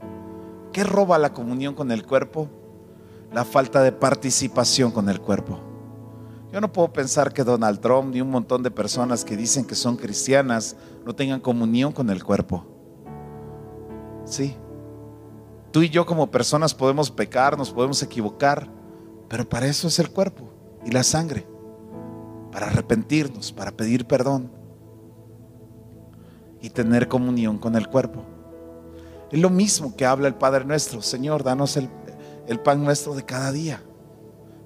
¿Qué 0.73 0.83
roba 0.83 1.17
la 1.19 1.33
comunión 1.33 1.75
con 1.75 1.93
el 1.93 2.05
cuerpo? 2.05 2.49
La 3.33 3.45
falta 3.45 3.83
de 3.83 3.93
participación 3.93 4.91
con 4.91 5.09
el 5.09 5.21
cuerpo. 5.21 5.74
Yo 6.55 6.61
no 6.61 6.73
puedo 6.73 6.93
pensar 6.93 7.33
que 7.33 7.43
Donald 7.43 7.81
Trump 7.81 8.15
ni 8.15 8.21
un 8.21 8.31
montón 8.31 8.63
de 8.63 8.71
personas 8.71 9.25
que 9.25 9.37
dicen 9.37 9.65
que 9.65 9.75
son 9.75 9.97
cristianas 9.97 10.77
no 11.05 11.13
tengan 11.13 11.41
comunión 11.41 11.91
con 11.91 12.11
el 12.11 12.23
cuerpo. 12.23 12.65
Sí. 14.25 14.55
Tú 15.73 15.83
y 15.83 15.89
yo 15.89 16.07
como 16.07 16.31
personas 16.31 16.73
podemos 16.73 17.11
pecar, 17.11 17.59
nos 17.59 17.73
podemos 17.73 18.01
equivocar, 18.05 18.71
pero 19.29 19.49
para 19.49 19.67
eso 19.67 19.89
es 19.89 19.99
el 19.99 20.11
cuerpo 20.11 20.49
y 20.87 20.93
la 20.93 21.03
sangre. 21.03 21.45
Para 22.53 22.69
arrepentirnos, 22.69 23.51
para 23.51 23.73
pedir 23.73 24.07
perdón 24.07 24.49
y 26.61 26.71
tener 26.71 27.09
comunión 27.09 27.59
con 27.59 27.75
el 27.75 27.89
cuerpo. 27.89 28.23
Es 29.33 29.41
lo 29.41 29.51
mismo 29.51 29.97
que 29.97 30.07
habla 30.07 30.29
el 30.29 30.37
Padre 30.37 30.65
nuestro. 30.65 31.03
Señor, 31.03 31.43
danos 31.43 31.77
el, 31.77 31.91
el 32.47 32.61
pan 32.61 32.85
nuestro 32.85 33.17
de 33.17 33.25
cada 33.25 33.51
día. 33.51 33.83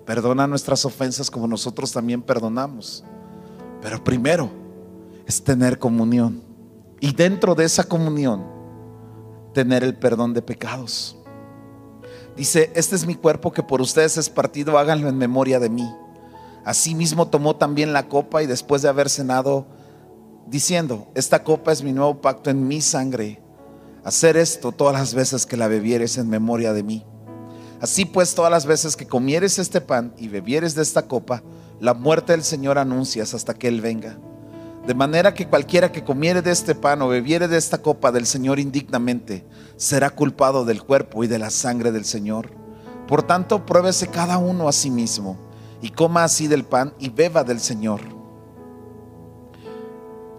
Perdona 0.08 0.46
nuestras 0.46 0.86
ofensas 0.86 1.30
como 1.30 1.46
nosotros 1.46 1.92
también 1.92 2.22
perdonamos. 2.22 3.04
Pero 3.82 4.02
primero, 4.02 4.48
es 5.26 5.44
tener 5.44 5.78
comunión. 5.78 6.42
Y 6.98 7.12
dentro 7.12 7.54
de 7.54 7.66
esa 7.66 7.84
comunión, 7.84 8.42
tener 9.52 9.84
el 9.84 9.98
perdón 9.98 10.32
de 10.32 10.40
pecados. 10.40 11.18
Dice, 12.38 12.72
este 12.74 12.96
es 12.96 13.06
mi 13.06 13.16
cuerpo 13.16 13.52
que 13.52 13.62
por 13.62 13.82
ustedes 13.82 14.16
es 14.16 14.30
partido, 14.30 14.78
háganlo 14.78 15.10
en 15.10 15.18
memoria 15.18 15.60
de 15.60 15.68
mí. 15.68 15.86
Asimismo 16.64 17.28
tomó 17.28 17.56
también 17.56 17.92
la 17.92 18.08
copa 18.08 18.42
y 18.42 18.46
después 18.46 18.80
de 18.80 18.88
haber 18.88 19.10
cenado, 19.10 19.66
diciendo, 20.46 21.08
esta 21.16 21.44
copa 21.44 21.70
es 21.70 21.82
mi 21.82 21.92
nuevo 21.92 22.22
pacto 22.22 22.48
en 22.48 22.66
mi 22.66 22.80
sangre. 22.80 23.42
Hacer 24.04 24.38
esto 24.38 24.72
todas 24.72 24.94
las 24.94 25.12
veces 25.12 25.44
que 25.44 25.58
la 25.58 25.68
bebieres 25.68 26.16
en 26.16 26.30
memoria 26.30 26.72
de 26.72 26.82
mí. 26.82 27.04
Así 27.80 28.04
pues, 28.04 28.34
todas 28.34 28.50
las 28.50 28.66
veces 28.66 28.96
que 28.96 29.06
comieres 29.06 29.58
este 29.58 29.80
pan 29.80 30.12
y 30.18 30.28
bebieres 30.28 30.74
de 30.74 30.82
esta 30.82 31.06
copa, 31.06 31.42
la 31.80 31.94
muerte 31.94 32.32
del 32.32 32.42
Señor 32.42 32.76
anuncias 32.78 33.34
hasta 33.34 33.54
que 33.54 33.68
Él 33.68 33.80
venga. 33.80 34.18
De 34.86 34.94
manera 34.94 35.34
que 35.34 35.46
cualquiera 35.46 35.92
que 35.92 36.02
comiere 36.02 36.42
de 36.42 36.50
este 36.50 36.74
pan 36.74 37.02
o 37.02 37.08
bebiere 37.08 37.46
de 37.46 37.56
esta 37.58 37.78
copa 37.78 38.10
del 38.10 38.26
Señor 38.26 38.58
indignamente, 38.58 39.44
será 39.76 40.10
culpado 40.10 40.64
del 40.64 40.82
cuerpo 40.82 41.22
y 41.22 41.26
de 41.26 41.38
la 41.38 41.50
sangre 41.50 41.92
del 41.92 42.04
Señor. 42.04 42.50
Por 43.06 43.22
tanto, 43.22 43.64
pruébese 43.64 44.08
cada 44.08 44.38
uno 44.38 44.68
a 44.68 44.72
sí 44.72 44.90
mismo 44.90 45.38
y 45.82 45.90
coma 45.90 46.24
así 46.24 46.48
del 46.48 46.64
pan 46.64 46.94
y 46.98 47.10
beba 47.10 47.44
del 47.44 47.60
Señor. 47.60 48.00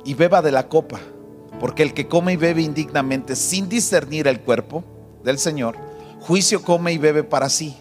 Y 0.04 0.14
beba 0.14 0.42
de 0.42 0.52
la 0.52 0.68
copa, 0.68 1.00
porque 1.60 1.84
el 1.84 1.94
que 1.94 2.08
come 2.08 2.34
y 2.34 2.38
bebe 2.38 2.62
indignamente 2.62 3.36
sin 3.36 3.70
discernir 3.70 4.28
el 4.28 4.42
cuerpo 4.42 4.84
del 5.24 5.38
Señor, 5.38 5.89
juicio 6.22 6.62
come 6.62 6.94
y 6.94 6.98
bebe 6.98 7.24
para 7.24 7.50
sí, 7.50 7.76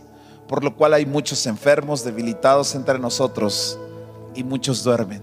por 0.47 0.65
lo 0.65 0.75
cual 0.77 0.95
hay 0.95 1.07
muchos 1.07 1.47
enfermos, 1.47 2.05
debilitados 2.05 2.75
entre 2.75 2.99
nosotros 2.99 3.79
y 4.35 4.45
muchos 4.45 4.83
duermen. 4.83 5.23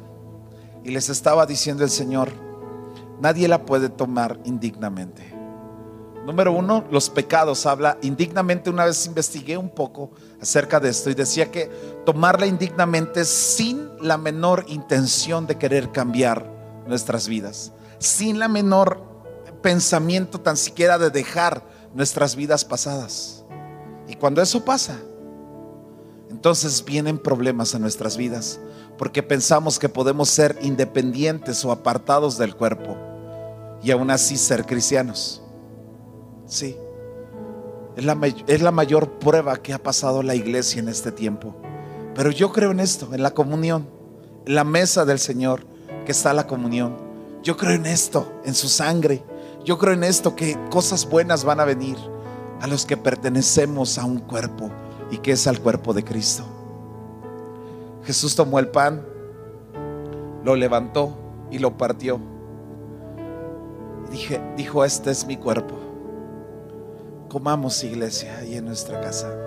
Y 0.84 0.92
les 0.92 1.10
estaba 1.10 1.46
diciendo 1.46 1.84
el 1.84 1.90
Señor, 1.90 2.32
nadie 3.20 3.48
la 3.48 3.66
puede 3.66 3.90
tomar 3.90 4.40
indignamente. 4.46 5.36
Número 6.26 6.52
uno, 6.52 6.84
los 6.90 7.12
pecados. 7.12 7.68
Habla 7.68 7.98
indignamente. 8.02 8.72
Una 8.72 8.86
vez 8.86 9.06
investigué 9.06 9.58
un 9.58 9.70
poco 9.70 10.10
acerca 10.42 10.80
de 10.80 10.90
esto 10.90 11.12
y 11.12 11.14
decía 11.14 11.52
que 11.52 11.70
tomarla 12.04 12.48
indignamente 12.48 13.26
sin 13.26 13.88
la 14.02 14.18
menor 14.18 14.66
intención 14.68 15.46
de 15.46 15.58
querer 15.58 15.92
cambiar 15.92 16.50
nuestras 16.88 17.28
vidas, 17.28 17.72
sin 18.00 18.40
la 18.40 18.48
menor 18.48 19.04
pensamiento 19.62 20.42
tan 20.42 20.58
siquiera 20.58 20.98
de 20.98 21.12
dejar 21.12 21.64
nuestras 21.96 22.36
vidas 22.36 22.64
pasadas. 22.64 23.44
Y 24.08 24.16
cuando 24.16 24.42
eso 24.42 24.64
pasa, 24.64 25.00
entonces 26.30 26.84
vienen 26.86 27.18
problemas 27.18 27.74
a 27.74 27.80
nuestras 27.80 28.18
vidas 28.18 28.60
porque 28.98 29.24
pensamos 29.24 29.80
que 29.80 29.90
podemos 29.90 30.30
ser 30.30 30.58
independientes 30.62 31.66
o 31.66 31.72
apartados 31.72 32.38
del 32.38 32.56
cuerpo 32.56 32.98
y 33.82 33.92
aún 33.92 34.12
así 34.12 34.38
ser 34.38 34.66
cristianos. 34.66 35.42
Sí, 36.46 36.78
es 37.96 38.06
la, 38.06 38.20
es 38.48 38.62
la 38.62 38.72
mayor 38.72 39.20
prueba 39.20 39.58
que 39.58 39.74
ha 39.74 39.82
pasado 39.82 40.22
la 40.24 40.36
iglesia 40.36 40.80
en 40.80 40.90
este 40.90 41.12
tiempo. 41.12 41.56
Pero 42.14 42.32
yo 42.32 42.52
creo 42.52 42.72
en 42.72 42.80
esto, 42.80 43.14
en 43.14 43.24
la 43.24 43.32
comunión, 43.32 43.90
en 44.46 44.56
la 44.56 44.64
mesa 44.64 45.06
del 45.06 45.20
Señor 45.20 45.66
que 46.06 46.12
está 46.12 46.34
la 46.34 46.48
comunión. 46.48 46.98
Yo 47.44 47.58
creo 47.58 47.74
en 47.74 47.86
esto, 47.86 48.42
en 48.46 48.54
su 48.54 48.70
sangre. 48.70 49.24
Yo 49.66 49.80
creo 49.80 49.94
en 49.94 50.04
esto, 50.04 50.36
que 50.36 50.58
cosas 50.70 51.10
buenas 51.10 51.44
van 51.44 51.60
a 51.60 51.66
venir 51.66 51.98
a 52.62 52.68
los 52.68 52.86
que 52.86 52.98
pertenecemos 52.98 53.98
a 53.98 54.06
un 54.06 54.20
cuerpo 54.20 54.70
y 55.10 55.18
que 55.18 55.32
es 55.32 55.48
al 55.48 55.60
cuerpo 55.60 55.92
de 55.94 56.04
Cristo. 56.04 56.44
Jesús 58.04 58.36
tomó 58.36 58.60
el 58.60 58.68
pan, 58.68 59.04
lo 60.44 60.56
levantó 60.56 61.18
y 61.50 61.58
lo 61.58 61.76
partió. 61.78 62.20
Dije, 64.12 64.40
dijo, 64.56 64.86
este 64.86 65.10
es 65.10 65.26
mi 65.26 65.36
cuerpo. 65.36 65.76
Comamos 67.28 67.84
iglesia 67.84 68.38
ahí 68.38 68.56
en 68.58 68.66
nuestra 68.66 69.02
casa. 69.02 69.45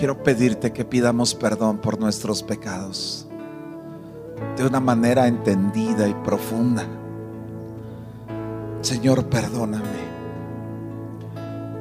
Quiero 0.00 0.22
pedirte 0.22 0.72
que 0.72 0.86
pidamos 0.86 1.34
perdón 1.34 1.76
por 1.76 2.00
nuestros 2.00 2.42
pecados 2.42 3.26
de 4.56 4.64
una 4.64 4.80
manera 4.80 5.26
entendida 5.26 6.08
y 6.08 6.14
profunda. 6.14 6.86
Señor, 8.80 9.26
perdóname. 9.26 10.00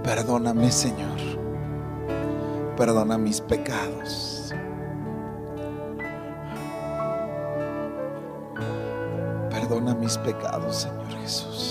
Perdóname, 0.04 0.70
Señor. 0.70 1.18
Perdona 2.76 3.18
mis 3.18 3.40
pecados. 3.40 4.54
Perdona 9.50 9.96
mis 9.96 10.18
pecados, 10.18 10.76
Señor 10.76 11.22
Jesús. 11.22 11.69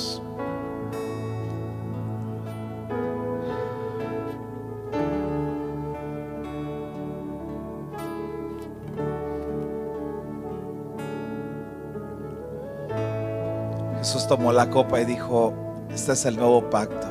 Jesús 14.08 14.26
tomó 14.26 14.52
la 14.54 14.70
copa 14.70 15.02
y 15.02 15.04
dijo, 15.04 15.52
este 15.90 16.12
es 16.12 16.24
el 16.24 16.36
nuevo 16.36 16.70
pacto. 16.70 17.06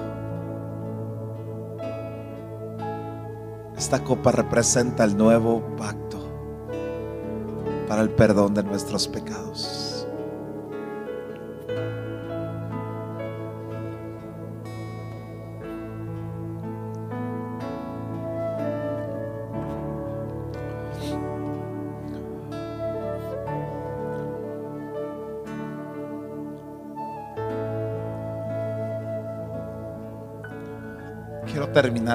Esta 3.77 4.03
copa 4.03 4.31
representa 4.31 5.03
el 5.03 5.15
nuevo 5.15 5.61
pacto 5.77 6.17
para 7.87 8.01
el 8.01 8.09
perdón 8.09 8.55
de 8.55 8.63
nuestros 8.63 9.07
pecados. 9.07 9.46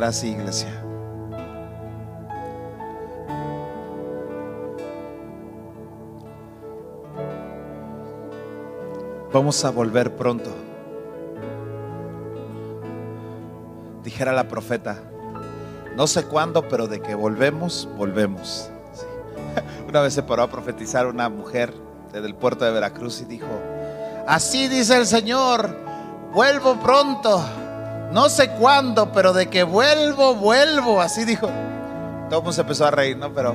Así, 0.01 0.31
iglesia. 0.31 0.83
Vamos 9.33 9.65
a 9.65 9.71
volver 9.71 10.15
pronto. 10.15 10.51
Dijera 14.03 14.33
la 14.33 14.49
profeta, 14.49 14.99
no 15.97 16.07
sé 16.07 16.25
cuándo, 16.25 16.69
pero 16.69 16.87
de 16.87 17.01
que 17.01 17.15
volvemos, 17.15 17.89
volvemos. 17.97 18.71
Una 19.89 20.01
vez 20.01 20.15
se 20.15 20.23
paró 20.23 20.43
a 20.43 20.51
profetizar 20.51 21.07
una 21.07 21.29
mujer 21.29 21.73
desde 22.13 22.27
el 22.27 22.35
puerto 22.35 22.65
de 22.65 22.73
Veracruz 22.73 23.21
y 23.23 23.25
dijo, 23.25 23.49
así 24.27 24.69
dice 24.69 24.97
el 24.97 25.07
Señor, 25.07 25.77
vuelvo 26.33 26.79
pronto. 26.81 27.43
No 28.13 28.29
sé 28.29 28.51
cuándo, 28.51 29.11
pero 29.11 29.33
de 29.33 29.49
que 29.49 29.63
vuelvo, 29.63 30.35
vuelvo. 30.35 31.01
Así 31.01 31.25
dijo. 31.25 31.49
Todo 32.29 32.41
el 32.41 32.45
mundo 32.45 32.53
se 32.53 32.61
empezó 32.61 32.87
a 32.87 32.91
reír, 32.91 33.17
¿no? 33.17 33.33
Pero 33.33 33.55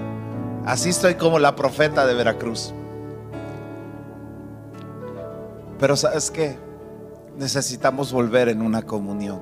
así 0.65 0.89
estoy 0.89 1.15
como 1.15 1.37
la 1.37 1.55
profeta 1.55 2.07
de 2.07 2.15
Veracruz. 2.15 2.73
Pero 5.79 5.95
¿sabes 5.95 6.31
qué? 6.31 6.57
Necesitamos 7.37 8.11
volver 8.11 8.49
en 8.49 8.63
una 8.63 8.81
comunión. 8.81 9.39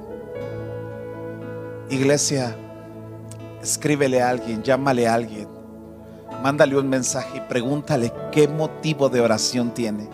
Iglesia, 1.90 2.58
escríbele 3.62 4.22
a 4.22 4.30
alguien, 4.30 4.64
llámale 4.64 5.08
a 5.08 5.14
alguien, 5.14 5.48
mándale 6.44 6.78
un 6.78 6.90
mensaje 6.90 7.38
y 7.38 7.42
pregúntale 7.42 8.12
qué 8.32 8.48
motivo 8.48 9.08
de 9.08 9.22
oración 9.22 9.74
tiene. 9.74 10.10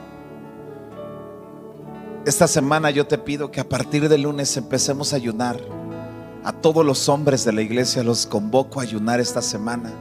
Esta 2.25 2.47
semana 2.47 2.91
yo 2.91 3.07
te 3.07 3.17
pido 3.17 3.51
que 3.51 3.59
a 3.59 3.67
partir 3.67 4.07
del 4.07 4.23
lunes 4.23 4.55
empecemos 4.57 5.13
a 5.13 5.15
ayunar. 5.15 5.59
A 6.43 6.53
todos 6.53 6.85
los 6.85 7.09
hombres 7.09 7.45
de 7.45 7.53
la 7.53 7.61
iglesia 7.61 8.03
los 8.03 8.25
convoco 8.25 8.79
a 8.79 8.83
ayunar 8.83 9.19
esta 9.19 9.41
semana, 9.41 9.91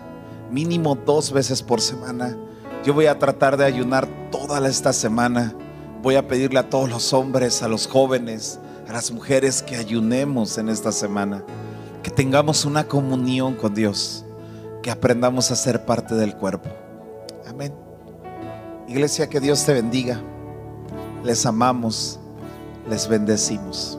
mínimo 0.50 0.94
dos 0.94 1.32
veces 1.32 1.62
por 1.62 1.80
semana. 1.80 2.36
Yo 2.84 2.94
voy 2.94 3.06
a 3.06 3.18
tratar 3.18 3.56
de 3.56 3.64
ayunar 3.64 4.08
toda 4.30 4.66
esta 4.66 4.92
semana 4.92 5.54
Voy 6.02 6.14
a 6.14 6.26
pedirle 6.26 6.58
a 6.58 6.70
todos 6.70 6.88
los 6.88 7.12
hombres, 7.12 7.62
a 7.62 7.68
los 7.68 7.86
jóvenes, 7.86 8.58
a 8.88 8.92
las 8.92 9.10
mujeres 9.10 9.62
que 9.62 9.76
ayunemos 9.76 10.56
en 10.56 10.70
esta 10.70 10.92
semana, 10.92 11.44
que 12.02 12.10
tengamos 12.10 12.64
una 12.64 12.84
comunión 12.84 13.54
con 13.54 13.74
Dios, 13.74 14.24
que 14.82 14.90
aprendamos 14.90 15.50
a 15.50 15.56
ser 15.56 15.84
parte 15.84 16.14
del 16.14 16.34
cuerpo. 16.34 16.70
Amén. 17.46 17.74
Iglesia, 18.88 19.28
que 19.28 19.40
Dios 19.40 19.62
te 19.66 19.74
bendiga. 19.74 20.22
Les 21.22 21.44
amamos, 21.46 22.18
les 22.88 23.06
bendecimos. 23.06 23.98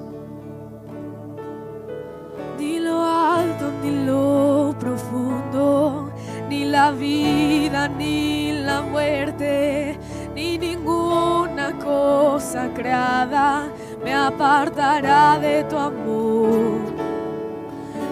Ni 2.58 2.80
lo 2.80 3.00
alto, 3.04 3.72
ni 3.84 4.06
lo 4.06 4.76
profundo, 4.80 6.12
ni 6.50 6.66
la 6.66 6.92
vida, 6.92 7.88
ni 7.88 8.54
la 8.64 8.82
muerte, 8.82 9.98
ni 10.36 10.58
ninguna 10.58 11.74
cosa 11.78 12.70
creada 12.74 13.70
me 14.04 14.14
apartará 14.14 15.38
de 15.40 15.64
tu 15.66 15.78
amor. 15.78 16.80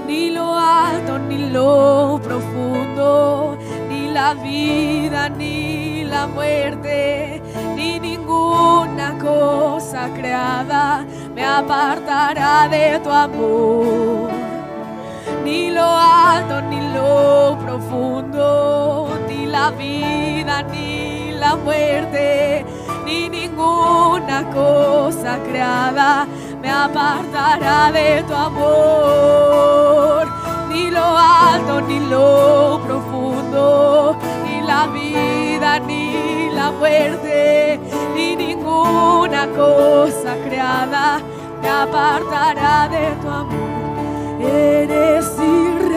Ni 0.07 0.32
lo 0.32 0.55
alto, 0.55 1.18
ni 1.18 1.49
lo 1.49 2.20
profundo, 2.24 3.57
ni 3.89 4.12
la 4.12 4.34
vida, 4.34 5.30
ni 5.30 6.03
la 6.03 6.28
muerte, 6.28 7.41
ni 7.76 7.99
ninguna 8.30 9.18
cosa 9.18 10.10
creada 10.16 11.04
me 11.34 11.44
apartará 11.44 12.68
de 12.70 13.00
tu 13.04 13.10
amor. 13.10 14.30
Ni 15.44 15.72
lo 15.72 15.86
alto, 15.86 16.62
ni 16.70 16.80
lo 16.94 17.58
profundo, 17.64 19.10
ni 19.28 19.48
la 19.48 19.72
vida, 19.72 20.62
ni 20.72 21.32
la 21.32 21.56
muerte, 21.56 22.66
ni 23.06 23.30
ninguna 23.30 24.44
cosa 24.54 25.40
creada 25.48 26.28
me 26.62 26.70
apartará 26.70 27.92
de 27.92 28.24
tu 28.28 28.34
amor. 28.48 30.28
Ni 30.70 30.92
lo 30.92 31.06
alto, 31.18 31.82
ni 31.82 32.00
lo 32.12 32.80
profundo, 32.86 34.16
ni 34.44 34.62
la 34.62 34.82
vida, 34.88 35.80
ni 35.80 36.52
la 36.58 36.72
muerte, 36.72 37.29
ninguna 38.84 39.48
cosa 39.48 40.36
creada 40.46 41.20
me 41.62 41.70
apartará 41.70 42.88
de 42.88 43.12
tu 43.22 43.28
amor. 43.28 43.70
Eres 44.42 45.26
irresistible, 45.38 45.89